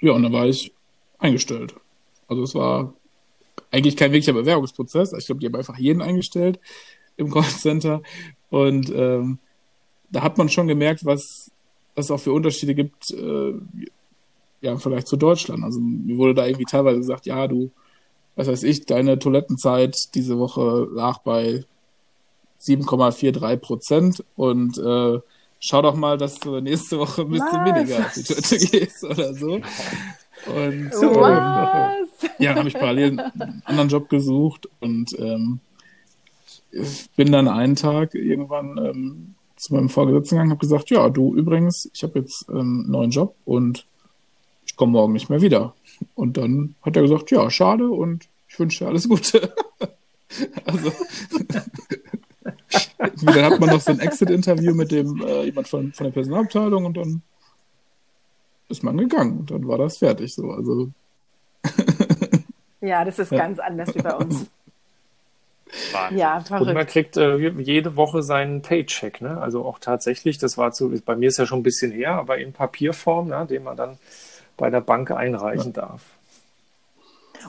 Ja, 0.00 0.12
und 0.12 0.22
dann 0.22 0.32
war 0.32 0.46
ich 0.46 0.72
eingestellt. 1.18 1.74
Also 2.26 2.42
es 2.42 2.54
war 2.54 2.94
eigentlich 3.70 3.96
kein 3.96 4.12
wirklicher 4.12 4.32
Bewerbungsprozess. 4.32 5.12
Ich 5.12 5.26
glaube, 5.26 5.40
die 5.40 5.46
haben 5.46 5.56
einfach 5.56 5.78
jeden 5.78 6.00
eingestellt 6.00 6.58
im 7.16 7.30
Callcenter. 7.30 8.02
Und 8.50 8.90
ähm, 8.94 9.38
da 10.10 10.22
hat 10.22 10.38
man 10.38 10.48
schon 10.48 10.68
gemerkt, 10.68 11.04
was 11.04 11.50
was 11.98 12.06
es 12.06 12.10
auch 12.12 12.20
für 12.20 12.32
Unterschiede 12.32 12.74
gibt, 12.74 13.10
äh, 13.10 13.54
ja, 14.60 14.76
vielleicht 14.76 15.08
zu 15.08 15.16
Deutschland. 15.16 15.64
Also 15.64 15.80
mir 15.80 16.16
wurde 16.16 16.34
da 16.34 16.46
irgendwie 16.46 16.64
teilweise 16.64 16.98
gesagt, 16.98 17.26
ja, 17.26 17.46
du, 17.46 17.70
was 18.38 18.46
weiß 18.46 18.62
ich, 18.62 18.86
deine 18.86 19.18
Toilettenzeit 19.18 20.14
diese 20.14 20.38
Woche 20.38 20.86
lag 20.92 21.18
bei 21.18 21.64
7,43 22.60 23.56
Prozent 23.56 24.24
und 24.36 24.78
äh, 24.78 25.18
schau 25.58 25.82
doch 25.82 25.96
mal, 25.96 26.16
dass 26.18 26.38
du 26.38 26.60
nächste 26.60 27.00
Woche 27.00 27.22
ein 27.22 27.30
bisschen 27.30 27.46
Was? 27.46 27.74
weniger 27.74 27.98
auf 27.98 28.12
die 28.14 28.22
Toilette 28.22 28.58
gehst 28.70 29.02
oder 29.02 29.34
so. 29.34 29.54
Und 29.54 30.92
Was? 30.92 31.02
ähm, 31.02 32.32
ja, 32.38 32.54
habe 32.54 32.68
ich 32.68 32.74
parallel 32.74 33.18
einen 33.18 33.62
anderen 33.64 33.88
Job 33.88 34.08
gesucht 34.08 34.68
und 34.78 35.18
ähm, 35.18 35.58
bin 37.16 37.32
dann 37.32 37.48
einen 37.48 37.74
Tag 37.74 38.14
irgendwann 38.14 38.78
ähm, 38.78 39.34
zu 39.56 39.74
meinem 39.74 39.88
Vorgesetzten 39.88 40.36
gegangen 40.36 40.50
und 40.50 40.58
habe 40.58 40.60
gesagt, 40.60 40.90
ja, 40.90 41.10
du 41.10 41.34
übrigens, 41.34 41.90
ich 41.92 42.04
habe 42.04 42.20
jetzt 42.20 42.46
ähm, 42.50 42.56
einen 42.84 42.90
neuen 42.92 43.10
Job 43.10 43.34
und 43.44 43.84
ich 44.64 44.76
komme 44.76 44.92
morgen 44.92 45.12
nicht 45.12 45.28
mehr 45.28 45.40
wieder. 45.40 45.74
Und 46.14 46.36
dann 46.36 46.74
hat 46.82 46.96
er 46.96 47.02
gesagt, 47.02 47.30
ja, 47.30 47.48
schade 47.50 47.88
und 47.90 48.28
ich 48.48 48.58
wünsche 48.58 48.84
dir 48.84 48.88
alles 48.90 49.08
Gute. 49.08 49.52
also 50.64 50.92
dann 53.22 53.44
hat 53.44 53.60
man 53.60 53.70
noch 53.70 53.80
so 53.80 53.92
ein 53.92 54.00
Exit-Interview 54.00 54.74
mit 54.74 54.90
dem 54.92 55.20
äh, 55.22 55.44
jemand 55.44 55.68
von, 55.68 55.92
von 55.92 56.04
der 56.04 56.12
Personalabteilung 56.12 56.84
und 56.86 56.96
dann 56.96 57.22
ist 58.68 58.82
man 58.82 58.96
gegangen 58.98 59.38
und 59.40 59.50
dann 59.50 59.66
war 59.66 59.78
das 59.78 59.98
fertig. 59.98 60.34
So, 60.34 60.50
also 60.50 60.90
Ja, 62.80 63.04
das 63.04 63.18
ist 63.18 63.32
Ja. 63.32 63.38
ganz 63.38 63.58
anders 63.58 63.94
wie 63.94 64.02
bei 64.02 64.14
uns. 64.14 64.46
Wahnsinn. 65.92 66.18
Ja, 66.18 66.38
Und 66.38 66.50
man 66.50 66.64
verrückt. 66.64 66.90
kriegt 66.90 67.16
äh, 67.18 67.36
jede 67.36 67.96
Woche 67.96 68.22
seinen 68.22 68.62
Paycheck, 68.62 69.20
ne? 69.20 69.38
Also 69.40 69.64
auch 69.66 69.78
tatsächlich, 69.78 70.38
das 70.38 70.56
war 70.56 70.72
zu, 70.72 70.90
bei 71.04 71.14
mir 71.16 71.28
ist 71.28 71.38
ja 71.38 71.44
schon 71.46 71.60
ein 71.60 71.64
bisschen 71.64 71.92
her, 71.92 72.12
aber 72.14 72.38
in 72.38 72.52
Papierform, 72.54 73.28
ne? 73.28 73.46
den 73.46 73.64
man 73.64 73.76
dann 73.76 73.98
bei 74.58 74.68
der 74.68 74.82
Bank 74.82 75.10
einreichen 75.10 75.72
darf. 75.72 76.02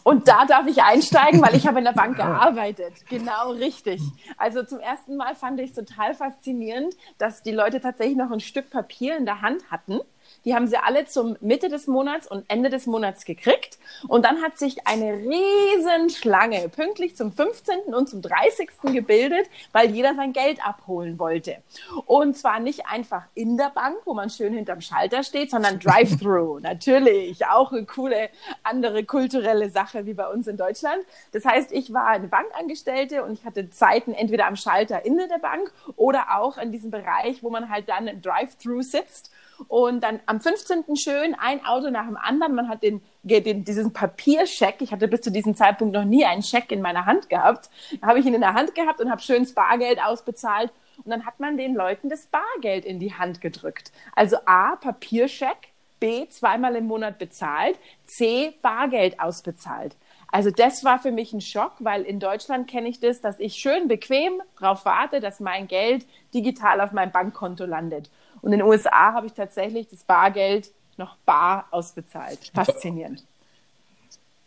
Und 0.03 0.27
da 0.27 0.45
darf 0.45 0.67
ich 0.67 0.81
einsteigen, 0.81 1.41
weil 1.41 1.55
ich 1.55 1.67
habe 1.67 1.79
in 1.79 1.85
der 1.85 1.91
Bank 1.91 2.15
gearbeitet. 2.15 2.93
Genau 3.09 3.51
richtig. 3.51 4.01
Also 4.37 4.63
zum 4.63 4.79
ersten 4.79 5.17
Mal 5.17 5.35
fand 5.35 5.59
ich 5.59 5.71
es 5.71 5.75
total 5.75 6.13
faszinierend, 6.13 6.95
dass 7.17 7.43
die 7.43 7.51
Leute 7.51 7.81
tatsächlich 7.81 8.15
noch 8.17 8.31
ein 8.31 8.39
Stück 8.39 8.69
Papier 8.69 9.17
in 9.17 9.25
der 9.25 9.41
Hand 9.41 9.63
hatten 9.69 9.99
Die 10.45 10.55
haben 10.55 10.67
sie 10.67 10.77
alle 10.77 11.05
zum 11.05 11.37
Mitte 11.41 11.69
des 11.69 11.87
Monats 11.87 12.27
und 12.27 12.45
Ende 12.47 12.69
des 12.69 12.85
Monats 12.85 13.25
gekriegt. 13.25 13.77
Und 14.07 14.25
dann 14.25 14.41
hat 14.41 14.57
sich 14.57 14.87
eine 14.87 15.13
riesen 15.13 16.09
Schlange 16.09 16.69
pünktlich 16.69 17.15
zum 17.15 17.31
15. 17.31 17.93
und 17.93 18.07
zum 18.07 18.21
30. 18.21 18.69
gebildet, 18.93 19.47
weil 19.71 19.91
jeder 19.91 20.15
sein 20.15 20.33
Geld 20.33 20.65
abholen 20.65 21.19
wollte. 21.19 21.57
Und 22.05 22.37
zwar 22.37 22.59
nicht 22.59 22.87
einfach 22.87 23.23
in 23.33 23.57
der 23.57 23.69
Bank, 23.69 23.97
wo 24.05 24.13
man 24.13 24.29
schön 24.29 24.53
hinterm 24.53 24.81
Schalter 24.81 25.23
steht, 25.23 25.51
sondern 25.51 25.79
Drive-Thru. 25.79 26.59
Natürlich, 26.61 27.45
auch 27.45 27.71
eine 27.71 27.85
coole 27.85 28.29
andere 28.63 29.03
kulturelle 29.03 29.69
Sache 29.69 30.05
wie 30.05 30.13
bei 30.13 30.27
uns 30.27 30.47
in 30.47 30.57
Deutschland. 30.57 31.03
Das 31.31 31.45
heißt, 31.45 31.71
ich 31.71 31.93
war 31.93 32.07
eine 32.07 32.27
Bankangestellte 32.27 33.23
und 33.23 33.33
ich 33.33 33.45
hatte 33.45 33.69
Zeiten 33.69 34.13
entweder 34.13 34.47
am 34.47 34.55
Schalter 34.55 35.05
in 35.05 35.17
der 35.17 35.39
Bank 35.39 35.71
oder 35.95 36.39
auch 36.39 36.57
in 36.57 36.71
diesem 36.71 36.91
Bereich, 36.91 37.43
wo 37.43 37.49
man 37.49 37.69
halt 37.69 37.89
dann 37.89 38.07
im 38.07 38.21
Drive-Thru 38.21 38.81
sitzt 38.81 39.31
und 39.67 40.01
dann 40.01 40.19
am 40.25 40.41
15. 40.41 40.95
schön 40.95 41.35
ein 41.35 41.65
Auto 41.65 41.89
nach 41.89 42.05
dem 42.05 42.17
anderen. 42.17 42.55
Man 42.55 42.69
hat 42.69 42.83
den, 42.83 43.01
den, 43.23 43.63
diesen 43.63 43.93
Papierscheck. 43.93 44.81
Ich 44.81 44.91
hatte 44.91 45.07
bis 45.07 45.21
zu 45.21 45.31
diesem 45.31 45.55
Zeitpunkt 45.55 45.93
noch 45.93 46.05
nie 46.05 46.25
einen 46.25 46.43
Scheck 46.43 46.71
in 46.71 46.81
meiner 46.81 47.05
Hand 47.05 47.29
gehabt. 47.29 47.69
Da 48.01 48.07
habe 48.07 48.19
ich 48.19 48.25
ihn 48.25 48.33
in 48.33 48.41
der 48.41 48.53
Hand 48.53 48.75
gehabt 48.75 49.01
und 49.01 49.11
habe 49.11 49.21
schön 49.21 49.43
das 49.43 49.53
Bargeld 49.53 50.01
ausbezahlt. 50.01 50.71
Und 51.03 51.11
dann 51.11 51.25
hat 51.25 51.39
man 51.39 51.57
den 51.57 51.75
Leuten 51.75 52.09
das 52.09 52.27
Bargeld 52.27 52.85
in 52.85 52.99
die 52.99 53.13
Hand 53.13 53.41
gedrückt. 53.41 53.91
Also 54.15 54.37
A, 54.45 54.75
Papierscheck, 54.75 55.69
B, 55.99 56.27
zweimal 56.29 56.75
im 56.75 56.85
Monat 56.85 57.19
bezahlt, 57.19 57.77
C, 58.05 58.53
Bargeld 58.61 59.19
ausbezahlt. 59.19 59.95
Also 60.31 60.51
das 60.51 60.83
war 60.83 60.99
für 60.99 61.11
mich 61.11 61.33
ein 61.33 61.41
Schock, 61.41 61.73
weil 61.79 62.03
in 62.03 62.19
Deutschland 62.19 62.69
kenne 62.69 62.89
ich 62.89 62.99
das, 62.99 63.21
dass 63.21 63.39
ich 63.39 63.55
schön 63.55 63.87
bequem 63.87 64.41
darauf 64.59 64.85
warte, 64.85 65.19
dass 65.19 65.39
mein 65.39 65.67
Geld 65.67 66.05
digital 66.33 66.81
auf 66.81 66.91
meinem 66.91 67.11
Bankkonto 67.11 67.65
landet. 67.65 68.09
Und 68.41 68.53
in 68.53 68.59
den 68.59 68.67
USA 68.67 69.13
habe 69.13 69.27
ich 69.27 69.33
tatsächlich 69.33 69.87
das 69.87 70.03
Bargeld 70.03 70.71
noch 70.97 71.15
bar 71.25 71.67
ausbezahlt. 71.71 72.51
Faszinierend. 72.53 73.23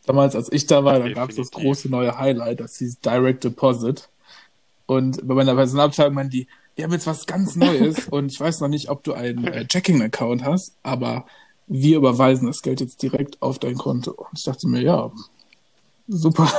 Damals, 0.07 0.35
als 0.35 0.51
ich 0.53 0.67
da 0.67 0.85
war, 0.85 0.99
da 0.99 1.09
gab 1.11 1.31
es 1.31 1.37
das 1.37 1.51
große 1.51 1.89
neue 1.89 2.19
Highlight, 2.19 2.61
das 2.61 2.77
hieß 2.79 3.01
Direct 3.01 3.45
Deposit. 3.45 4.09
Und 4.87 5.27
bei 5.27 5.35
meiner 5.35 5.55
Personalabteilung 5.55 6.15
meinen 6.15 6.31
die, 6.31 6.49
wir 6.75 6.85
haben 6.85 6.93
jetzt 6.93 7.07
was 7.07 7.27
ganz 7.27 7.57
Neues 7.57 8.09
und 8.11 8.33
ich 8.33 8.41
weiß 8.41 8.61
noch 8.61 8.69
nicht, 8.69 8.91
ob 8.91 9.05
du 9.05 9.15
einen 9.15 9.47
äh, 9.47 9.67
Checking-Account 9.67 10.45
hast, 10.45 10.75
aber 10.83 11.27
wir 11.67 11.97
überweisen 11.97 12.47
das 12.47 12.63
Geld 12.63 12.81
jetzt 12.81 13.03
direkt 13.03 13.41
auf 13.41 13.59
dein 13.59 13.77
Konto. 13.77 14.13
Und 14.13 14.39
ich 14.39 14.45
dachte 14.45 14.67
mir, 14.69 14.83
ja, 14.83 15.11
super. 16.09 16.51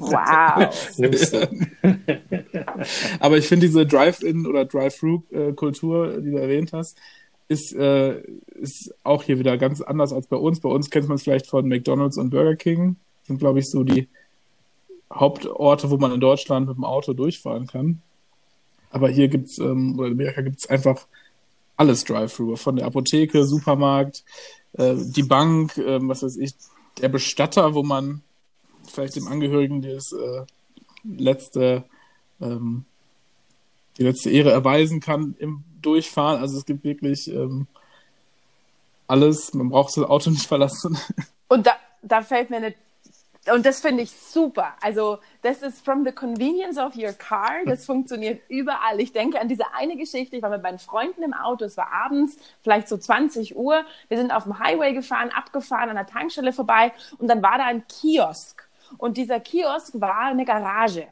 Wow. 0.00 0.70
aber 3.20 3.38
ich 3.38 3.46
finde 3.46 3.66
diese 3.66 3.86
Drive-In- 3.86 4.46
oder 4.46 4.64
Drive-Through-Kultur, 4.64 6.20
die 6.20 6.30
du 6.30 6.36
erwähnt 6.36 6.72
hast, 6.72 6.98
ist, 7.48 7.74
äh, 7.74 8.20
ist 8.54 8.94
auch 9.02 9.22
hier 9.22 9.38
wieder 9.38 9.58
ganz 9.58 9.80
anders 9.80 10.12
als 10.12 10.26
bei 10.26 10.36
uns. 10.36 10.60
Bei 10.60 10.68
uns 10.68 10.90
kennt 10.90 11.08
man 11.08 11.16
es 11.16 11.22
vielleicht 11.22 11.46
von 11.46 11.68
McDonalds 11.68 12.16
und 12.16 12.30
Burger 12.30 12.56
King. 12.56 12.96
Sind, 13.24 13.38
glaube 13.38 13.58
ich, 13.58 13.70
so 13.70 13.84
die 13.84 14.08
Hauptorte, 15.12 15.90
wo 15.90 15.96
man 15.96 16.12
in 16.12 16.20
Deutschland 16.20 16.68
mit 16.68 16.76
dem 16.76 16.84
Auto 16.84 17.12
durchfahren 17.12 17.66
kann. 17.66 18.02
Aber 18.90 19.08
hier 19.08 19.28
gibt's, 19.28 19.58
ähm, 19.58 19.98
oder 19.98 20.08
in 20.08 20.14
Amerika 20.14 20.40
gibt's 20.40 20.66
einfach 20.68 21.06
alles 21.76 22.04
Drive-Thru. 22.04 22.56
Von 22.56 22.76
der 22.76 22.86
Apotheke, 22.86 23.44
Supermarkt, 23.44 24.24
äh, 24.74 24.94
die 24.96 25.22
Bank, 25.22 25.76
äh, 25.78 25.98
was 26.02 26.22
weiß 26.22 26.36
ich, 26.36 26.54
der 27.00 27.08
Bestatter, 27.08 27.74
wo 27.74 27.82
man 27.82 28.22
vielleicht 28.86 29.16
dem 29.16 29.28
Angehörigen 29.28 29.82
das 29.82 30.12
äh, 30.12 30.42
letzte, 31.04 31.84
ähm, 32.44 32.84
die 33.98 34.02
letzte 34.02 34.30
Ehre 34.30 34.50
erweisen 34.50 35.00
kann 35.00 35.34
im 35.38 35.64
Durchfahren. 35.82 36.40
Also 36.40 36.58
es 36.58 36.66
gibt 36.66 36.84
wirklich 36.84 37.28
ähm, 37.30 37.66
alles. 39.06 39.54
Man 39.54 39.70
braucht 39.70 39.96
das 39.96 40.04
Auto 40.04 40.30
nicht 40.30 40.46
verlassen. 40.46 40.98
Und 41.48 41.66
da, 41.66 41.72
da 42.02 42.22
fällt 42.22 42.50
mir 42.50 42.56
eine 42.56 42.74
und 43.52 43.66
das 43.66 43.80
finde 43.80 44.02
ich 44.02 44.10
super. 44.10 44.74
Also, 44.80 45.18
das 45.42 45.60
ist 45.62 45.84
from 45.84 46.04
the 46.04 46.12
convenience 46.12 46.78
of 46.78 46.96
your 46.96 47.12
car. 47.12 47.62
Das 47.66 47.84
funktioniert 47.84 48.40
überall. 48.48 49.00
Ich 49.00 49.12
denke 49.12 49.38
an 49.38 49.48
diese 49.48 49.64
eine 49.74 49.96
Geschichte. 49.96 50.36
Ich 50.36 50.42
war 50.42 50.48
mit 50.48 50.62
meinen 50.62 50.78
Freunden 50.78 51.22
im 51.22 51.34
Auto. 51.34 51.66
Es 51.66 51.76
war 51.76 51.92
abends, 51.92 52.38
vielleicht 52.62 52.88
so 52.88 52.96
20 52.96 53.56
Uhr. 53.56 53.84
Wir 54.08 54.16
sind 54.16 54.32
auf 54.32 54.44
dem 54.44 54.58
Highway 54.58 54.94
gefahren, 54.94 55.30
abgefahren, 55.30 55.90
an 55.90 55.96
der 55.96 56.06
Tankstelle 56.06 56.54
vorbei. 56.54 56.92
Und 57.18 57.28
dann 57.28 57.42
war 57.42 57.58
da 57.58 57.66
ein 57.66 57.84
Kiosk. 57.86 58.66
Und 58.96 59.18
dieser 59.18 59.40
Kiosk 59.40 60.00
war 60.00 60.22
eine 60.22 60.46
Garage. 60.46 61.06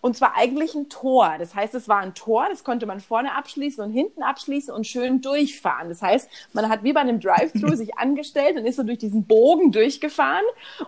Und 0.00 0.16
zwar 0.16 0.36
eigentlich 0.36 0.74
ein 0.74 0.88
Tor. 0.88 1.36
Das 1.38 1.54
heißt, 1.54 1.74
es 1.74 1.88
war 1.88 1.98
ein 1.98 2.14
Tor, 2.14 2.46
das 2.48 2.64
konnte 2.64 2.86
man 2.86 3.00
vorne 3.00 3.34
abschließen 3.34 3.82
und 3.82 3.90
hinten 3.90 4.22
abschließen 4.22 4.72
und 4.72 4.86
schön 4.86 5.20
durchfahren. 5.20 5.88
Das 5.88 6.02
heißt, 6.02 6.28
man 6.52 6.68
hat 6.68 6.82
wie 6.82 6.92
bei 6.92 7.00
einem 7.00 7.20
Drive-Thru 7.20 7.68
sich 7.74 7.98
angestellt 7.98 8.56
und 8.56 8.66
ist 8.66 8.76
so 8.76 8.82
durch 8.82 8.98
diesen 8.98 9.26
Bogen 9.26 9.72
durchgefahren. 9.72 10.44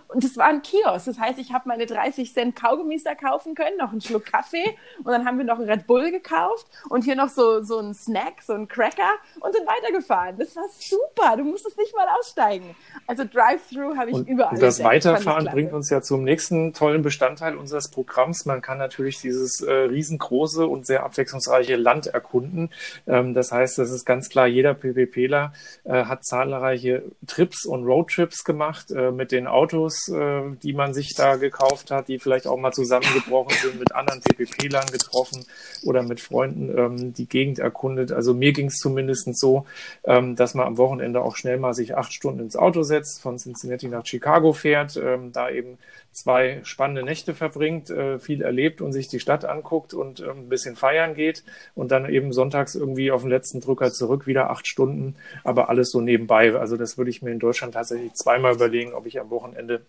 Und 0.07 0.23
es 0.23 0.37
war 0.37 0.47
ein 0.47 0.61
Kiosk. 0.61 1.05
Das 1.05 1.19
heißt, 1.19 1.39
ich 1.39 1.53
habe 1.53 1.67
meine 1.67 1.85
30 1.85 2.33
Cent 2.33 2.55
Kaugummis 2.55 3.03
da 3.03 3.15
kaufen 3.15 3.55
können, 3.55 3.77
noch 3.77 3.91
einen 3.91 4.01
Schluck 4.01 4.25
Kaffee 4.25 4.77
und 4.99 5.07
dann 5.07 5.25
haben 5.25 5.37
wir 5.37 5.45
noch 5.45 5.57
einen 5.57 5.69
Red 5.69 5.87
Bull 5.87 6.11
gekauft 6.11 6.67
und 6.89 7.03
hier 7.03 7.15
noch 7.15 7.29
so, 7.29 7.61
so 7.63 7.79
einen 7.79 7.93
Snack, 7.93 8.41
so 8.45 8.53
einen 8.53 8.67
Cracker 8.67 9.15
und 9.39 9.53
sind 9.53 9.67
weitergefahren. 9.67 10.37
Das 10.37 10.55
war 10.55 10.65
super. 10.77 11.37
Du 11.37 11.43
musstest 11.43 11.77
nicht 11.77 11.95
mal 11.95 12.07
aussteigen. 12.19 12.75
Also 13.07 13.23
Drive-Thru 13.23 13.95
habe 13.95 14.11
ich 14.11 14.15
und 14.15 14.27
überall. 14.27 14.53
Und 14.53 14.61
das 14.61 14.83
Weiterfahren 14.83 15.45
bringt 15.45 15.73
uns 15.73 15.89
ja 15.89 16.01
zum 16.01 16.23
nächsten 16.23 16.73
tollen 16.73 17.01
Bestandteil 17.01 17.55
unseres 17.55 17.89
Programms. 17.89 18.45
Man 18.45 18.61
kann 18.61 18.79
natürlich 18.89 19.21
dieses 19.21 19.61
äh, 19.61 19.71
riesengroße 19.71 20.65
und 20.65 20.87
sehr 20.87 21.03
abwechslungsreiche 21.03 21.75
Land 21.75 22.07
erkunden. 22.07 22.71
Ähm, 23.07 23.35
das 23.35 23.51
heißt, 23.51 23.77
das 23.77 23.91
ist 23.91 24.03
ganz 24.03 24.29
klar, 24.29 24.47
jeder 24.47 24.73
PPPler 24.73 25.53
äh, 25.83 26.05
hat 26.05 26.25
zahlreiche 26.25 27.03
Trips 27.27 27.65
und 27.65 27.85
Roadtrips 27.85 28.43
gemacht 28.43 28.89
äh, 28.89 29.11
mit 29.11 29.31
den 29.31 29.45
Autos, 29.45 30.07
äh, 30.07 30.41
die 30.63 30.73
man 30.73 30.95
sich 30.95 31.13
da 31.15 31.35
gekauft 31.35 31.91
hat, 31.91 32.07
die 32.07 32.17
vielleicht 32.17 32.47
auch 32.47 32.57
mal 32.57 32.71
zusammengebrochen 32.71 33.55
sind, 33.61 33.79
mit 33.79 33.93
anderen 33.93 34.21
PPPlern 34.21 34.87
getroffen 34.87 35.45
oder 35.83 36.01
mit 36.01 36.19
Freunden 36.19 36.75
ähm, 36.75 37.13
die 37.13 37.27
Gegend 37.27 37.59
erkundet. 37.59 38.11
Also 38.11 38.33
mir 38.33 38.53
ging 38.53 38.67
es 38.67 38.77
zumindest 38.77 39.19
so, 39.37 39.65
ähm, 40.03 40.35
dass 40.35 40.55
man 40.55 40.65
am 40.65 40.77
Wochenende 40.77 41.21
auch 41.21 41.35
schnell 41.35 41.59
mal 41.59 41.73
sich 41.73 41.95
acht 41.95 42.11
Stunden 42.11 42.39
ins 42.39 42.55
Auto 42.55 42.81
setzt, 42.81 43.21
von 43.21 43.37
Cincinnati 43.37 43.87
nach 43.87 44.05
Chicago 44.05 44.53
fährt, 44.53 44.97
ähm, 44.97 45.31
da 45.31 45.51
eben 45.51 45.77
zwei 46.11 46.59
spannende 46.63 47.03
Nächte 47.03 47.33
verbringt, 47.33 47.89
äh, 47.89 48.19
viel 48.19 48.41
erlebt 48.41 48.78
und 48.81 48.93
sich 48.93 49.07
die 49.07 49.19
Stadt 49.19 49.45
anguckt 49.45 49.93
und 49.93 50.19
ähm, 50.19 50.45
ein 50.45 50.49
bisschen 50.49 50.75
feiern 50.75 51.13
geht 51.13 51.43
und 51.75 51.91
dann 51.91 52.09
eben 52.09 52.33
sonntags 52.33 52.75
irgendwie 52.75 53.11
auf 53.11 53.21
den 53.21 53.29
letzten 53.29 53.61
Drücker 53.61 53.91
zurück, 53.91 54.27
wieder 54.27 54.49
acht 54.49 54.67
Stunden, 54.67 55.15
aber 55.43 55.69
alles 55.69 55.91
so 55.91 56.01
nebenbei. 56.01 56.55
Also 56.55 56.77
das 56.77 56.97
würde 56.97 57.11
ich 57.11 57.21
mir 57.21 57.31
in 57.31 57.39
Deutschland 57.39 57.73
tatsächlich 57.73 58.13
zweimal 58.13 58.55
überlegen, 58.55 58.93
ob 58.93 59.05
ich 59.05 59.19
am 59.19 59.29
Wochenende 59.29 59.85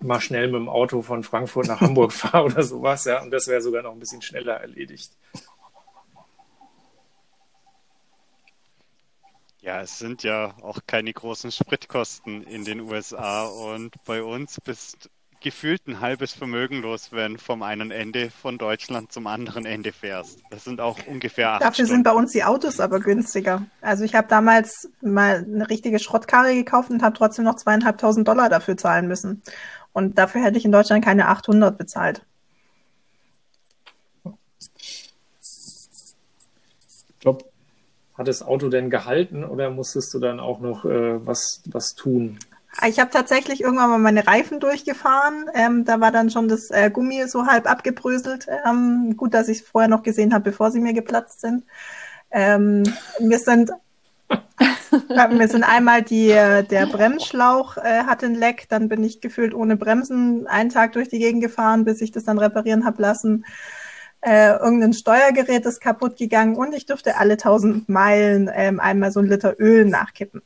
mal 0.00 0.20
schnell 0.20 0.46
mit 0.46 0.56
dem 0.56 0.68
Auto 0.68 1.02
von 1.02 1.22
Frankfurt 1.22 1.68
nach 1.68 1.80
Hamburg 1.80 2.12
fahre 2.12 2.46
oder 2.46 2.62
sowas, 2.62 3.04
ja, 3.04 3.22
und 3.22 3.30
das 3.30 3.46
wäre 3.46 3.60
sogar 3.60 3.82
noch 3.82 3.92
ein 3.92 4.00
bisschen 4.00 4.22
schneller 4.22 4.54
erledigt. 4.54 5.12
Ja, 9.60 9.80
es 9.80 10.00
sind 10.00 10.24
ja 10.24 10.56
auch 10.60 10.80
keine 10.88 11.12
großen 11.12 11.52
Spritkosten 11.52 12.42
in 12.42 12.64
den 12.64 12.80
USA 12.80 13.44
und 13.44 13.94
bei 14.04 14.20
uns 14.20 14.60
bist 14.60 15.08
gefühlt 15.42 15.86
ein 15.86 16.00
halbes 16.00 16.32
Vermögen 16.32 16.82
los, 16.82 17.12
wenn 17.12 17.38
vom 17.38 17.62
einen 17.62 17.90
Ende 17.90 18.30
von 18.30 18.58
Deutschland 18.58 19.12
zum 19.12 19.26
anderen 19.26 19.66
Ende 19.66 19.92
fährst. 19.92 20.40
Das 20.50 20.64
sind 20.64 20.80
auch 20.80 20.98
ungefähr 21.06 21.52
acht 21.52 21.62
Dafür 21.62 21.74
Stunden. 21.74 21.90
sind 21.90 22.02
bei 22.04 22.12
uns 22.12 22.32
die 22.32 22.44
Autos 22.44 22.80
aber 22.80 23.00
günstiger. 23.00 23.62
Also 23.80 24.04
ich 24.04 24.14
habe 24.14 24.28
damals 24.28 24.88
mal 25.00 25.44
eine 25.46 25.68
richtige 25.68 25.98
Schrottkarre 25.98 26.54
gekauft 26.54 26.90
und 26.90 27.02
habe 27.02 27.16
trotzdem 27.16 27.44
noch 27.44 27.56
zweieinhalbtausend 27.56 28.26
Dollar 28.26 28.48
dafür 28.48 28.76
zahlen 28.76 29.08
müssen. 29.08 29.42
Und 29.92 30.18
dafür 30.18 30.42
hätte 30.42 30.58
ich 30.58 30.64
in 30.64 30.72
Deutschland 30.72 31.04
keine 31.04 31.28
800 31.28 31.76
bezahlt. 31.76 32.24
Glaube, 37.20 37.44
hat 38.14 38.28
das 38.28 38.42
Auto 38.42 38.68
denn 38.68 38.90
gehalten 38.90 39.44
oder 39.44 39.70
musstest 39.70 40.12
du 40.14 40.18
dann 40.18 40.40
auch 40.40 40.60
noch 40.60 40.84
äh, 40.84 41.24
was, 41.26 41.62
was 41.66 41.94
tun? 41.94 42.38
Ich 42.86 42.98
habe 42.98 43.10
tatsächlich 43.10 43.60
irgendwann 43.60 43.90
mal 43.90 43.98
meine 43.98 44.26
Reifen 44.26 44.58
durchgefahren. 44.58 45.50
Ähm, 45.54 45.84
da 45.84 46.00
war 46.00 46.10
dann 46.10 46.30
schon 46.30 46.48
das 46.48 46.70
äh, 46.70 46.90
Gummi 46.90 47.28
so 47.28 47.46
halb 47.46 47.70
abgebröselt. 47.70 48.46
Ähm, 48.66 49.14
gut, 49.16 49.34
dass 49.34 49.48
ich 49.48 49.58
es 49.58 49.68
vorher 49.68 49.88
noch 49.88 50.02
gesehen 50.02 50.32
habe, 50.32 50.44
bevor 50.44 50.70
sie 50.70 50.80
mir 50.80 50.94
geplatzt 50.94 51.40
sind. 51.42 51.64
Ähm, 52.30 52.82
wir 53.18 53.38
sind 53.38 53.72
wir 55.08 55.48
sind 55.48 55.64
einmal 55.64 56.02
die, 56.02 56.30
äh, 56.30 56.62
der 56.64 56.86
Bremsschlauch 56.86 57.76
äh, 57.76 58.04
hat 58.04 58.22
ein 58.24 58.34
Leck, 58.34 58.66
dann 58.68 58.88
bin 58.88 59.02
ich 59.04 59.20
gefühlt 59.20 59.54
ohne 59.54 59.76
Bremsen 59.76 60.46
einen 60.46 60.70
Tag 60.70 60.92
durch 60.92 61.08
die 61.08 61.18
Gegend 61.18 61.42
gefahren, 61.42 61.84
bis 61.84 62.00
ich 62.00 62.12
das 62.12 62.24
dann 62.24 62.38
reparieren 62.38 62.84
habe 62.84 63.02
lassen. 63.02 63.44
Äh, 64.20 64.52
irgendein 64.52 64.92
Steuergerät 64.92 65.66
ist 65.66 65.80
kaputt 65.80 66.16
gegangen 66.16 66.56
und 66.56 66.74
ich 66.74 66.86
durfte 66.86 67.16
alle 67.16 67.36
tausend 67.36 67.88
Meilen 67.88 68.50
ähm, 68.52 68.80
einmal 68.80 69.10
so 69.10 69.20
ein 69.20 69.26
Liter 69.26 69.58
Öl 69.58 69.84
nachkippen. 69.84 70.42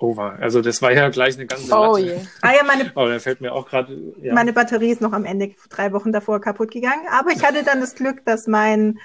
Over. 0.00 0.38
Also 0.40 0.62
das 0.62 0.80
war 0.82 0.92
ja 0.92 1.08
gleich 1.10 1.36
eine 1.36 1.46
ganze 1.46 1.72
Oh 1.72 1.96
Latte. 1.96 2.00
je. 2.06 2.20
Ah 2.42 2.52
ja, 2.54 2.64
meine, 2.64 2.90
Aber 2.94 3.10
da 3.10 3.18
fällt 3.18 3.40
mir 3.40 3.52
auch 3.52 3.68
gerade. 3.68 3.96
Ja. 4.20 4.34
meine 4.34 4.52
Batterie 4.52 4.90
ist 4.90 5.00
noch 5.00 5.12
am 5.12 5.24
Ende 5.24 5.52
drei 5.68 5.92
Wochen 5.92 6.12
davor 6.12 6.40
kaputt 6.40 6.70
gegangen. 6.70 7.06
Aber 7.10 7.30
ich 7.30 7.44
hatte 7.44 7.62
dann 7.64 7.80
das 7.80 7.94
Glück, 7.94 8.24
dass 8.24 8.46
mein 8.46 8.98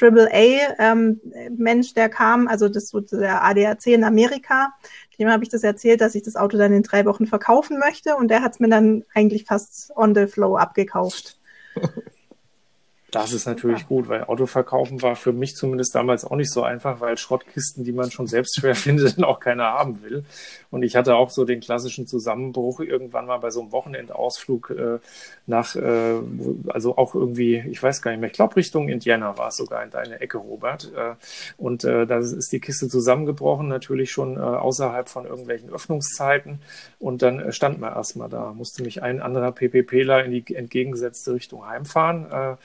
AAA-Mensch, 0.00 1.94
der 1.94 2.08
kam, 2.08 2.48
also 2.48 2.68
das 2.68 2.88
so 2.88 3.00
der 3.00 3.44
ADAC 3.44 3.86
in 3.88 4.04
Amerika, 4.04 4.72
dem 5.18 5.28
habe 5.30 5.42
ich 5.42 5.48
das 5.50 5.62
erzählt, 5.64 6.00
dass 6.00 6.14
ich 6.14 6.22
das 6.22 6.36
Auto 6.36 6.56
dann 6.58 6.72
in 6.72 6.82
drei 6.82 7.04
Wochen 7.04 7.26
verkaufen 7.26 7.78
möchte. 7.78 8.16
Und 8.16 8.28
der 8.28 8.42
hat 8.42 8.52
es 8.52 8.60
mir 8.60 8.68
dann 8.68 9.04
eigentlich 9.14 9.44
fast 9.44 9.92
on 9.96 10.14
the 10.14 10.26
flow 10.26 10.56
abgekauft. 10.56 11.38
Das 13.10 13.32
ist 13.32 13.46
natürlich 13.46 13.86
gut, 13.86 14.08
weil 14.08 14.24
Autoverkaufen 14.24 15.00
war 15.00 15.16
für 15.16 15.32
mich 15.32 15.56
zumindest 15.56 15.94
damals 15.94 16.26
auch 16.26 16.36
nicht 16.36 16.52
so 16.52 16.62
einfach, 16.62 17.00
weil 17.00 17.16
Schrottkisten, 17.16 17.82
die 17.82 17.92
man 17.92 18.10
schon 18.10 18.26
selbst 18.26 18.60
schwer 18.60 18.74
findet, 18.74 19.16
dann 19.16 19.24
auch 19.24 19.40
keiner 19.40 19.64
haben 19.64 20.02
will. 20.02 20.24
Und 20.70 20.82
ich 20.82 20.94
hatte 20.94 21.16
auch 21.16 21.30
so 21.30 21.46
den 21.46 21.60
klassischen 21.60 22.06
Zusammenbruch 22.06 22.80
irgendwann 22.80 23.24
mal 23.24 23.38
bei 23.38 23.50
so 23.50 23.62
einem 23.62 23.72
Wochenendausflug 23.72 24.70
äh, 24.70 24.98
nach, 25.46 25.74
äh, 25.74 26.16
also 26.68 26.98
auch 26.98 27.14
irgendwie, 27.14 27.64
ich 27.70 27.82
weiß 27.82 28.02
gar 28.02 28.10
nicht 28.10 28.20
mehr, 28.20 28.28
ich 28.28 28.36
glaube 28.36 28.56
Richtung 28.56 28.90
Indiana 28.90 29.38
war 29.38 29.48
es 29.48 29.56
sogar 29.56 29.82
in 29.82 29.90
deine 29.90 30.20
Ecke, 30.20 30.36
Robert. 30.36 30.92
Äh, 30.94 31.14
und 31.56 31.84
äh, 31.84 32.06
da 32.06 32.18
ist 32.18 32.52
die 32.52 32.60
Kiste 32.60 32.88
zusammengebrochen, 32.88 33.68
natürlich 33.68 34.10
schon 34.10 34.36
äh, 34.36 34.40
außerhalb 34.40 35.08
von 35.08 35.24
irgendwelchen 35.24 35.70
Öffnungszeiten. 35.70 36.60
Und 36.98 37.22
dann 37.22 37.40
äh, 37.40 37.52
stand 37.52 37.80
man 37.80 37.94
erstmal 37.94 38.28
da, 38.28 38.52
musste 38.52 38.82
mich 38.82 39.02
ein 39.02 39.22
anderer 39.22 39.52
PPPler 39.52 40.24
in 40.24 40.32
die 40.32 40.54
entgegengesetzte 40.54 41.32
Richtung 41.32 41.66
heimfahren. 41.66 42.30
Äh, 42.30 42.56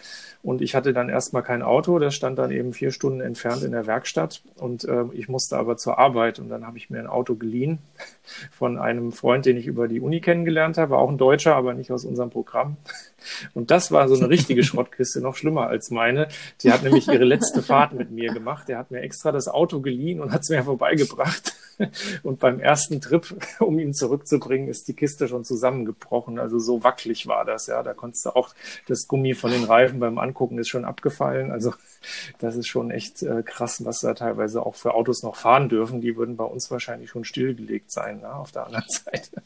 und 0.44 0.62
ich 0.62 0.76
hatte 0.76 0.92
dann 0.92 1.08
erstmal 1.08 1.42
kein 1.42 1.62
Auto, 1.62 2.00
das 2.00 2.16
stand 2.16 2.38
dann 2.38 2.52
eben 2.52 2.74
vier 2.74 2.92
Stunden 2.92 3.22
entfernt 3.22 3.64
in 3.64 3.72
der 3.72 3.88
Werkstatt. 3.88 4.42
Und 4.58 4.84
äh, 4.84 5.06
ich 5.14 5.30
musste 5.30 5.56
aber 5.56 5.78
zur 5.78 5.98
Arbeit 5.98 6.38
und 6.38 6.50
dann 6.50 6.68
habe 6.68 6.78
ich 6.78 6.90
mir 6.90 7.00
ein 7.00 7.08
Auto 7.08 7.36
geliehen 7.36 7.80
von 8.52 8.78
einem 8.78 9.14
Freund, 9.14 9.46
den 9.46 9.56
ich 9.56 9.68
über 9.68 9.88
die 9.88 10.02
Uni 10.02 10.20
kennengelernt 10.20 10.78
habe, 10.78 10.98
auch 10.98 11.10
ein 11.10 11.18
Deutscher, 11.18 11.56
aber 11.56 11.74
nicht 11.74 11.94
aus 11.94 12.04
unserem 12.04 12.30
Programm. 12.30 12.76
Und 13.54 13.72
das 13.72 13.94
war 13.94 14.10
so 14.10 14.16
eine 14.16 14.28
richtige 14.28 14.64
Schrottkiste, 14.66 15.22
noch 15.22 15.38
schlimmer 15.38 15.68
als 15.68 15.92
meine. 15.92 16.28
Die 16.62 16.74
hat 16.74 16.84
nämlich 16.84 17.08
ihre 17.08 17.24
letzte 17.24 17.62
Fahrt 17.62 17.94
mit 17.94 18.12
mir 18.12 18.34
gemacht. 18.34 18.68
Der 18.68 18.78
hat 18.78 18.92
mir 18.92 19.00
extra 19.00 19.32
das 19.32 19.48
Auto 19.48 19.80
geliehen 19.80 20.20
und 20.20 20.34
hat 20.34 20.42
es 20.42 20.50
mir 20.50 20.62
vorbeigebracht. 20.62 21.54
Und 22.24 22.40
beim 22.40 22.60
ersten 22.60 23.02
Trip, 23.02 23.36
um 23.60 23.80
ihn 23.80 23.94
zurückzubringen, 23.94 24.68
ist 24.68 24.88
die 24.88 24.94
Kiste 24.94 25.28
schon 25.28 25.44
zusammengebrochen. 25.44 26.40
Also 26.40 26.60
so 26.60 26.84
wackelig 26.84 27.28
war 27.28 27.46
das, 27.46 27.68
ja. 27.68 27.84
Da 27.84 27.94
konntest 27.94 28.26
du 28.26 28.36
auch 28.36 28.54
das 28.88 29.08
Gummi 29.08 29.34
von 29.34 29.52
den 29.52 29.64
Reifen 29.64 30.00
beim 30.00 30.18
Angucken 30.18 30.58
ist 30.58 30.70
schon 30.70 30.86
abgefallen. 30.86 31.52
Also 31.52 31.74
das 32.40 32.56
ist 32.56 32.68
schon 32.68 32.92
echt 32.92 33.24
äh, 33.24 33.44
krass, 33.44 33.84
was 33.86 34.00
da 34.00 34.14
teilweise 34.14 34.66
auch 34.66 34.76
für 34.76 34.94
Autos 34.94 35.24
noch 35.24 35.36
fahren 35.36 35.70
dürfen. 35.70 36.02
Die 36.02 36.16
würden 36.16 36.38
bei 36.38 36.46
uns 36.46 36.70
wahrscheinlich 36.72 37.10
schon 37.10 37.24
stillgelegt 37.24 37.92
sein. 37.92 38.22
Ne? 38.22 38.34
Auf 38.34 38.52
der 38.52 38.66
anderen 38.66 38.86
Seite 38.90 39.42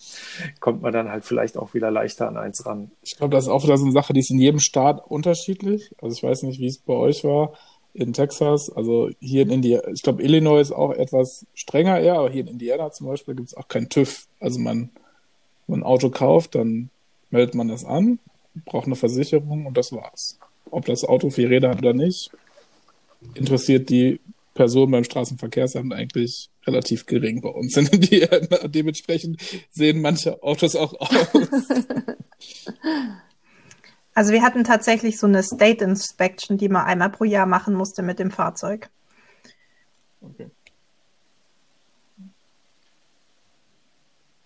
kommt 0.59 0.81
man 0.81 0.93
dann 0.93 1.09
halt 1.09 1.25
vielleicht 1.25 1.57
auch 1.57 1.73
wieder 1.73 1.91
leichter 1.91 2.27
an 2.27 2.37
eins 2.37 2.65
ran. 2.65 2.91
Ich 3.01 3.17
glaube, 3.17 3.35
das 3.35 3.45
ist 3.45 3.49
auch 3.49 3.63
wieder 3.63 3.77
so 3.77 3.85
eine 3.85 3.93
Sache, 3.93 4.13
die 4.13 4.19
ist 4.19 4.31
in 4.31 4.39
jedem 4.39 4.59
Staat 4.59 5.05
unterschiedlich. 5.05 5.91
Also 6.01 6.15
ich 6.15 6.23
weiß 6.23 6.43
nicht, 6.43 6.59
wie 6.59 6.67
es 6.67 6.79
bei 6.79 6.93
euch 6.93 7.23
war 7.23 7.53
in 7.97 8.13
Texas. 8.13 8.69
Also 8.69 9.09
hier 9.19 9.41
in 9.41 9.49
Indiana, 9.49 9.87
ich 9.89 10.03
glaube, 10.03 10.23
Illinois 10.23 10.59
ist 10.59 10.71
auch 10.71 10.91
etwas 10.91 11.45
strenger 11.53 11.99
eher, 11.99 12.15
aber 12.15 12.29
hier 12.29 12.41
in 12.41 12.47
Indiana 12.47 12.91
zum 12.91 13.07
Beispiel 13.07 13.35
gibt 13.35 13.49
es 13.49 13.57
auch 13.57 13.67
keinen 13.67 13.89
TÜV. 13.89 14.27
Also 14.39 14.59
man, 14.59 14.89
wenn 15.65 15.67
man 15.67 15.79
ein 15.81 15.83
Auto 15.83 16.09
kauft, 16.09 16.55
dann 16.55 16.89
meldet 17.31 17.55
man 17.55 17.67
das 17.67 17.85
an, 17.85 18.19
braucht 18.65 18.85
eine 18.85 18.95
Versicherung 18.95 19.65
und 19.65 19.77
das 19.77 19.91
war's. 19.91 20.37
Ob 20.69 20.85
das 20.85 21.03
Auto 21.03 21.29
vier 21.29 21.49
Räder 21.49 21.69
hat 21.69 21.79
oder 21.79 21.93
nicht, 21.93 22.31
interessiert 23.33 23.89
die 23.89 24.19
Person 24.53 24.91
beim 24.91 25.03
Straßenverkehrsamt 25.03 25.93
eigentlich 25.93 26.49
relativ 26.65 27.05
gering 27.05 27.41
bei 27.41 27.49
uns 27.49 27.77
in 27.77 27.87
Indiana. 27.87 28.67
Dementsprechend 28.67 29.41
sehen 29.71 30.01
manche 30.01 30.41
Autos 30.43 30.75
auch 30.75 30.93
aus. 30.93 31.09
Also 34.17 34.31
wir 34.31 34.41
hatten 34.41 34.63
tatsächlich 34.63 35.19
so 35.19 35.27
eine 35.27 35.43
State 35.43 35.83
Inspection, 35.83 36.57
die 36.57 36.69
man 36.69 36.85
einmal 36.87 37.11
pro 37.11 37.23
Jahr 37.23 37.45
machen 37.45 37.75
musste 37.75 38.01
mit 38.01 38.17
dem 38.17 38.31
Fahrzeug. 38.31 38.89
Okay. 40.21 40.49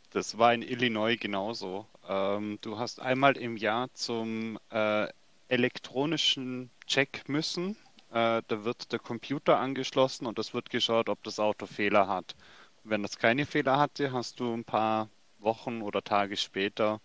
Das 0.09 0.37
war 0.37 0.53
in 0.53 0.61
Illinois 0.61 1.15
genauso. 1.15 1.85
Ähm, 2.05 2.57
du 2.59 2.79
hast 2.79 2.99
einmal 3.01 3.37
im 3.37 3.55
Jahr 3.55 3.87
zum 3.93 4.59
äh, 4.71 5.07
elektronischen 5.47 6.69
Check 6.85 7.29
müssen. 7.29 7.77
Äh, 8.09 8.41
da 8.45 8.65
wird 8.65 8.91
der 8.91 8.99
Computer 8.99 9.57
angeschlossen 9.57 10.25
und 10.25 10.37
es 10.37 10.53
wird 10.53 10.69
geschaut, 10.69 11.07
ob 11.07 11.23
das 11.23 11.39
Auto 11.39 11.65
Fehler 11.65 12.09
hat. 12.09 12.35
Wenn 12.83 13.03
das 13.03 13.17
keine 13.17 13.45
Fehler 13.45 13.79
hatte, 13.79 14.11
hast 14.11 14.41
du 14.41 14.53
ein 14.53 14.65
paar 14.65 15.07
Wochen 15.39 15.81
oder 15.81 16.03
Tage 16.03 16.35
später 16.35 16.99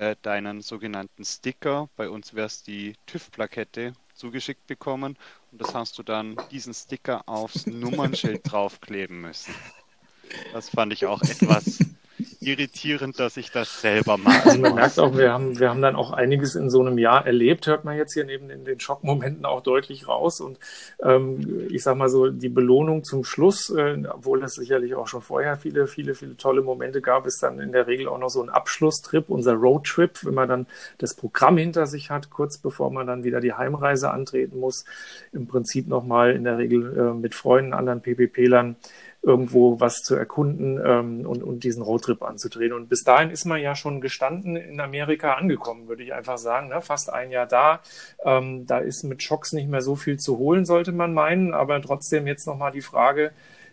äh, 0.00 0.16
deinen 0.22 0.62
sogenannten 0.62 1.26
Sticker, 1.26 1.90
bei 1.96 2.08
uns 2.08 2.32
wäre 2.32 2.46
es 2.46 2.62
die 2.62 2.94
TÜV-Plakette, 3.04 3.92
zugeschickt 4.14 4.66
bekommen 4.66 5.18
und 5.52 5.60
das 5.60 5.74
hast 5.74 5.98
du 5.98 6.02
dann 6.02 6.36
diesen 6.50 6.72
Sticker 6.72 7.28
aufs 7.28 7.66
Nummernschild 7.66 8.40
draufkleben 8.50 9.20
müssen. 9.20 9.54
Das 10.52 10.70
fand 10.70 10.94
ich 10.94 11.04
auch 11.04 11.20
etwas 11.22 11.80
irritierend, 12.40 13.20
dass 13.20 13.36
ich 13.36 13.50
das 13.50 13.82
selber 13.82 14.16
mache. 14.16 14.46
Also 14.46 14.58
man 14.58 14.74
merkt 14.74 14.98
auch, 14.98 15.16
wir 15.16 15.30
haben, 15.30 15.58
wir 15.58 15.68
haben 15.68 15.82
dann 15.82 15.94
auch 15.94 16.10
einiges 16.10 16.54
in 16.54 16.70
so 16.70 16.80
einem 16.80 16.96
Jahr 16.96 17.26
erlebt, 17.26 17.66
hört 17.66 17.84
man 17.84 17.96
jetzt 17.98 18.14
hier 18.14 18.24
neben 18.24 18.48
den, 18.48 18.64
den 18.64 18.80
Schockmomenten 18.80 19.44
auch 19.44 19.62
deutlich 19.62 20.08
raus. 20.08 20.40
Und 20.40 20.58
ähm, 21.02 21.66
ich 21.70 21.82
sag 21.82 21.96
mal 21.96 22.08
so, 22.08 22.30
die 22.30 22.48
Belohnung 22.48 23.04
zum 23.04 23.24
Schluss, 23.24 23.68
äh, 23.70 24.02
obwohl 24.10 24.42
es 24.42 24.54
sicherlich 24.54 24.94
auch 24.94 25.06
schon 25.06 25.20
vorher 25.20 25.58
viele, 25.58 25.86
viele, 25.86 26.14
viele 26.14 26.36
tolle 26.38 26.62
Momente 26.62 27.02
gab, 27.02 27.26
ist 27.26 27.42
dann 27.42 27.60
in 27.60 27.72
der 27.72 27.86
Regel 27.86 28.08
auch 28.08 28.18
noch 28.18 28.30
so 28.30 28.42
ein 28.42 28.48
Abschlusstrip, 28.48 29.28
unser 29.28 29.54
Roadtrip, 29.54 30.24
wenn 30.24 30.34
man 30.34 30.48
dann 30.48 30.66
das 30.96 31.14
Programm 31.14 31.58
hinter 31.58 31.86
sich 31.86 32.10
hat, 32.10 32.30
kurz 32.30 32.56
bevor 32.56 32.90
man 32.90 33.06
dann 33.06 33.22
wieder 33.22 33.40
die 33.40 33.52
Heimreise 33.52 34.10
antreten 34.10 34.58
muss. 34.58 34.86
Im 35.32 35.46
Prinzip 35.46 35.88
nochmal 35.88 36.32
in 36.32 36.44
der 36.44 36.56
Regel 36.56 36.96
äh, 36.98 37.14
mit 37.14 37.34
Freunden, 37.34 37.74
anderen 37.74 38.00
PPP-Lern 38.00 38.76
irgendwo 39.22 39.80
was 39.80 39.96
zu 39.96 40.14
erkunden 40.14 40.80
ähm, 40.84 41.26
und, 41.26 41.42
und 41.42 41.62
diesen 41.62 41.82
Roadtrip 41.82 42.22
anzudrehen. 42.22 42.72
Und 42.72 42.88
bis 42.88 43.02
dahin 43.04 43.30
ist 43.30 43.44
man 43.44 43.60
ja 43.60 43.74
schon 43.74 44.00
gestanden 44.00 44.56
in 44.56 44.80
Amerika 44.80 45.34
angekommen, 45.34 45.88
würde 45.88 46.02
ich 46.02 46.14
einfach 46.14 46.38
sagen. 46.38 46.68
Ne? 46.68 46.80
Fast 46.80 47.12
ein 47.12 47.30
Jahr 47.30 47.46
da. 47.46 47.80
Ähm, 48.24 48.66
da 48.66 48.78
ist 48.78 49.04
mit 49.04 49.22
Schocks 49.22 49.52
nicht 49.52 49.68
mehr 49.68 49.82
so 49.82 49.94
viel 49.94 50.18
zu 50.18 50.38
holen, 50.38 50.64
sollte 50.64 50.92
man 50.92 51.12
meinen. 51.12 51.52
Aber 51.52 51.80
trotzdem 51.82 52.26
jetzt 52.26 52.46
nochmal 52.46 52.72
die 52.72 52.80
Frage, 52.80 53.32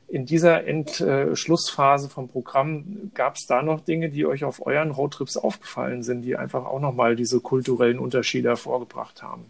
in 0.10 0.26
dieser 0.26 0.66
Endschlussphase 0.66 2.10
vom 2.10 2.30
Programm 2.30 3.12
gab 3.14 3.36
es 3.36 3.46
da 3.46 3.62
noch 3.62 3.82
Dinge, 3.82 4.10
die 4.10 4.26
euch 4.26 4.46
auf 4.46 4.66
euren 4.66 4.92
Roadtrips 4.92 5.36
aufgefallen 5.36 6.02
sind, 6.02 6.22
die 6.22 6.38
einfach 6.38 6.66
auch 6.66 6.80
nochmal 6.80 7.16
diese 7.16 7.42
kulturellen 7.42 8.00
Unterschiede 8.00 8.50
hervorgebracht 8.50 9.22
haben? 9.22 9.46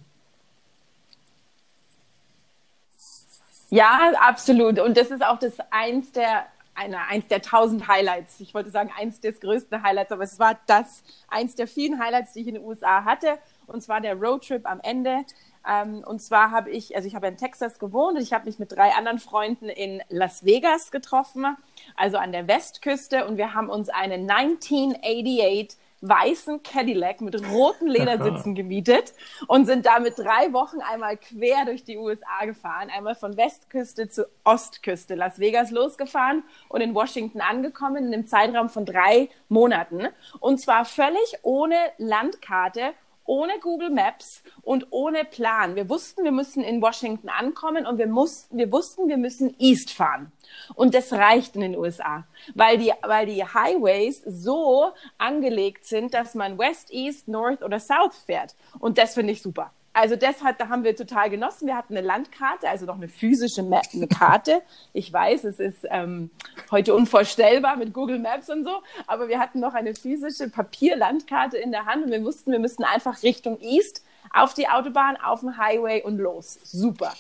Ja, 3.70 4.14
absolut. 4.20 4.80
Und 4.80 4.98
das 4.98 5.12
ist 5.12 5.24
auch 5.24 5.40
das 5.40 5.58
eins 5.72 6.12
der, 6.14 6.46
eine, 6.74 7.06
eins 7.08 7.28
der 7.28 7.42
tausend 7.42 7.88
Highlights. 7.88 8.40
Ich 8.40 8.54
wollte 8.54 8.70
sagen, 8.70 8.92
eins 8.98 9.20
des 9.20 9.42
größten 9.42 9.84
Highlights, 9.84 10.12
aber 10.12 10.24
es 10.24 10.40
war 10.40 10.58
das, 10.68 11.04
eins 11.28 11.56
der 11.56 11.68
vielen 11.68 12.00
Highlights, 12.00 12.34
die 12.34 12.42
ich 12.42 12.48
in 12.48 12.56
den 12.56 12.64
USA 12.64 13.04
hatte. 13.04 13.38
Und 13.66 13.82
zwar 13.84 14.00
der 14.00 14.16
Roadtrip 14.16 14.66
am 14.66 14.80
Ende. 14.80 15.26
Ähm, 15.68 16.02
und 16.08 16.22
zwar 16.22 16.52
habe 16.52 16.70
ich, 16.70 16.96
also 16.96 17.08
ich 17.08 17.16
habe 17.16 17.28
in 17.28 17.36
Texas 17.36 17.78
gewohnt 17.78 18.16
und 18.16 18.24
ich 18.24 18.32
habe 18.32 18.46
mich 18.46 18.58
mit 18.58 18.72
drei 18.72 18.92
anderen 18.94 19.20
Freunden 19.20 19.68
in 19.68 20.02
Las 20.08 20.46
Vegas 20.46 20.92
getroffen, 20.92 21.58
also 21.98 22.18
an 22.18 22.32
der 22.32 22.48
Westküste. 22.48 23.28
Und 23.28 23.36
wir 23.36 23.54
haben 23.54 23.70
uns 23.70 23.90
einen 23.90 24.30
1988 24.30 25.78
weißen 26.02 26.64
Cadillac 26.64 27.22
mit 27.22 27.42
roten 27.52 27.88
Ledersitzen 27.88 28.56
gemietet 28.56 29.14
und 29.48 29.66
sind 29.66 29.86
damit 29.86 30.18
drei 30.18 30.54
Wochen 30.54 30.80
einmal 30.82 31.18
quer 31.18 31.66
durch 31.66 31.84
die 31.84 31.98
USA 31.98 32.46
gefahren, 32.46 32.90
einmal 32.96 33.16
von 33.16 33.36
Westküste 33.38 34.10
zu 34.10 34.28
Ostküste, 34.44 35.16
Las 35.16 35.40
Vegas 35.40 35.72
losgefahren 35.72 36.44
und 36.70 36.82
in 36.82 36.94
Washington 36.94 37.42
angekommen 37.42 38.08
in 38.08 38.14
einem 38.14 38.28
Zeitraum 38.28 38.70
von 38.70 38.86
drei 38.86 39.30
Monaten. 39.50 40.08
Und 40.40 40.60
zwar 40.60 40.86
völlig 40.86 41.40
ohne 41.42 41.78
Landkarte 41.98 42.94
ohne 43.28 43.60
Google 43.60 43.92
Maps 43.92 44.42
und 44.64 44.88
ohne 44.90 45.24
Plan. 45.24 45.76
Wir 45.76 45.88
wussten, 45.90 46.24
wir 46.24 46.32
müssen 46.32 46.64
in 46.64 46.82
Washington 46.82 47.30
ankommen 47.30 47.86
und 47.86 48.00
wir 48.00 48.08
mussten, 48.08 48.58
wir 48.58 48.72
wussten, 48.72 49.08
wir 49.08 49.18
müssen 49.18 49.56
East 49.60 49.92
fahren. 49.92 50.32
Und 50.74 50.96
das 50.96 51.14
reicht 51.14 51.56
in 51.56 51.62
den 51.62 51.78
USA, 51.78 52.26
weil 52.56 52.80
die, 52.80 52.92
weil 53.04 53.28
die 53.28 53.44
Highways 53.44 54.24
so 54.26 54.92
angelegt 55.20 55.86
sind, 55.86 56.14
dass 56.14 56.34
man 56.34 56.58
West, 56.58 56.92
East, 56.92 57.28
North 57.28 57.62
oder 57.62 57.80
South 57.80 58.16
fährt. 58.26 58.56
Und 58.80 58.98
das 58.98 59.14
finde 59.14 59.34
ich 59.34 59.42
super. 59.42 59.72
Also 59.98 60.16
das 60.16 60.44
hat, 60.44 60.62
da 60.62 60.70
haben 60.70 60.84
wir 60.84 60.96
total 60.96 61.28
genossen. 61.32 61.66
Wir 61.66 61.76
hatten 61.76 61.98
eine 61.98 62.06
Landkarte, 62.06 62.70
also 62.70 62.86
noch 62.86 62.98
eine 62.98 63.08
physische 63.08 63.64
Map, 63.64 63.88
eine 63.96 64.08
Karte. 64.08 64.62
Ich 64.94 65.12
weiß, 65.12 65.44
es 65.46 65.60
ist 65.60 65.88
ähm, 65.90 66.30
heute 66.70 66.94
unvorstellbar 66.94 67.78
mit 67.78 67.96
Google 67.96 68.20
Maps 68.20 68.48
und 68.52 68.64
so, 68.64 68.84
aber 69.08 69.28
wir 69.28 69.40
hatten 69.40 69.60
noch 69.60 69.74
eine 69.74 69.96
physische 69.96 70.52
Papierlandkarte 70.52 71.58
in 71.58 71.72
der 71.72 71.88
Hand 71.88 72.06
und 72.06 72.12
wir 72.12 72.24
wussten, 72.24 72.52
wir 72.52 72.60
müssten 72.60 72.84
einfach 72.84 73.24
Richtung 73.24 73.60
East 73.60 74.06
auf 74.32 74.54
die 74.54 74.70
Autobahn, 74.70 75.18
auf 75.18 75.40
den 75.40 75.58
Highway 75.58 76.04
und 76.04 76.20
los. 76.20 76.60
Super. 76.64 77.12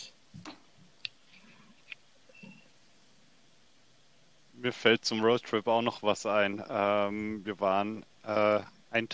mir 4.54 4.72
fällt 4.72 5.04
zum 5.04 5.24
Roadtrip 5.24 5.68
auch 5.68 5.82
noch 5.82 6.04
was 6.04 6.28
ein. 6.28 6.64
Ähm, 6.70 7.44
wir 7.44 7.60
waren 7.60 8.04
äh, 8.24 8.60
ein 8.92 9.08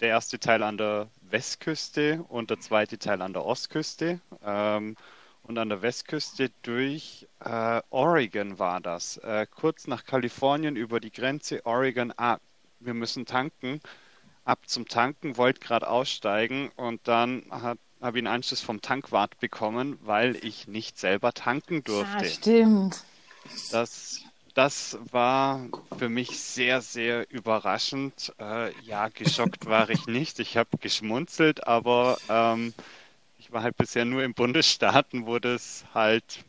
der 0.00 0.08
erste 0.08 0.38
Teil 0.38 0.62
an 0.62 0.78
der 0.78 1.08
Westküste 1.20 2.24
und 2.28 2.50
der 2.50 2.60
zweite 2.60 2.98
Teil 2.98 3.22
an 3.22 3.32
der 3.32 3.44
Ostküste. 3.44 4.20
Ähm, 4.44 4.96
und 5.42 5.56
an 5.56 5.70
der 5.70 5.80
Westküste 5.80 6.50
durch 6.62 7.26
äh, 7.40 7.80
Oregon 7.90 8.58
war 8.58 8.80
das. 8.80 9.16
Äh, 9.18 9.46
kurz 9.50 9.86
nach 9.86 10.04
Kalifornien 10.04 10.76
über 10.76 11.00
die 11.00 11.10
Grenze 11.10 11.64
Oregon. 11.64 12.12
Ah, 12.16 12.38
wir 12.80 12.94
müssen 12.94 13.24
tanken. 13.24 13.80
Ab 14.44 14.60
zum 14.66 14.88
Tanken, 14.88 15.36
wollte 15.36 15.60
gerade 15.60 15.88
aussteigen 15.88 16.70
und 16.76 17.06
dann 17.06 17.44
habe 17.50 17.78
ich 18.00 18.24
einen 18.24 18.26
Anschluss 18.26 18.62
vom 18.62 18.80
Tankwart 18.80 19.38
bekommen, 19.40 19.98
weil 20.00 20.36
ich 20.36 20.68
nicht 20.68 20.98
selber 20.98 21.32
tanken 21.32 21.84
durfte. 21.84 22.24
Ja, 22.24 22.30
stimmt. 22.30 23.04
Das 23.72 24.20
das 24.58 24.98
war 25.12 25.68
für 25.96 26.08
mich 26.08 26.36
sehr, 26.40 26.80
sehr 26.80 27.30
überraschend. 27.30 28.34
Äh, 28.40 28.76
ja, 28.80 29.08
geschockt 29.08 29.66
war 29.66 29.88
ich 29.88 30.08
nicht. 30.08 30.40
Ich 30.40 30.56
habe 30.56 30.78
geschmunzelt, 30.80 31.68
aber 31.68 32.18
ähm, 32.28 32.74
ich 33.36 33.52
war 33.52 33.62
halt 33.62 33.76
bisher 33.76 34.04
nur 34.04 34.24
in 34.24 34.34
Bundesstaaten, 34.34 35.26
wo 35.26 35.38
das 35.38 35.84
halt 35.94 36.44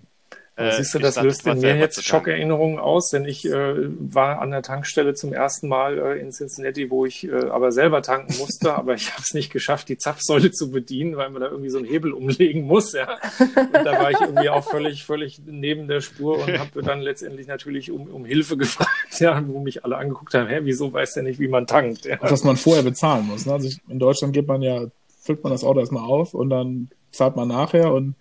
äh, 0.60 0.76
siehst 0.78 0.94
du, 0.94 1.00
das 1.00 1.22
löst 1.22 1.48
in 1.48 1.60
mir 1.60 1.78
jetzt 1.78 2.04
Schockerinnerungen 2.04 2.80
aus, 2.80 3.10
denn 3.10 3.26
ich 3.26 3.46
äh, 3.46 3.76
war 4.00 4.42
an 4.42 4.52
der 4.52 4.62
Tankstelle 4.62 5.14
zum 5.14 5.32
ersten 5.32 5.70
Mal 5.70 5.98
äh, 5.98 6.20
in 6.20 6.32
Cincinnati, 6.32 6.92
wo 6.92 7.06
ich 7.06 7.26
äh, 7.26 7.50
aber 7.50 7.72
selber 7.72 8.02
tanken 8.02 8.38
musste, 8.38 8.74
aber 8.76 8.94
ich 8.94 9.12
habe 9.14 9.22
es 9.22 9.34
nicht 9.34 9.52
geschafft, 9.52 9.88
die 9.90 9.98
Zapfsäule 9.98 10.52
zu 10.52 10.70
bedienen, 10.70 11.16
weil 11.16 11.30
man 11.30 11.42
da 11.42 11.48
irgendwie 11.48 11.70
so 11.70 11.78
einen 11.78 11.88
Hebel 11.88 12.12
umlegen 12.12 12.64
muss. 12.64 12.92
Ja. 12.94 13.18
Und 13.40 13.74
da 13.74 14.00
war 14.00 14.12
ich 14.12 14.20
irgendwie 14.20 14.50
auch 14.50 14.70
völlig, 14.70 15.06
völlig 15.06 15.42
neben 15.46 15.88
der 15.88 16.02
Spur 16.02 16.40
und 16.40 16.60
habe 16.60 16.82
dann 16.82 17.00
letztendlich 17.00 17.48
natürlich 17.48 17.92
um, 17.92 18.08
um 18.08 18.26
Hilfe 18.26 18.58
gefragt, 18.58 19.20
ja, 19.20 19.42
wo 19.48 19.60
mich 19.60 19.86
alle 19.86 19.98
angeguckt 19.98 20.34
haben, 20.34 20.48
hä, 20.48 20.60
wieso 20.64 20.92
weiß 20.92 21.14
der 21.14 21.24
nicht, 21.24 21.40
wie 21.40 21.48
man 21.48 21.68
tankt? 21.68 22.06
Ja. 22.06 22.18
Dass 22.18 22.44
man 22.44 22.58
vorher 22.58 22.84
bezahlen 22.84 23.28
muss. 23.28 23.46
Ne? 23.46 23.54
Also 23.54 23.68
ich, 23.68 23.80
in 23.88 24.00
Deutschland 24.00 24.34
geht 24.34 24.48
man 24.48 24.62
ja, 24.62 24.86
füllt 25.22 25.44
man 25.44 25.54
das 25.54 25.64
Auto 25.64 25.80
erstmal 25.80 26.04
auf 26.04 26.34
und 26.34 26.50
dann 26.50 26.90
zahlt 27.12 27.36
man 27.36 27.48
nachher 27.48 27.94
und 27.94 28.16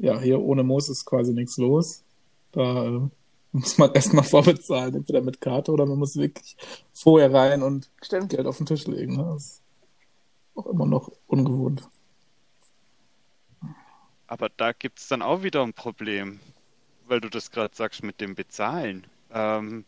ja, 0.00 0.18
hier 0.18 0.40
ohne 0.40 0.62
Moos 0.62 0.88
ist 0.88 1.04
quasi 1.04 1.32
nichts 1.32 1.56
los. 1.58 2.02
Da 2.52 2.86
äh, 2.86 3.00
muss 3.52 3.78
man 3.78 3.92
erstmal 3.94 4.24
vorbezahlen, 4.24 4.94
entweder 4.94 5.20
mit 5.20 5.40
Karte 5.40 5.72
oder 5.72 5.86
man 5.86 5.98
muss 5.98 6.16
wirklich 6.16 6.56
vorher 6.92 7.32
rein 7.32 7.62
und 7.62 7.90
Stimmt. 8.02 8.30
Geld 8.30 8.46
auf 8.46 8.56
den 8.56 8.66
Tisch 8.66 8.86
legen. 8.86 9.16
Ne? 9.16 9.24
Das 9.34 9.44
ist 9.44 9.62
auch 10.54 10.66
immer 10.66 10.86
noch 10.86 11.12
ungewohnt. 11.26 11.88
Aber 14.26 14.48
da 14.48 14.72
gibt 14.72 15.00
es 15.00 15.08
dann 15.08 15.22
auch 15.22 15.42
wieder 15.42 15.62
ein 15.62 15.74
Problem, 15.74 16.40
weil 17.06 17.20
du 17.20 17.28
das 17.28 17.50
gerade 17.50 17.74
sagst 17.74 18.02
mit 18.02 18.20
dem 18.20 18.34
Bezahlen. 18.34 19.06
Ähm, 19.32 19.84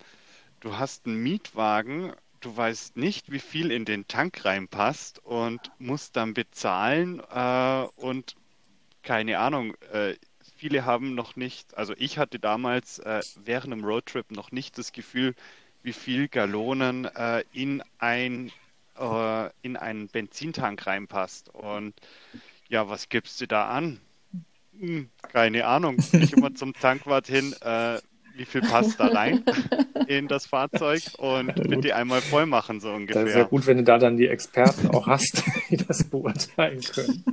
du 0.60 0.76
hast 0.76 1.06
einen 1.06 1.22
Mietwagen, 1.22 2.12
du 2.40 2.54
weißt 2.54 2.96
nicht, 2.96 3.30
wie 3.30 3.38
viel 3.38 3.70
in 3.70 3.84
den 3.84 4.08
Tank 4.08 4.44
reinpasst 4.44 5.20
und 5.24 5.70
musst 5.78 6.16
dann 6.16 6.34
bezahlen 6.34 7.22
äh, 7.32 7.86
und 7.96 8.34
keine 9.02 9.38
Ahnung, 9.38 9.74
äh, 9.92 10.14
viele 10.56 10.84
haben 10.84 11.14
noch 11.14 11.36
nicht, 11.36 11.76
also 11.76 11.94
ich 11.96 12.18
hatte 12.18 12.38
damals 12.38 12.98
äh, 13.00 13.20
während 13.44 13.72
einem 13.72 13.84
Roadtrip 13.84 14.30
noch 14.30 14.52
nicht 14.52 14.78
das 14.78 14.92
Gefühl, 14.92 15.34
wie 15.82 15.92
viel 15.92 16.28
Gallonen 16.28 17.04
äh, 17.04 17.42
in 17.52 17.82
ein 17.98 18.52
äh, 18.98 19.50
in 19.62 19.76
einen 19.76 20.08
Benzintank 20.08 20.86
reinpasst. 20.86 21.48
Und 21.48 21.94
ja, 22.68 22.88
was 22.88 23.08
gibst 23.08 23.40
du 23.40 23.46
da 23.46 23.68
an? 23.68 24.00
Hm, 24.78 25.08
keine 25.30 25.66
Ahnung. 25.66 25.96
Ich 26.12 26.32
immer 26.32 26.54
zum 26.54 26.72
Tankwart 26.74 27.26
hin, 27.26 27.54
äh, 27.62 27.98
wie 28.34 28.44
viel 28.44 28.62
passt 28.62 28.98
da 28.98 29.08
rein 29.08 29.44
in 30.06 30.28
das 30.28 30.46
Fahrzeug 30.46 31.02
und 31.18 31.54
bitte 31.68 31.94
einmal 31.94 32.20
voll 32.20 32.46
machen, 32.46 32.80
so 32.80 32.90
ungefähr. 32.90 33.22
Das 33.22 33.30
ist 33.30 33.36
ja 33.36 33.44
gut, 33.44 33.66
wenn 33.66 33.78
du 33.78 33.84
da 33.84 33.98
dann 33.98 34.16
die 34.16 34.28
Experten 34.28 34.88
auch 34.88 35.06
hast, 35.06 35.42
die 35.70 35.76
das 35.76 36.04
beurteilen 36.04 36.80
können. 36.80 37.24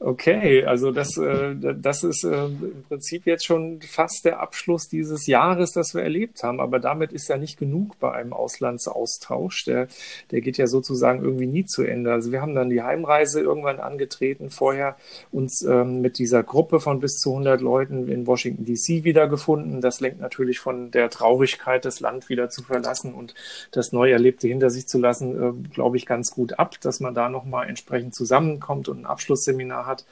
Okay, 0.00 0.64
also 0.64 0.92
das, 0.92 1.16
äh, 1.16 1.56
das 1.56 2.04
ist 2.04 2.22
äh, 2.22 2.44
im 2.44 2.84
Prinzip 2.88 3.26
jetzt 3.26 3.44
schon 3.44 3.80
fast 3.82 4.24
der 4.24 4.38
Abschluss 4.38 4.88
dieses 4.88 5.26
Jahres, 5.26 5.72
das 5.72 5.92
wir 5.92 6.02
erlebt 6.02 6.40
haben. 6.44 6.60
Aber 6.60 6.78
damit 6.78 7.10
ist 7.12 7.28
ja 7.28 7.36
nicht 7.36 7.58
genug 7.58 7.98
bei 7.98 8.12
einem 8.12 8.32
Auslandsaustausch. 8.32 9.64
Der, 9.64 9.88
der 10.30 10.40
geht 10.40 10.56
ja 10.56 10.68
sozusagen 10.68 11.24
irgendwie 11.24 11.48
nie 11.48 11.64
zu 11.64 11.82
Ende. 11.82 12.12
Also 12.12 12.30
wir 12.30 12.40
haben 12.40 12.54
dann 12.54 12.70
die 12.70 12.82
Heimreise 12.82 13.40
irgendwann 13.40 13.80
angetreten, 13.80 14.50
vorher 14.50 14.96
uns 15.32 15.62
ähm, 15.62 16.00
mit 16.00 16.18
dieser 16.18 16.44
Gruppe 16.44 16.78
von 16.78 17.00
bis 17.00 17.16
zu 17.16 17.30
100 17.30 17.60
Leuten 17.60 18.06
in 18.06 18.28
Washington 18.28 18.66
DC 18.66 19.02
wiedergefunden. 19.02 19.80
Das 19.80 19.98
lenkt 19.98 20.20
natürlich 20.20 20.60
von 20.60 20.92
der 20.92 21.10
Traurigkeit, 21.10 21.84
das 21.84 21.98
Land 21.98 22.28
wieder 22.28 22.50
zu 22.50 22.62
verlassen 22.62 23.14
und 23.14 23.34
das 23.72 23.90
Neuerlebte 23.90 24.46
hinter 24.46 24.70
sich 24.70 24.86
zu 24.86 24.98
lassen, 24.98 25.42
äh, 25.42 25.70
glaube 25.70 25.96
ich, 25.96 26.06
ganz 26.06 26.30
gut 26.30 26.56
ab, 26.60 26.76
dass 26.82 27.00
man 27.00 27.14
da 27.14 27.28
nochmal 27.28 27.68
entsprechend 27.68 28.14
zusammenkommt 28.14 28.88
und 28.88 29.00
ein 29.00 29.06
Abschlussseminar 29.06 29.87
hat. 29.88 30.04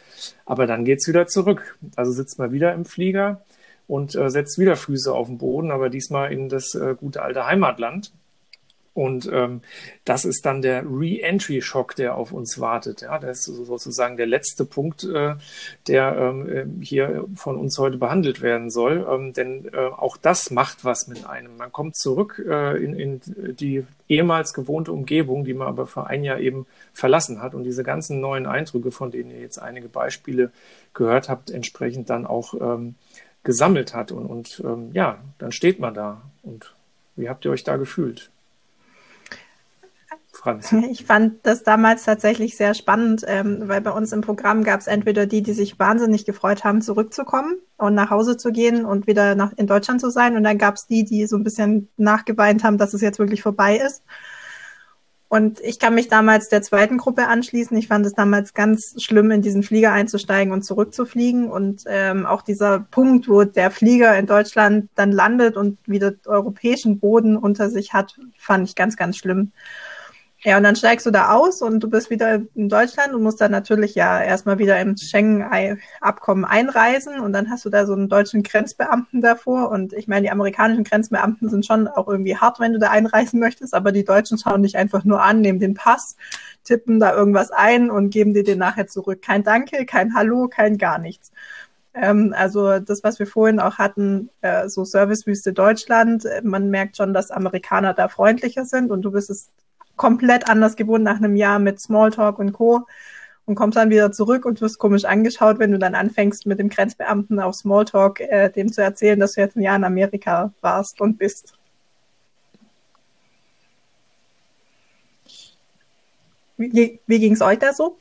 Aber 0.45 0.67
dann 0.67 0.85
geht's 0.85 1.07
wieder 1.07 1.29
zurück. 1.29 1.79
Also 1.95 2.11
sitzt 2.11 2.41
man 2.41 2.51
wieder 2.51 2.75
im 2.75 2.85
Flieger 2.85 3.43
und 3.87 4.17
äh, 4.17 4.29
setzt 4.31 4.59
wieder 4.59 4.77
Füße 4.77 5.13
auf 5.13 5.29
den 5.29 5.39
Boden, 5.39 5.71
aber 5.71 5.91
diesmal 5.91 6.33
in 6.33 6.49
das 6.49 6.75
äh, 6.75 6.97
gute 6.99 7.23
alte 7.23 7.47
Heimatland. 7.47 8.11
Und 8.97 9.29
ähm, 9.31 9.61
das 10.07 10.25
ist 10.25 10.47
dann 10.47 10.63
der 10.63 10.83
Re-Entry-Schock, 10.83 11.97
der 11.97 12.15
auf 12.17 12.33
uns 12.33 12.59
wartet. 12.59 13.03
Ja, 13.03 13.19
das 13.19 13.47
ist 13.47 13.67
sozusagen 13.67 14.17
der 14.17 14.25
letzte 14.25 14.65
Punkt, 14.65 15.05
äh, 15.05 15.35
der 15.87 16.17
ähm, 16.17 16.49
äh, 16.49 16.65
hier 16.83 17.27
von 17.35 17.57
uns 17.59 17.77
heute 17.77 17.99
behandelt 17.99 18.41
werden 18.41 18.71
soll. 18.71 19.07
Ähm, 19.07 19.35
denn 19.35 19.69
äh, 19.71 19.77
auch 19.77 20.17
das 20.17 20.51
macht 20.51 20.87
was 20.87 21.09
mit 21.09 21.27
einem. 21.27 21.59
Man 21.59 21.73
kommt 21.73 21.95
zurück 21.95 22.43
äh, 22.49 22.83
in, 22.83 22.99
in 22.99 23.21
die 23.57 23.85
ehemals 24.09 24.55
gewohnte 24.55 24.93
Umgebung, 24.93 25.45
die 25.45 25.53
man 25.53 25.69
aber 25.69 25.87
für 25.87 26.07
ein 26.07 26.25
Jahr 26.25 26.41
eben 26.41 26.65
verlassen 26.95 27.43
hat. 27.43 27.55
Und 27.55 27.65
diese 27.65 27.85
ganzen 27.85 28.23
neuen 28.23 28.47
Eindrücke, 28.47 28.91
von 28.91 29.11
denen 29.11 29.31
ihr 29.31 29.41
jetzt 29.41 29.59
einige 29.59 29.89
Beispiele 29.89 30.51
gehört 30.95 31.29
habt, 31.29 31.51
entsprechend 31.51 32.09
dann 32.09 32.25
auch 32.25 32.55
ähm, 32.55 32.95
gesammelt 33.45 33.93
hat. 33.93 34.11
Und, 34.11 34.25
und 34.25 34.63
ähm, 34.65 34.93
ja, 34.95 35.19
dann 35.37 35.53
steht 35.53 35.81
man 35.81 35.93
da. 35.93 36.23
Und 36.43 36.75
wie 37.15 37.29
habt 37.29 37.45
ihr 37.45 37.51
euch 37.51 37.63
da 37.63 37.77
gefühlt? 37.77 38.31
Franz? 40.47 40.73
Ich 40.93 41.05
fand 41.05 41.45
das 41.45 41.65
damals 41.65 42.05
tatsächlich 42.05 42.57
sehr 42.57 42.75
spannend, 42.75 43.25
ähm, 43.27 43.63
weil 43.65 43.81
bei 43.81 43.91
uns 43.91 44.13
im 44.13 44.21
Programm 44.21 44.63
gab 44.63 44.79
es 44.79 44.87
entweder 44.87 45.27
die, 45.27 45.43
die 45.43 45.53
sich 45.53 45.81
wahnsinnig 45.81 46.25
gefreut 46.25 46.63
haben, 46.63 46.83
zurückzukommen 46.83 47.57
und 47.79 47.95
nach 47.95 48.11
Hause 48.11 48.37
zu 48.37 48.53
gehen 48.53 48.85
und 48.85 49.09
wieder 49.09 49.35
nach, 49.35 49.53
in 49.57 49.67
Deutschland 49.67 50.01
zu 50.01 50.09
sein. 50.09 50.37
Und 50.37 50.45
dann 50.45 50.57
gab 50.57 50.77
es 50.77 50.87
die, 50.87 51.05
die 51.05 51.27
so 51.27 51.37
ein 51.37 51.43
bisschen 51.43 51.89
nachgeweint 51.97 52.63
haben, 52.63 52.79
dass 52.79 52.95
es 52.95 53.01
jetzt 53.01 53.19
wirklich 53.19 53.43
vorbei 53.43 53.77
ist. 53.77 54.05
Und 55.29 55.59
ich 55.59 55.81
kann 55.81 55.97
mich 55.97 56.07
damals 56.07 56.49
der 56.49 56.63
zweiten 56.63 56.99
Gruppe 56.99 57.27
anschließen. 57.27 57.77
Ich 57.77 57.89
fand 57.89 58.07
es 58.07 58.13
damals 58.13 58.55
ganz 58.55 59.03
schlimm, 59.03 59.33
in 59.33 59.43
diesen 59.43 59.65
Flieger 59.65 59.91
einzusteigen 59.91 60.53
und 60.53 60.63
zurückzufliegen. 60.63 61.51
Und 61.51 61.83
ähm, 61.89 62.25
auch 62.25 62.43
dieser 62.43 62.79
Punkt, 62.79 63.29
wo 63.29 63.43
der 63.43 63.73
Flieger 63.73 64.17
in 64.17 64.27
Deutschland 64.27 64.91
dann 64.95 65.11
landet 65.11 65.57
und 65.57 65.81
wieder 65.87 66.13
europäischen 66.25 67.01
Boden 67.01 67.37
unter 67.37 67.69
sich 67.69 67.93
hat, 67.93 68.17
fand 68.39 68.69
ich 68.69 68.77
ganz, 68.77 68.97
ganz 68.97 69.17
schlimm. 69.17 69.51
Ja, 70.47 70.59
und 70.59 70.63
dann 70.63 70.77
steigst 70.77 71.05
du 71.05 71.11
da 71.11 71.31
aus 71.33 71.61
und 71.61 71.81
du 71.81 71.91
bist 71.91 72.09
wieder 72.09 72.41
in 72.55 72.69
Deutschland 72.69 73.13
und 73.13 73.25
musst 73.25 73.41
dann 73.41 73.51
natürlich 73.51 73.97
ja 73.97 74.23
erstmal 74.23 74.61
wieder 74.61 74.81
im 74.81 74.97
Schengen-Abkommen 74.97 76.45
einreisen 76.45 77.19
und 77.19 77.33
dann 77.33 77.51
hast 77.51 77.65
du 77.65 77.69
da 77.69 77.85
so 77.85 77.95
einen 77.95 78.09
deutschen 78.09 78.45
Grenzbeamten 78.45 79.21
davor 79.21 79.73
und 79.73 79.93
ich 79.93 80.07
meine, 80.07 80.23
die 80.23 80.31
amerikanischen 80.31 80.85
Grenzbeamten 80.85 81.51
sind 81.51 81.67
schon 81.67 81.89
auch 81.89 82.07
irgendwie 82.07 82.37
hart, 82.37 82.61
wenn 82.61 82.73
du 82.73 82.79
da 82.79 82.91
einreisen 82.91 83.41
möchtest, 83.41 83.75
aber 83.75 83.91
die 83.91 84.05
Deutschen 84.05 84.39
schauen 84.39 84.63
dich 84.63 84.77
einfach 84.77 85.03
nur 85.03 85.21
an, 85.21 85.41
nehmen 85.41 85.59
den 85.59 85.75
Pass, 85.75 86.17
tippen 86.63 87.01
da 87.01 87.13
irgendwas 87.13 87.51
ein 87.51 87.91
und 87.91 88.11
geben 88.11 88.33
dir 88.33 88.45
den 88.45 88.59
nachher 88.59 88.87
zurück. 88.87 89.23
Kein 89.23 89.43
Danke, 89.43 89.85
kein 89.85 90.15
Hallo, 90.15 90.47
kein 90.47 90.79
gar 90.79 91.01
nichts 91.01 91.33
ähm, 91.93 92.35
also 92.37 92.79
das, 92.79 93.03
was 93.03 93.19
wir 93.19 93.27
vorhin 93.27 93.59
auch 93.59 93.79
hatten, 93.79 94.31
äh, 94.43 94.69
so 94.69 94.85
Servicewüste 94.85 95.53
Deutschland, 95.53 96.25
man 96.45 96.71
merkt 96.71 96.99
schon, 96.99 97.15
dass 97.15 97.31
Amerikaner 97.33 97.95
da 97.95 98.09
freundlicher 98.09 98.65
sind 98.65 98.93
und 98.93 99.03
du 99.03 99.11
bist 99.11 99.31
es 99.31 99.51
komplett 99.97 100.49
anders 100.49 100.77
gewohnt 100.77 101.05
nach 101.05 101.17
einem 101.17 101.37
Jahr 101.37 101.59
mit 101.59 101.81
Smalltalk 101.81 102.39
und 102.39 102.53
Co. 102.53 102.87
Und 103.45 103.55
kommst 103.55 103.77
dann 103.77 103.91
wieder 103.91 104.11
zurück 104.11 104.45
und 104.45 104.61
wirst 104.61 104.79
komisch 104.79 105.05
angeschaut, 105.05 105.61
wenn 105.61 105.71
du 105.71 105.79
dann 105.79 105.95
anfängst, 105.95 106.47
mit 106.47 106.59
dem 106.59 106.69
Grenzbeamten 106.69 107.39
auf 107.39 107.55
Smalltalk 107.55 108.19
äh, 108.19 108.51
dem 108.51 108.73
zu 108.73 108.83
erzählen, 108.83 109.21
dass 109.21 109.35
du 109.35 109.41
jetzt 109.41 109.57
ein 109.57 109.63
Jahr 109.63 109.77
in 109.77 109.85
Amerika 109.85 110.53
warst 110.63 111.01
und 111.01 111.17
bist. 111.17 111.55
Wie, 116.57 117.01
wie 117.07 117.19
ging 117.21 117.35
es 117.35 117.43
euch 117.43 117.59
da 117.59 117.73
so? 117.73 117.99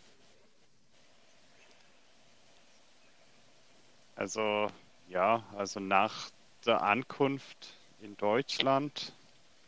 Also 4.15 4.67
ja, 5.09 5.43
also 5.55 5.79
nach 5.79 6.31
der 6.65 6.81
Ankunft 6.81 7.77
in 8.01 8.15
Deutschland 8.17 9.13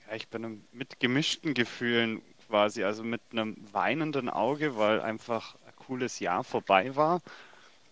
ja, 0.07 0.15
ich 0.15 0.27
bin 0.29 0.65
mit 0.71 0.99
gemischten 0.99 1.53
Gefühlen 1.53 2.21
quasi, 2.47 2.83
also 2.83 3.03
mit 3.03 3.21
einem 3.31 3.57
weinenden 3.71 4.29
Auge, 4.29 4.77
weil 4.77 5.01
einfach 5.01 5.55
ein 5.67 5.75
cooles 5.75 6.19
Jahr 6.19 6.43
vorbei 6.43 6.95
war. 6.95 7.21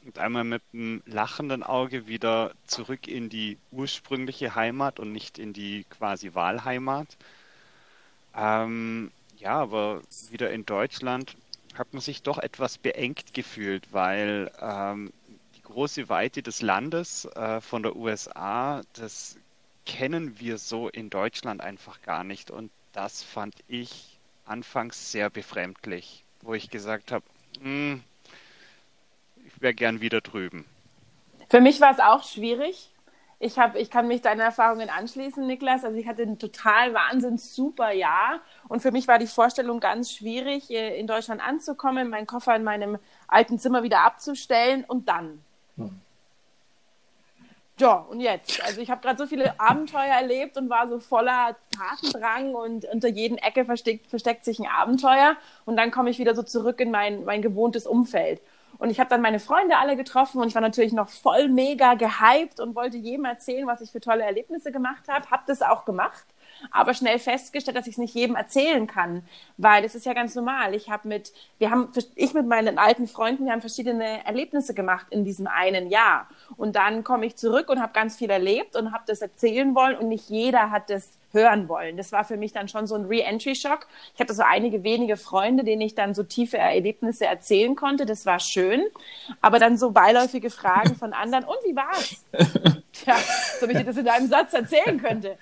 und 0.06 0.20
einmal 0.20 0.44
mit 0.46 0.64
einem 0.74 1.02
lachenden 1.06 1.64
Auge 1.64 2.08
wieder 2.08 2.54
zurück 2.68 3.08
in 3.08 3.30
die 3.30 3.60
ursprüngliche 3.72 4.56
Heimat 4.56 5.00
und 5.00 5.12
nicht 5.12 5.40
in 5.40 5.54
die 5.54 5.86
quasi 5.86 6.34
Wahlheimat. 6.36 7.18
Ähm, 8.36 9.12
ja, 9.38 9.60
aber 9.62 10.02
wieder 10.30 10.52
in 10.52 10.66
Deutschland 10.66 11.36
hat 11.74 11.94
man 11.94 12.02
sich 12.02 12.24
doch 12.24 12.38
etwas 12.38 12.78
beengt 12.78 13.34
gefühlt, 13.34 13.92
weil 13.94 14.52
ähm, 14.62 15.12
die 15.56 15.62
große 15.64 16.10
Weite 16.10 16.44
des 16.44 16.62
Landes 16.62 17.26
äh, 17.36 17.62
von 17.62 17.84
der 17.84 17.96
USA, 17.96 18.82
das 18.94 19.38
kennen 19.86 20.40
wir 20.40 20.58
so 20.58 20.90
in 20.90 21.10
Deutschland 21.10 21.62
einfach 21.62 22.02
gar 22.02 22.24
nicht. 22.24 22.52
Und 22.52 22.72
das 22.94 23.24
fand 23.24 23.56
ich 23.68 24.18
anfangs 24.46 25.12
sehr 25.12 25.30
befremdlich, 25.30 26.24
wo 26.42 26.54
ich 26.54 26.70
gesagt 26.70 27.12
habe, 27.12 27.26
hm, 27.62 28.04
ich 29.46 29.62
wäre 29.62 29.74
gern 29.74 30.02
wieder 30.02 30.22
drüben. 30.22 30.66
Für 31.50 31.62
mich 31.62 31.80
war 31.82 31.92
es 31.92 32.00
auch 32.00 32.24
schwierig. 32.24 32.90
Ich, 33.38 33.60
hab, 33.60 33.76
ich 33.76 33.92
kann 33.92 34.08
mich 34.08 34.22
deinen 34.22 34.40
Erfahrungen 34.40 34.90
anschließen, 34.90 35.46
Niklas. 35.46 35.84
Also 35.84 35.98
ich 35.98 36.08
hatte 36.08 36.24
ein 36.24 36.40
total 36.40 36.94
wahnsinns 36.94 37.54
super 37.54 37.92
Jahr. 37.92 38.40
Und 38.70 38.82
für 38.82 38.92
mich 38.92 39.08
war 39.08 39.20
die 39.20 39.28
Vorstellung 39.28 39.80
ganz 39.80 40.12
schwierig, 40.12 40.72
in 40.72 41.06
Deutschland 41.06 41.46
anzukommen, 41.46 42.10
meinen 42.10 42.28
Koffer 42.28 42.56
in 42.56 42.64
meinem 42.64 42.98
alten 43.28 43.60
Zimmer 43.60 43.84
wieder 43.84 44.02
abzustellen 44.02 44.86
und 44.86 45.10
dann. 45.10 45.44
Hm. 45.76 46.00
Ja, 47.78 47.96
und 48.10 48.22
jetzt? 48.22 48.64
Also 48.64 48.80
ich 48.80 48.90
habe 48.90 49.02
gerade 49.02 49.18
so 49.18 49.28
viele 49.28 49.60
Abenteuer 49.60 50.04
erlebt 50.04 50.56
und 50.58 50.70
war 50.70 50.88
so 50.88 51.00
voller 51.00 51.58
Tatendrang 51.78 52.56
und 52.56 52.86
unter 52.86 53.10
jeden 53.10 53.38
Ecke 53.38 53.66
versteckt, 53.66 54.08
versteckt 54.08 54.46
sich 54.46 54.60
ein 54.60 54.68
Abenteuer. 54.68 55.36
Und 55.66 55.76
dann 55.76 55.92
komme 55.92 56.10
ich 56.10 56.18
wieder 56.18 56.36
so 56.36 56.44
zurück 56.44 56.80
in 56.80 56.92
mein, 56.92 57.26
mein 57.26 57.42
gewohntes 57.42 57.86
Umfeld. 57.86 58.42
Und 58.78 58.90
ich 58.90 59.00
habe 59.00 59.10
dann 59.10 59.22
meine 59.22 59.40
Freunde 59.40 59.78
alle 59.78 59.96
getroffen 59.98 60.42
und 60.42 60.48
ich 60.48 60.56
war 60.56 60.62
natürlich 60.62 60.94
noch 60.94 61.10
voll 61.10 61.48
mega 61.50 61.94
gehypt 61.96 62.60
und 62.60 62.76
wollte 62.76 62.98
jedem 62.98 63.26
erzählen, 63.26 63.68
was 63.68 63.82
ich 63.82 63.92
für 63.92 64.02
tolle 64.02 64.24
Erlebnisse 64.24 64.72
gemacht 64.72 65.08
habe. 65.08 65.30
Habe 65.30 65.44
das 65.48 65.62
auch 65.62 65.86
gemacht, 65.86 66.26
aber 66.72 66.94
schnell 66.94 67.20
festgestellt, 67.20 67.78
dass 67.78 67.88
ich 67.88 67.94
es 67.94 67.98
nicht 67.98 68.16
jedem 68.16 68.36
erzählen 68.36 68.88
kann, 68.88 69.24
weil 69.58 69.84
das 69.84 69.96
ist 69.96 70.06
ja 70.06 70.14
ganz 70.14 70.36
normal. 70.36 70.74
Ich 70.74 70.90
habe 70.90 71.08
mit, 71.08 71.34
wir 71.58 71.72
haben, 71.72 71.90
ich 72.16 72.34
mit 72.34 72.48
meinen 72.48 72.78
alten 72.78 73.08
Freunden, 73.08 73.46
wir 73.46 73.52
haben 73.52 73.62
verschiedene 73.62 74.26
Erlebnisse 74.26 74.74
gemacht 74.74 75.08
in 75.10 75.24
diesem 75.24 75.48
einen 75.48 75.90
Jahr. 75.90 76.28
Und 76.58 76.76
dann 76.76 77.04
komme 77.04 77.26
ich 77.26 77.36
zurück 77.36 77.70
und 77.70 77.82
habe 77.82 77.94
ganz 77.94 78.16
viel 78.18 78.30
erlebt 78.30 78.76
und 78.76 78.92
habe 78.92 79.04
das 79.08 79.22
erzählen 79.22 79.76
wollen 79.76 79.98
und 79.98 80.08
nicht 80.08 80.30
jeder 80.30 80.72
hat 80.72 80.90
das 80.90 81.18
hören 81.36 81.70
wollen. 81.70 81.98
Das 81.98 82.12
war 82.12 82.24
für 82.24 82.38
mich 82.38 82.54
dann 82.54 82.68
schon 82.68 82.88
so 82.88 82.96
ein 82.96 83.06
Re-Entry-Schock. 83.06 83.86
Ich 84.16 84.20
hatte 84.20 84.34
so 84.34 84.42
einige 84.42 84.84
wenige 84.84 85.18
Freunde, 85.18 85.64
denen 85.64 85.82
ich 85.82 85.94
dann 85.94 86.16
so 86.16 86.24
tiefe 86.24 86.58
Erlebnisse 86.58 87.26
erzählen 87.26 87.76
konnte. 87.76 88.08
Das 88.08 88.26
war 88.26 88.40
schön. 88.40 88.82
Aber 89.42 89.60
dann 89.60 89.78
so 89.78 89.92
beiläufige 89.92 90.50
Fragen 90.50 90.96
von 90.96 91.14
anderen. 91.14 91.44
Und 91.44 91.58
wie 91.66 91.76
war's? 91.76 92.26
Tja, 92.94 93.16
so 93.60 93.68
wie 93.70 93.74
ich 93.74 93.86
das 93.86 93.98
in 93.98 94.08
einem 94.08 94.28
Satz 94.28 94.54
erzählen 94.54 95.00
könnte. 95.00 95.38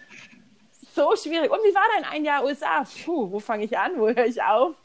So 0.93 1.15
schwierig. 1.15 1.51
Und 1.51 1.59
wie 1.59 1.73
war 1.73 1.83
dein 1.95 2.11
ein 2.11 2.23
Jahr 2.23 2.43
USA? 2.43 2.83
Puh, 3.05 3.31
wo 3.31 3.39
fange 3.39 3.65
ich 3.65 3.77
an? 3.77 3.93
Wo 3.97 4.07
höre 4.07 4.25
ich 4.25 4.41
auf? 4.43 4.75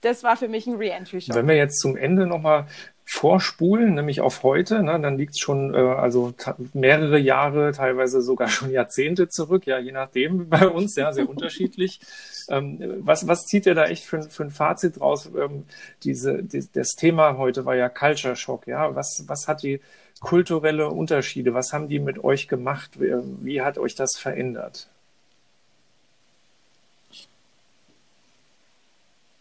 Das 0.00 0.22
war 0.22 0.36
für 0.36 0.48
mich 0.48 0.66
ein 0.66 0.76
Re-Entry-Schock. 0.76 1.34
Wenn 1.34 1.48
wir 1.48 1.56
jetzt 1.56 1.80
zum 1.80 1.96
Ende 1.96 2.26
nochmal 2.26 2.66
vorspulen, 3.04 3.94
nämlich 3.94 4.20
auf 4.20 4.42
heute, 4.42 4.82
ne, 4.82 5.00
dann 5.00 5.16
liegt 5.16 5.32
es 5.32 5.40
schon 5.40 5.74
äh, 5.74 5.78
also 5.78 6.34
mehrere 6.74 7.18
Jahre, 7.18 7.72
teilweise 7.72 8.20
sogar 8.20 8.48
schon 8.48 8.70
Jahrzehnte 8.70 9.28
zurück, 9.28 9.66
ja, 9.66 9.78
je 9.78 9.92
nachdem 9.92 10.48
bei 10.50 10.68
uns, 10.68 10.94
ja, 10.96 11.12
sehr 11.12 11.28
unterschiedlich. 11.28 12.00
Ähm, 12.50 13.00
was, 13.00 13.28
was 13.28 13.44
zieht 13.44 13.66
ihr 13.66 13.74
da 13.74 13.84
echt 13.84 14.06
für, 14.06 14.22
für 14.22 14.42
ein 14.42 14.50
Fazit 14.50 15.02
raus? 15.02 15.30
Ähm, 15.38 15.66
diese, 16.02 16.42
die, 16.42 16.66
das 16.72 16.92
Thema 16.92 17.36
heute 17.36 17.66
war 17.66 17.76
ja 17.76 17.90
Culture 17.90 18.36
Shock, 18.36 18.66
ja. 18.66 18.94
Was, 18.94 19.24
was 19.26 19.48
hat 19.48 19.62
die 19.62 19.82
kulturelle 20.20 20.88
Unterschiede? 20.88 21.52
Was 21.52 21.74
haben 21.74 21.88
die 21.88 21.98
mit 21.98 22.24
euch 22.24 22.48
gemacht? 22.48 22.92
Wie 22.98 23.60
hat 23.60 23.76
euch 23.76 23.96
das 23.96 24.16
verändert? 24.16 24.88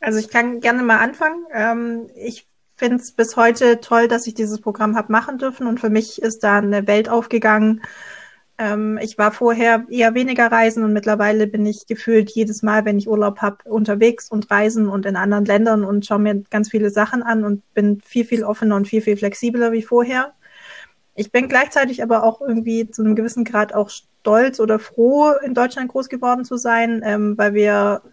Also 0.07 0.19
ich 0.19 0.29
kann 0.29 0.61
gerne 0.61 0.83
mal 0.83 0.99
anfangen. 0.99 1.45
Ähm, 1.51 2.09
ich 2.15 2.47
finde 2.77 2.95
es 2.95 3.11
bis 3.11 3.35
heute 3.35 3.81
toll, 3.81 4.07
dass 4.07 4.25
ich 4.25 4.33
dieses 4.33 4.61
Programm 4.61 4.95
habe 4.95 5.11
machen 5.11 5.37
dürfen. 5.37 5.67
Und 5.67 5.81
für 5.81 5.89
mich 5.89 6.21
ist 6.21 6.45
da 6.45 6.59
eine 6.59 6.87
Welt 6.87 7.09
aufgegangen. 7.09 7.81
Ähm, 8.57 8.97
ich 9.01 9.17
war 9.17 9.33
vorher 9.33 9.85
eher 9.89 10.13
weniger 10.13 10.49
reisen 10.49 10.85
und 10.85 10.93
mittlerweile 10.93 11.45
bin 11.45 11.65
ich 11.65 11.87
gefühlt 11.87 12.29
jedes 12.29 12.63
Mal, 12.63 12.85
wenn 12.85 12.97
ich 12.97 13.09
Urlaub 13.09 13.39
habe, 13.39 13.57
unterwegs 13.65 14.31
und 14.31 14.49
reisen 14.49 14.87
und 14.87 15.05
in 15.05 15.17
anderen 15.17 15.43
Ländern 15.43 15.83
und 15.83 16.05
schaue 16.05 16.19
mir 16.19 16.41
ganz 16.49 16.69
viele 16.69 16.89
Sachen 16.89 17.21
an 17.21 17.43
und 17.43 17.73
bin 17.73 17.99
viel, 17.99 18.23
viel 18.23 18.45
offener 18.45 18.77
und 18.77 18.87
viel, 18.87 19.01
viel 19.01 19.17
flexibler 19.17 19.73
wie 19.73 19.83
vorher. 19.83 20.31
Ich 21.15 21.33
bin 21.33 21.49
gleichzeitig 21.49 22.01
aber 22.01 22.23
auch 22.23 22.39
irgendwie 22.39 22.89
zu 22.89 23.03
einem 23.03 23.17
gewissen 23.17 23.43
Grad 23.43 23.75
auch 23.75 23.89
stolz 23.89 24.61
oder 24.61 24.79
froh, 24.79 25.33
in 25.43 25.53
Deutschland 25.53 25.89
groß 25.89 26.07
geworden 26.07 26.45
zu 26.45 26.55
sein, 26.55 27.01
ähm, 27.03 27.37
weil 27.37 27.53
wir 27.53 28.03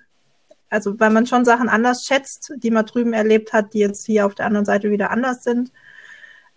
also 0.71 0.99
weil 0.99 1.11
man 1.11 1.27
schon 1.27 1.45
Sachen 1.45 1.69
anders 1.69 2.05
schätzt, 2.05 2.53
die 2.57 2.71
man 2.71 2.87
drüben 2.87 3.13
erlebt 3.13 3.53
hat, 3.53 3.75
die 3.75 3.79
jetzt 3.79 4.07
hier 4.07 4.27
auf 4.27 4.35
der 4.35 4.47
anderen 4.47 4.65
Seite 4.65 4.91
wieder 4.91 5.11
anders 5.11 5.45
sind. 5.45 5.73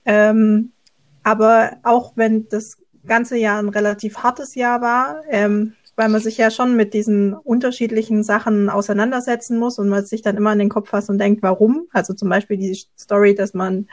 Ähm, 0.05 0.71
aber 1.23 1.77
auch 1.83 2.13
wenn 2.15 2.47
das 2.49 2.77
ganze 3.05 3.37
Jahr 3.37 3.59
ein 3.59 3.69
relativ 3.69 4.19
hartes 4.19 4.55
Jahr 4.55 4.81
war, 4.81 5.21
ähm, 5.29 5.73
weil 5.95 6.09
man 6.09 6.21
sich 6.21 6.37
ja 6.37 6.51
schon 6.51 6.75
mit 6.75 6.93
diesen 6.93 7.33
unterschiedlichen 7.33 8.23
Sachen 8.23 8.69
auseinandersetzen 8.69 9.57
muss 9.57 9.79
und 9.79 9.89
man 9.89 10.05
sich 10.05 10.21
dann 10.21 10.37
immer 10.37 10.53
in 10.53 10.59
den 10.59 10.69
Kopf 10.69 10.89
fasst 10.89 11.09
und 11.09 11.17
denkt, 11.17 11.41
warum? 11.41 11.87
Also 11.91 12.13
zum 12.13 12.29
Beispiel 12.29 12.57
die 12.57 12.79
Story, 12.97 13.33
dass 13.33 13.53
man 13.53 13.87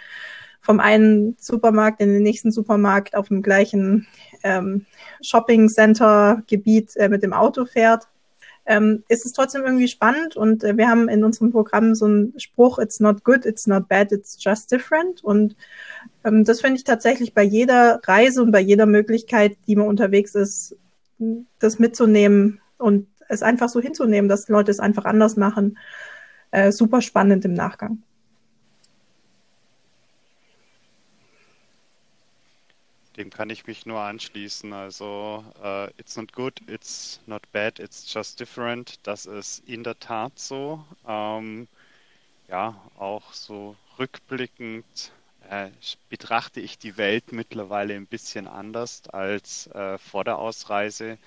vom 0.61 0.81
einen 0.81 1.37
Supermarkt 1.39 2.01
in 2.01 2.13
den 2.13 2.23
nächsten 2.23 2.51
Supermarkt 2.53 3.17
auf 3.17 3.29
dem 3.29 3.43
gleichen 3.43 4.07
ähm, 4.43 4.87
Shopping 5.23 5.69
Center 5.69 6.43
Gebiet 6.47 6.95
äh, 6.97 7.09
mit 7.09 7.23
dem 7.23 7.33
Auto 7.33 7.65
fährt 7.65 8.07
ähm, 8.67 9.05
ist 9.09 9.27
es 9.27 9.33
trotzdem 9.33 9.65
irgendwie 9.65 9.89
spannend 9.89 10.37
und 10.37 10.65
äh, 10.65 10.77
wir 10.77 10.89
haben 10.89 11.09
in 11.09 11.25
unserem 11.25 11.53
Programm 11.53 11.95
so 11.95 12.07
einen 12.07 12.39
Spruch, 12.39 12.79
it's 12.79 13.01
not 13.01 13.25
good, 13.25 13.45
it's 13.45 13.67
not 13.67 13.89
bad, 13.89 14.11
it's 14.13 14.37
just 14.43 14.73
different 14.73 15.23
und 15.23 15.57
ähm, 16.25 16.45
das 16.45 16.61
finde 16.61 16.77
ich 16.77 16.85
tatsächlich 16.85 17.35
bei 17.35 17.43
jeder 17.43 18.01
Reise 18.05 18.43
und 18.43 18.53
bei 18.53 18.61
jeder 18.61 18.87
Möglichkeit, 18.87 19.57
die 19.67 19.77
man 19.77 19.87
unterwegs 19.87 20.35
ist, 20.35 20.77
das 21.59 21.79
mitzunehmen 21.79 22.61
und 22.79 23.07
es 23.29 23.43
einfach 23.43 23.69
so 23.69 23.81
hinzunehmen, 23.81 24.29
dass 24.29 24.49
Leute 24.49 24.71
es 24.71 24.81
einfach 24.81 25.05
anders 25.05 25.37
machen, 25.37 25.79
äh, 26.51 26.73
super 26.73 27.01
spannend 27.01 27.45
im 27.45 27.55
Nachgang. 27.55 28.03
Dem 33.17 33.31
kann 33.31 33.51
ich 33.51 33.67
mich 33.67 33.87
nur 33.87 34.01
anschließen. 34.01 34.73
Also, 34.73 35.45
uh, 35.63 35.89
it's 35.99 36.17
not 36.17 36.33
good, 36.33 36.61
it's 36.67 37.21
not 37.27 37.43
bad, 37.53 37.79
it's 37.79 38.13
just 38.13 38.41
different. 38.41 38.99
Das 39.05 39.27
ist 39.27 39.63
in 39.69 39.85
der 39.85 39.99
Tat 40.01 40.39
so. 40.39 40.85
Ähm, 41.07 41.69
ja, 42.49 42.81
auch 42.99 43.33
so 43.33 43.77
rückblickend 43.99 45.13
äh, 45.49 45.71
betrachte 46.09 46.61
ich 46.61 46.79
die 46.79 46.97
Welt 46.97 47.33
mittlerweile 47.33 47.95
ein 47.95 48.07
bisschen 48.07 48.49
anders 48.49 49.09
als 49.09 49.69
äh, 49.69 49.99
vor 49.99 50.25
der 50.25 50.39
Ausreise. 50.39 51.19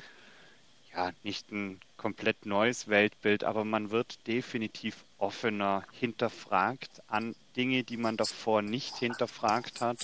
Ja, 0.93 1.11
nicht 1.23 1.51
ein 1.51 1.79
komplett 1.95 2.45
neues 2.45 2.87
Weltbild, 2.87 3.43
aber 3.43 3.63
man 3.63 3.91
wird 3.91 4.27
definitiv 4.27 5.03
offener 5.19 5.83
hinterfragt 5.91 7.01
an 7.07 7.35
Dinge, 7.55 7.83
die 7.83 7.97
man 7.97 8.17
davor 8.17 8.61
nicht 8.61 8.97
hinterfragt 8.97 9.81
hat 9.81 9.97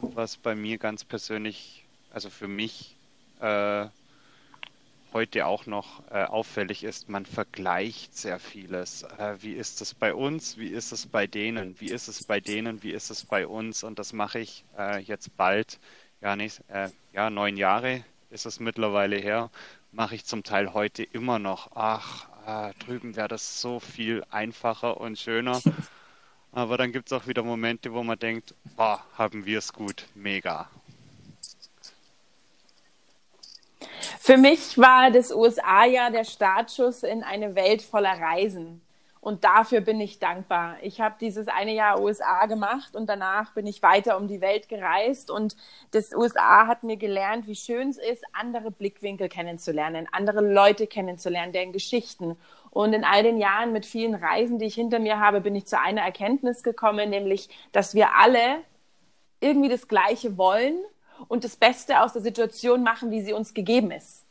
was 0.00 0.36
bei 0.36 0.54
mir 0.54 0.78
ganz 0.78 1.04
persönlich, 1.04 1.84
also 2.10 2.30
für 2.30 2.48
mich 2.48 2.96
äh, 3.40 3.86
heute 5.12 5.46
auch 5.46 5.66
noch 5.66 6.02
äh, 6.10 6.24
auffällig 6.24 6.84
ist, 6.84 7.08
man 7.08 7.26
vergleicht 7.26 8.16
sehr 8.16 8.38
vieles. 8.38 9.02
Äh, 9.18 9.36
wie 9.40 9.52
ist 9.52 9.80
es 9.80 9.94
bei 9.94 10.14
uns? 10.14 10.56
Wie 10.56 10.68
ist 10.68 10.92
es 10.92 11.06
bei 11.06 11.26
denen? 11.26 11.78
Wie 11.80 11.90
ist 11.90 12.08
es 12.08 12.24
bei 12.24 12.40
denen? 12.40 12.82
Wie 12.82 12.92
ist 12.92 13.10
es 13.10 13.24
bei 13.24 13.46
uns? 13.46 13.84
Und 13.84 13.98
das 13.98 14.12
mache 14.12 14.38
ich 14.38 14.64
äh, 14.78 15.00
jetzt 15.00 15.36
bald, 15.36 15.78
ja 16.20 16.36
nicht, 16.36 16.62
äh, 16.68 16.88
ja 17.12 17.30
neun 17.30 17.56
Jahre 17.56 18.04
ist 18.30 18.46
es 18.46 18.60
mittlerweile 18.60 19.16
her, 19.16 19.50
mache 19.92 20.14
ich 20.14 20.24
zum 20.24 20.42
Teil 20.42 20.72
heute 20.72 21.02
immer 21.02 21.38
noch. 21.38 21.70
Ach, 21.74 22.28
äh, 22.46 22.72
drüben 22.84 23.14
wäre 23.14 23.28
das 23.28 23.60
so 23.60 23.78
viel 23.78 24.24
einfacher 24.30 24.98
und 24.98 25.18
schöner. 25.18 25.60
Aber 26.52 26.76
dann 26.76 26.92
gibt 26.92 27.10
es 27.10 27.12
auch 27.18 27.26
wieder 27.26 27.42
Momente, 27.42 27.92
wo 27.92 28.02
man 28.02 28.18
denkt, 28.18 28.54
boah, 28.76 29.02
haben 29.16 29.46
wir 29.46 29.58
es 29.58 29.72
gut, 29.72 30.06
mega. 30.14 30.68
Für 34.20 34.36
mich 34.36 34.78
war 34.78 35.10
das 35.10 35.32
USA 35.32 35.84
ja 35.84 36.10
der 36.10 36.24
Startschuss 36.24 37.02
in 37.02 37.22
eine 37.24 37.54
Welt 37.54 37.82
voller 37.82 38.20
Reisen. 38.20 38.82
Und 39.20 39.44
dafür 39.44 39.80
bin 39.80 40.00
ich 40.00 40.18
dankbar. 40.18 40.76
Ich 40.82 41.00
habe 41.00 41.14
dieses 41.20 41.46
eine 41.46 41.72
Jahr 41.72 42.00
USA 42.00 42.46
gemacht 42.46 42.96
und 42.96 43.06
danach 43.06 43.52
bin 43.52 43.68
ich 43.68 43.80
weiter 43.80 44.16
um 44.16 44.26
die 44.26 44.40
Welt 44.40 44.68
gereist. 44.68 45.30
Und 45.30 45.56
das 45.92 46.12
USA 46.12 46.66
hat 46.66 46.82
mir 46.82 46.96
gelernt, 46.96 47.46
wie 47.46 47.54
schön 47.54 47.90
es 47.90 47.98
ist, 47.98 48.24
andere 48.32 48.72
Blickwinkel 48.72 49.28
kennenzulernen, 49.28 50.08
andere 50.10 50.40
Leute 50.40 50.88
kennenzulernen, 50.88 51.52
deren 51.52 51.72
Geschichten. 51.72 52.36
Und 52.72 52.94
in 52.94 53.04
all 53.04 53.22
den 53.22 53.36
Jahren 53.36 53.72
mit 53.72 53.84
vielen 53.84 54.14
Reisen, 54.14 54.58
die 54.58 54.64
ich 54.64 54.74
hinter 54.74 54.98
mir 54.98 55.20
habe, 55.20 55.42
bin 55.42 55.54
ich 55.54 55.66
zu 55.66 55.78
einer 55.78 56.00
Erkenntnis 56.00 56.62
gekommen, 56.62 57.10
nämlich, 57.10 57.50
dass 57.70 57.94
wir 57.94 58.14
alle 58.16 58.60
irgendwie 59.40 59.68
das 59.68 59.88
Gleiche 59.88 60.38
wollen 60.38 60.76
und 61.28 61.44
das 61.44 61.56
Beste 61.56 62.00
aus 62.00 62.14
der 62.14 62.22
Situation 62.22 62.82
machen, 62.82 63.10
wie 63.10 63.20
sie 63.20 63.34
uns 63.34 63.52
gegeben 63.52 63.90
ist. 63.90 64.24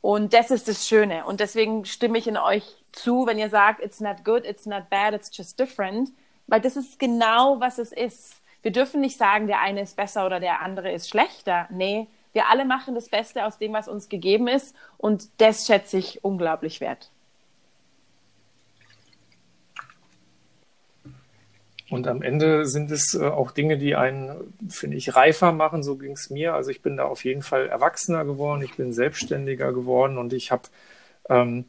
Und 0.00 0.32
das 0.32 0.50
ist 0.50 0.66
das 0.66 0.88
Schöne. 0.88 1.26
Und 1.26 1.40
deswegen 1.40 1.84
stimme 1.84 2.16
ich 2.16 2.26
in 2.26 2.38
euch 2.38 2.64
zu, 2.92 3.26
wenn 3.26 3.38
ihr 3.38 3.50
sagt, 3.50 3.82
it's 3.82 4.00
not 4.00 4.24
good, 4.24 4.46
it's 4.46 4.64
not 4.64 4.88
bad, 4.88 5.12
it's 5.12 5.30
just 5.36 5.60
different, 5.60 6.10
weil 6.46 6.62
das 6.62 6.76
ist 6.76 6.98
genau, 6.98 7.60
was 7.60 7.78
es 7.78 7.92
ist. 7.92 8.34
Wir 8.62 8.72
dürfen 8.72 9.02
nicht 9.02 9.18
sagen, 9.18 9.46
der 9.46 9.60
eine 9.60 9.82
ist 9.82 9.94
besser 9.94 10.24
oder 10.24 10.40
der 10.40 10.62
andere 10.62 10.90
ist 10.90 11.10
schlechter. 11.10 11.68
Nee, 11.70 12.06
wir 12.32 12.48
alle 12.48 12.64
machen 12.64 12.94
das 12.94 13.10
Beste 13.10 13.44
aus 13.44 13.58
dem, 13.58 13.74
was 13.74 13.88
uns 13.88 14.08
gegeben 14.08 14.48
ist. 14.48 14.74
Und 14.96 15.28
das 15.38 15.66
schätze 15.66 15.98
ich 15.98 16.24
unglaublich 16.24 16.80
wert. 16.80 17.10
Und 21.94 22.08
am 22.08 22.22
Ende 22.22 22.66
sind 22.66 22.90
es 22.90 23.14
äh, 23.14 23.24
auch 23.24 23.52
Dinge, 23.52 23.78
die 23.78 23.94
einen, 23.94 24.52
finde 24.68 24.96
ich, 24.96 25.14
reifer 25.14 25.52
machen. 25.52 25.84
So 25.84 25.94
ging 25.94 26.12
es 26.12 26.28
mir. 26.28 26.52
Also 26.54 26.70
ich 26.70 26.82
bin 26.82 26.96
da 26.96 27.04
auf 27.04 27.24
jeden 27.24 27.42
Fall 27.42 27.68
erwachsener 27.68 28.24
geworden, 28.24 28.62
ich 28.62 28.74
bin 28.74 28.92
selbstständiger 28.92 29.72
geworden 29.72 30.18
und 30.18 30.32
ich 30.32 30.50
habe 30.50 30.64
ähm, 31.28 31.66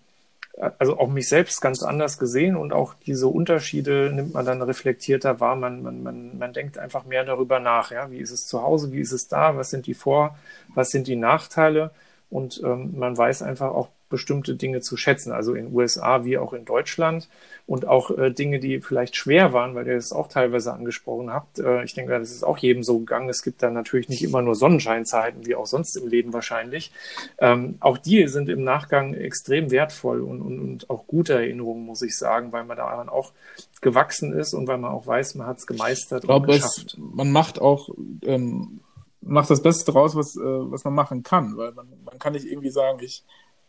also 0.79 0.97
auch 0.97 1.09
mich 1.09 1.29
selbst 1.29 1.61
ganz 1.61 1.83
anders 1.83 2.17
gesehen 2.17 2.55
und 2.55 2.73
auch 2.73 2.95
diese 3.05 3.27
Unterschiede 3.27 4.11
nimmt 4.11 4.33
man 4.33 4.45
dann 4.47 4.63
reflektierter 4.63 5.39
wahr. 5.39 5.55
Man, 5.55 5.83
man, 5.83 6.01
man, 6.01 6.37
man 6.39 6.53
denkt 6.53 6.79
einfach 6.79 7.05
mehr 7.05 7.23
darüber 7.23 7.59
nach. 7.59 7.91
Ja? 7.91 8.09
Wie 8.09 8.17
ist 8.17 8.31
es 8.31 8.47
zu 8.47 8.63
Hause? 8.63 8.91
Wie 8.91 9.01
ist 9.01 9.11
es 9.11 9.27
da? 9.27 9.55
Was 9.55 9.69
sind 9.69 9.85
die 9.85 9.93
Vor-, 9.93 10.35
was 10.73 10.89
sind 10.89 11.05
die 11.05 11.17
Nachteile? 11.17 11.91
Und 12.29 12.61
ähm, 12.63 12.97
man 12.97 13.17
weiß 13.17 13.43
einfach 13.43 13.71
auch 13.71 13.89
bestimmte 14.09 14.55
Dinge 14.55 14.81
zu 14.81 14.97
schätzen, 14.97 15.31
also 15.31 15.55
in 15.55 15.73
USA 15.73 16.23
wie 16.25 16.37
auch 16.37 16.53
in 16.53 16.63
Deutschland 16.63 17.27
und 17.65 17.87
auch 17.87 18.15
äh, 18.15 18.31
Dinge, 18.31 18.59
die 18.59 18.79
vielleicht 18.79 19.15
schwer 19.15 19.51
waren, 19.51 19.73
weil 19.73 19.87
ihr 19.87 19.97
es 19.97 20.11
auch 20.11 20.27
teilweise 20.27 20.73
angesprochen 20.73 21.33
habt. 21.33 21.59
Äh, 21.59 21.83
ich 21.83 21.95
denke, 21.95 22.17
das 22.17 22.31
ist 22.31 22.43
auch 22.43 22.57
jedem 22.57 22.83
so 22.83 22.99
gegangen. 22.99 23.29
Es 23.29 23.41
gibt 23.41 23.63
da 23.63 23.71
natürlich 23.71 24.07
nicht 24.07 24.23
immer 24.23 24.41
nur 24.41 24.55
Sonnenscheinzeiten, 24.55 25.45
wie 25.45 25.55
auch 25.55 25.65
sonst 25.65 25.95
im 25.97 26.07
Leben 26.07 26.33
wahrscheinlich. 26.33 26.91
Ähm, 27.39 27.75
auch 27.79 27.97
die 27.97 28.27
sind 28.27 28.47
im 28.47 28.63
Nachgang 28.63 29.15
extrem 29.15 29.71
wertvoll 29.71 30.21
und, 30.21 30.41
und, 30.41 30.59
und 30.59 30.89
auch 30.89 31.07
gute 31.07 31.33
Erinnerungen, 31.33 31.85
muss 31.85 32.03
ich 32.03 32.15
sagen, 32.15 32.51
weil 32.51 32.63
man 32.63 32.77
da 32.77 33.05
auch 33.09 33.33
gewachsen 33.81 34.33
ist 34.33 34.53
und 34.53 34.67
weil 34.67 34.77
man 34.77 34.91
auch 34.91 35.07
weiß, 35.07 35.35
man 35.35 35.47
hat 35.47 35.57
es 35.57 35.67
gemeistert 35.67 36.23
ich 36.23 36.27
glaube, 36.27 36.45
und 36.45 36.53
geschafft. 36.53 36.93
Es, 36.93 36.97
man 36.97 37.31
macht 37.31 37.59
auch 37.59 37.89
ähm, 38.23 38.81
macht 39.25 39.49
das 39.49 39.61
Beste 39.61 39.91
draus, 39.91 40.15
was, 40.15 40.35
äh, 40.37 40.41
was 40.41 40.83
man 40.83 40.93
machen 40.93 41.23
kann, 41.23 41.57
weil 41.57 41.71
man, 41.73 41.87
man 42.03 42.19
kann 42.19 42.33
nicht 42.33 42.45
irgendwie 42.45 42.69
sagen, 42.69 42.99
ich 43.01 43.23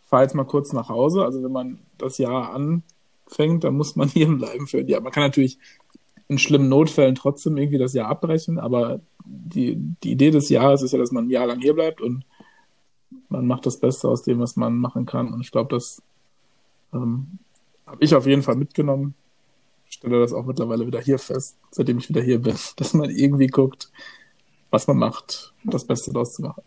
fahre 0.05 0.23
jetzt 0.23 0.35
mal 0.35 0.45
kurz 0.45 0.73
nach 0.73 0.89
Hause. 0.89 1.25
Also 1.25 1.43
wenn 1.43 1.53
man 1.53 1.81
das 1.99 2.19
Jahr 2.19 2.55
anfängt, 2.55 3.65
dann 3.65 3.77
muss 3.77 3.97
man 3.97 4.09
hier 4.11 4.29
bleiben 4.29 4.67
für 4.67 4.79
ein 4.79 4.89
Jahr. 4.89 5.01
Man 5.01 5.13
kann 5.13 5.25
natürlich 5.25 5.59
in 6.29 6.39
schlimmen 6.39 6.69
Notfällen 6.69 7.15
trotzdem 7.15 7.57
irgendwie 7.57 7.79
das 7.79 7.93
Jahr 7.93 8.09
abbrechen, 8.09 8.59
aber 8.59 9.01
die, 9.25 9.77
die 10.03 10.13
Idee 10.13 10.31
des 10.31 10.49
Jahres 10.49 10.83
ist 10.83 10.93
ja, 10.93 10.99
dass 10.99 11.13
man 11.13 11.27
ein 11.27 11.31
Jahr 11.31 11.47
lang 11.47 11.61
hier 11.61 11.75
bleibt 11.75 12.01
und 12.01 12.25
man 13.29 13.47
macht 13.47 13.67
das 13.67 13.79
Beste 13.79 14.09
aus 14.09 14.23
dem, 14.23 14.41
was 14.41 14.57
man 14.57 14.77
machen 14.77 15.07
kann. 15.07 15.33
Und 15.33 15.41
ich 15.41 15.53
glaube, 15.53 15.75
das 15.75 16.03
ähm, 16.93 17.39
habe 17.87 18.03
ich 18.03 18.15
auf 18.15 18.27
jeden 18.27 18.43
Fall 18.43 18.57
mitgenommen. 18.57 19.15
Ich 19.89 19.95
stelle 19.95 20.21
das 20.21 20.33
auch 20.33 20.45
mittlerweile 20.45 20.87
wieder 20.87 21.01
hier 21.01 21.19
fest, 21.19 21.57
seitdem 21.71 21.99
ich 21.99 22.09
wieder 22.09 22.23
hier 22.23 22.41
bin, 22.41 22.57
dass 22.77 22.95
man 22.95 23.11
irgendwie 23.11 23.47
guckt, 23.47 23.91
was 24.71 24.87
man 24.87 24.99
macht, 24.99 25.55
das 25.65 25.85
Beste 25.85 26.13
daraus 26.13 26.35
zu 26.35 26.43
machen. 26.43 26.63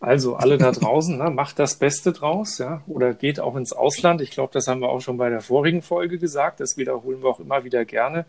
Also 0.00 0.34
alle 0.36 0.56
da 0.56 0.72
draußen, 0.72 1.18
ne, 1.18 1.28
macht 1.28 1.58
das 1.58 1.74
Beste 1.78 2.12
draus, 2.12 2.56
ja, 2.56 2.82
oder 2.86 3.12
geht 3.12 3.38
auch 3.38 3.54
ins 3.54 3.74
Ausland. 3.74 4.22
Ich 4.22 4.30
glaube, 4.30 4.50
das 4.54 4.66
haben 4.66 4.80
wir 4.80 4.88
auch 4.88 5.02
schon 5.02 5.18
bei 5.18 5.28
der 5.28 5.42
vorigen 5.42 5.82
Folge 5.82 6.18
gesagt. 6.18 6.60
Das 6.60 6.78
wiederholen 6.78 7.22
wir 7.22 7.28
auch 7.28 7.40
immer 7.40 7.64
wieder 7.64 7.84
gerne. 7.84 8.24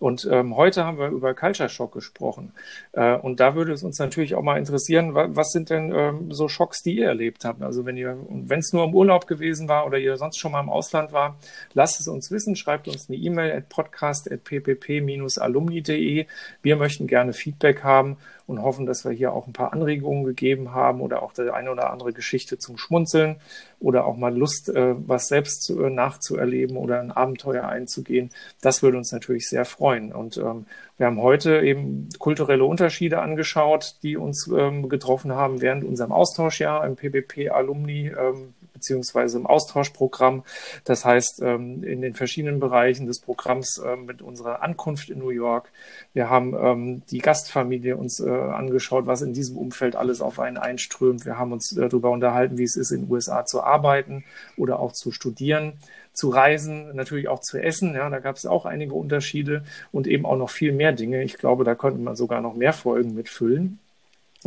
Und 0.00 0.26
ähm, 0.30 0.56
heute 0.56 0.84
haben 0.84 0.98
wir 0.98 1.08
über 1.08 1.34
Culture 1.34 1.68
Shock 1.68 1.92
gesprochen. 1.92 2.52
Äh, 2.92 3.16
und 3.16 3.38
da 3.38 3.54
würde 3.54 3.72
es 3.72 3.82
uns 3.82 3.98
natürlich 3.98 4.34
auch 4.34 4.42
mal 4.42 4.58
interessieren, 4.58 5.14
wa 5.14 5.28
was 5.30 5.52
sind 5.52 5.68
denn 5.68 5.92
ähm, 5.94 6.32
so 6.32 6.48
Schocks, 6.48 6.82
die 6.82 6.96
ihr 6.96 7.06
erlebt 7.06 7.44
habt? 7.44 7.62
Also 7.62 7.84
wenn 7.84 7.98
ihr, 7.98 8.16
wenn 8.28 8.60
es 8.60 8.72
nur 8.72 8.84
im 8.84 8.94
Urlaub 8.94 9.26
gewesen 9.26 9.68
war 9.68 9.86
oder 9.86 9.98
ihr 9.98 10.16
sonst 10.16 10.38
schon 10.38 10.52
mal 10.52 10.60
im 10.60 10.70
Ausland 10.70 11.12
war, 11.12 11.36
lasst 11.74 12.00
es 12.00 12.08
uns 12.08 12.30
wissen, 12.30 12.56
schreibt 12.56 12.88
uns 12.88 13.08
eine 13.08 13.18
E-Mail 13.18 13.52
at 13.52 13.68
podcast 13.68 14.32
at 14.32 14.42
ppp-alumni.de. 14.42 16.26
Wir 16.62 16.76
möchten 16.76 17.06
gerne 17.06 17.34
Feedback 17.34 17.84
haben 17.84 18.16
und 18.50 18.62
hoffen, 18.62 18.84
dass 18.84 19.04
wir 19.04 19.12
hier 19.12 19.32
auch 19.32 19.46
ein 19.46 19.52
paar 19.52 19.72
Anregungen 19.72 20.24
gegeben 20.24 20.74
haben 20.74 21.00
oder 21.00 21.22
auch 21.22 21.32
die 21.32 21.50
eine 21.50 21.70
oder 21.70 21.90
andere 21.90 22.12
Geschichte 22.12 22.58
zum 22.58 22.76
Schmunzeln 22.76 23.36
oder 23.78 24.04
auch 24.04 24.16
mal 24.16 24.36
Lust, 24.36 24.68
äh, 24.68 24.94
was 25.06 25.28
selbst 25.28 25.70
äh, 25.70 25.88
nachzuerleben 25.88 26.76
oder 26.76 27.00
ein 27.00 27.12
Abenteuer 27.12 27.66
einzugehen. 27.66 28.30
Das 28.60 28.82
würde 28.82 28.98
uns 28.98 29.12
natürlich 29.12 29.48
sehr 29.48 29.64
freuen. 29.64 30.12
Und 30.12 30.36
ähm, 30.36 30.66
wir 30.98 31.06
haben 31.06 31.22
heute 31.22 31.60
eben 31.60 32.08
kulturelle 32.18 32.64
Unterschiede 32.64 33.22
angeschaut, 33.22 33.96
die 34.02 34.16
uns 34.16 34.50
ähm, 34.54 34.88
getroffen 34.88 35.32
haben 35.32 35.62
während 35.62 35.84
unserem 35.84 36.12
Austauschjahr 36.12 36.84
im 36.84 36.96
PBP 36.96 37.50
Alumni 37.50 38.08
ähm, 38.08 38.54
beziehungsweise 38.80 39.38
im 39.38 39.46
Austauschprogramm. 39.46 40.42
Das 40.84 41.04
heißt, 41.04 41.42
ähm, 41.42 41.84
in 41.84 42.00
den 42.00 42.14
verschiedenen 42.14 42.60
Bereichen 42.60 43.06
des 43.06 43.20
Programms 43.20 43.80
ähm, 43.84 44.06
mit 44.06 44.22
unserer 44.22 44.62
Ankunft 44.62 45.10
in 45.10 45.18
New 45.18 45.30
York. 45.30 45.70
Wir 46.14 46.30
haben 46.30 46.54
ähm, 46.54 47.02
die 47.10 47.18
Gastfamilie 47.18 47.96
uns 47.96 48.20
äh, 48.20 48.30
angeschaut, 48.30 49.06
was 49.06 49.20
in 49.20 49.34
diesem 49.34 49.58
Umfeld 49.58 49.96
alles 49.96 50.22
auf 50.22 50.40
einen 50.40 50.56
einströmt. 50.56 51.26
Wir 51.26 51.38
haben 51.38 51.52
uns 51.52 51.76
äh, 51.76 51.88
darüber 51.88 52.10
unterhalten, 52.10 52.56
wie 52.56 52.64
es 52.64 52.76
ist, 52.76 52.90
in 52.90 53.02
den 53.02 53.10
USA 53.10 53.44
zu 53.44 53.62
arbeiten 53.62 54.24
oder 54.56 54.80
auch 54.80 54.92
zu 54.92 55.12
studieren 55.12 55.74
zu 56.12 56.28
reisen, 56.28 56.94
natürlich 56.96 57.28
auch 57.28 57.40
zu 57.40 57.56
essen. 57.62 57.94
Ja, 57.94 58.10
da 58.10 58.18
gab 58.18 58.34
es 58.34 58.44
auch 58.44 58.66
einige 58.66 58.94
Unterschiede 58.94 59.62
und 59.92 60.08
eben 60.08 60.26
auch 60.26 60.36
noch 60.36 60.50
viel 60.50 60.72
mehr 60.72 60.90
Dinge. 60.92 61.22
Ich 61.22 61.38
glaube, 61.38 61.62
da 61.62 61.76
könnte 61.76 62.00
man 62.00 62.16
sogar 62.16 62.40
noch 62.40 62.54
mehr 62.56 62.72
Folgen 62.72 63.14
mitfüllen. 63.14 63.78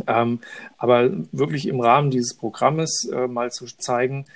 Ähm, 0.06 0.40
aber 0.76 1.10
wirklich 1.32 1.68
im 1.68 1.80
Rahmen 1.80 2.10
dieses 2.10 2.34
Programmes 2.34 3.08
äh, 3.12 3.28
mal 3.28 3.52
zu 3.52 3.66
zeigen, 3.66 4.26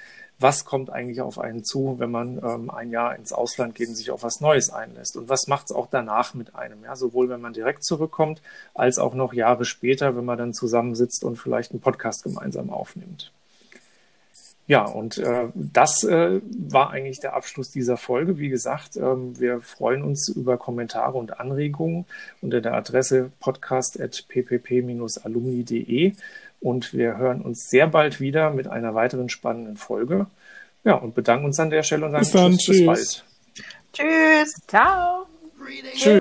was 0.40 0.64
kommt 0.64 0.90
eigentlich 0.90 1.20
auf 1.20 1.38
einen 1.38 1.64
zu, 1.64 1.96
wenn 1.98 2.12
man 2.12 2.38
ähm, 2.38 2.70
ein 2.70 2.90
Jahr 2.90 3.16
ins 3.16 3.32
Ausland 3.32 3.74
geht 3.74 3.88
und 3.88 3.96
sich 3.96 4.12
auf 4.12 4.22
was 4.22 4.40
Neues 4.40 4.70
einlässt? 4.70 5.16
Und 5.16 5.28
was 5.28 5.48
macht 5.48 5.66
es 5.66 5.72
auch 5.72 5.88
danach 5.90 6.34
mit 6.34 6.54
einem? 6.54 6.84
Ja, 6.84 6.94
sowohl 6.94 7.28
wenn 7.28 7.40
man 7.40 7.52
direkt 7.52 7.84
zurückkommt, 7.84 8.40
als 8.74 8.98
auch 8.98 9.14
noch 9.14 9.32
Jahre 9.32 9.64
später, 9.64 10.16
wenn 10.16 10.24
man 10.24 10.38
dann 10.38 10.54
zusammensitzt 10.54 11.24
und 11.24 11.36
vielleicht 11.36 11.72
einen 11.72 11.80
Podcast 11.80 12.22
gemeinsam 12.22 12.70
aufnimmt. 12.70 13.32
Ja, 14.68 14.84
und 14.84 15.16
äh, 15.16 15.48
das 15.54 16.04
äh, 16.04 16.42
war 16.42 16.90
eigentlich 16.90 17.20
der 17.20 17.34
Abschluss 17.34 17.70
dieser 17.70 17.96
Folge. 17.96 18.38
Wie 18.38 18.50
gesagt, 18.50 18.98
ähm, 18.98 19.40
wir 19.40 19.62
freuen 19.62 20.02
uns 20.02 20.28
über 20.28 20.58
Kommentare 20.58 21.16
und 21.16 21.40
Anregungen 21.40 22.04
unter 22.42 22.60
der 22.60 22.74
Adresse 22.74 23.30
podcast.ppp-alumni.de 23.40 26.12
und 26.60 26.92
wir 26.92 27.16
hören 27.16 27.40
uns 27.40 27.70
sehr 27.70 27.86
bald 27.86 28.20
wieder 28.20 28.50
mit 28.50 28.68
einer 28.68 28.94
weiteren 28.94 29.30
spannenden 29.30 29.78
Folge. 29.78 30.26
Ja, 30.84 30.96
und 30.96 31.14
bedanken 31.14 31.46
uns 31.46 31.58
an 31.58 31.70
der 31.70 31.82
Stelle 31.82 32.04
und 32.04 32.12
sagen 32.12 32.24
bis, 32.24 32.32
dann, 32.32 32.58
tschüss, 32.58 32.76
bis 32.76 32.84
bald. 32.84 33.24
Tschüss. 33.94 34.52
Ciao. 34.66 35.24
Tschüss. 35.94 36.20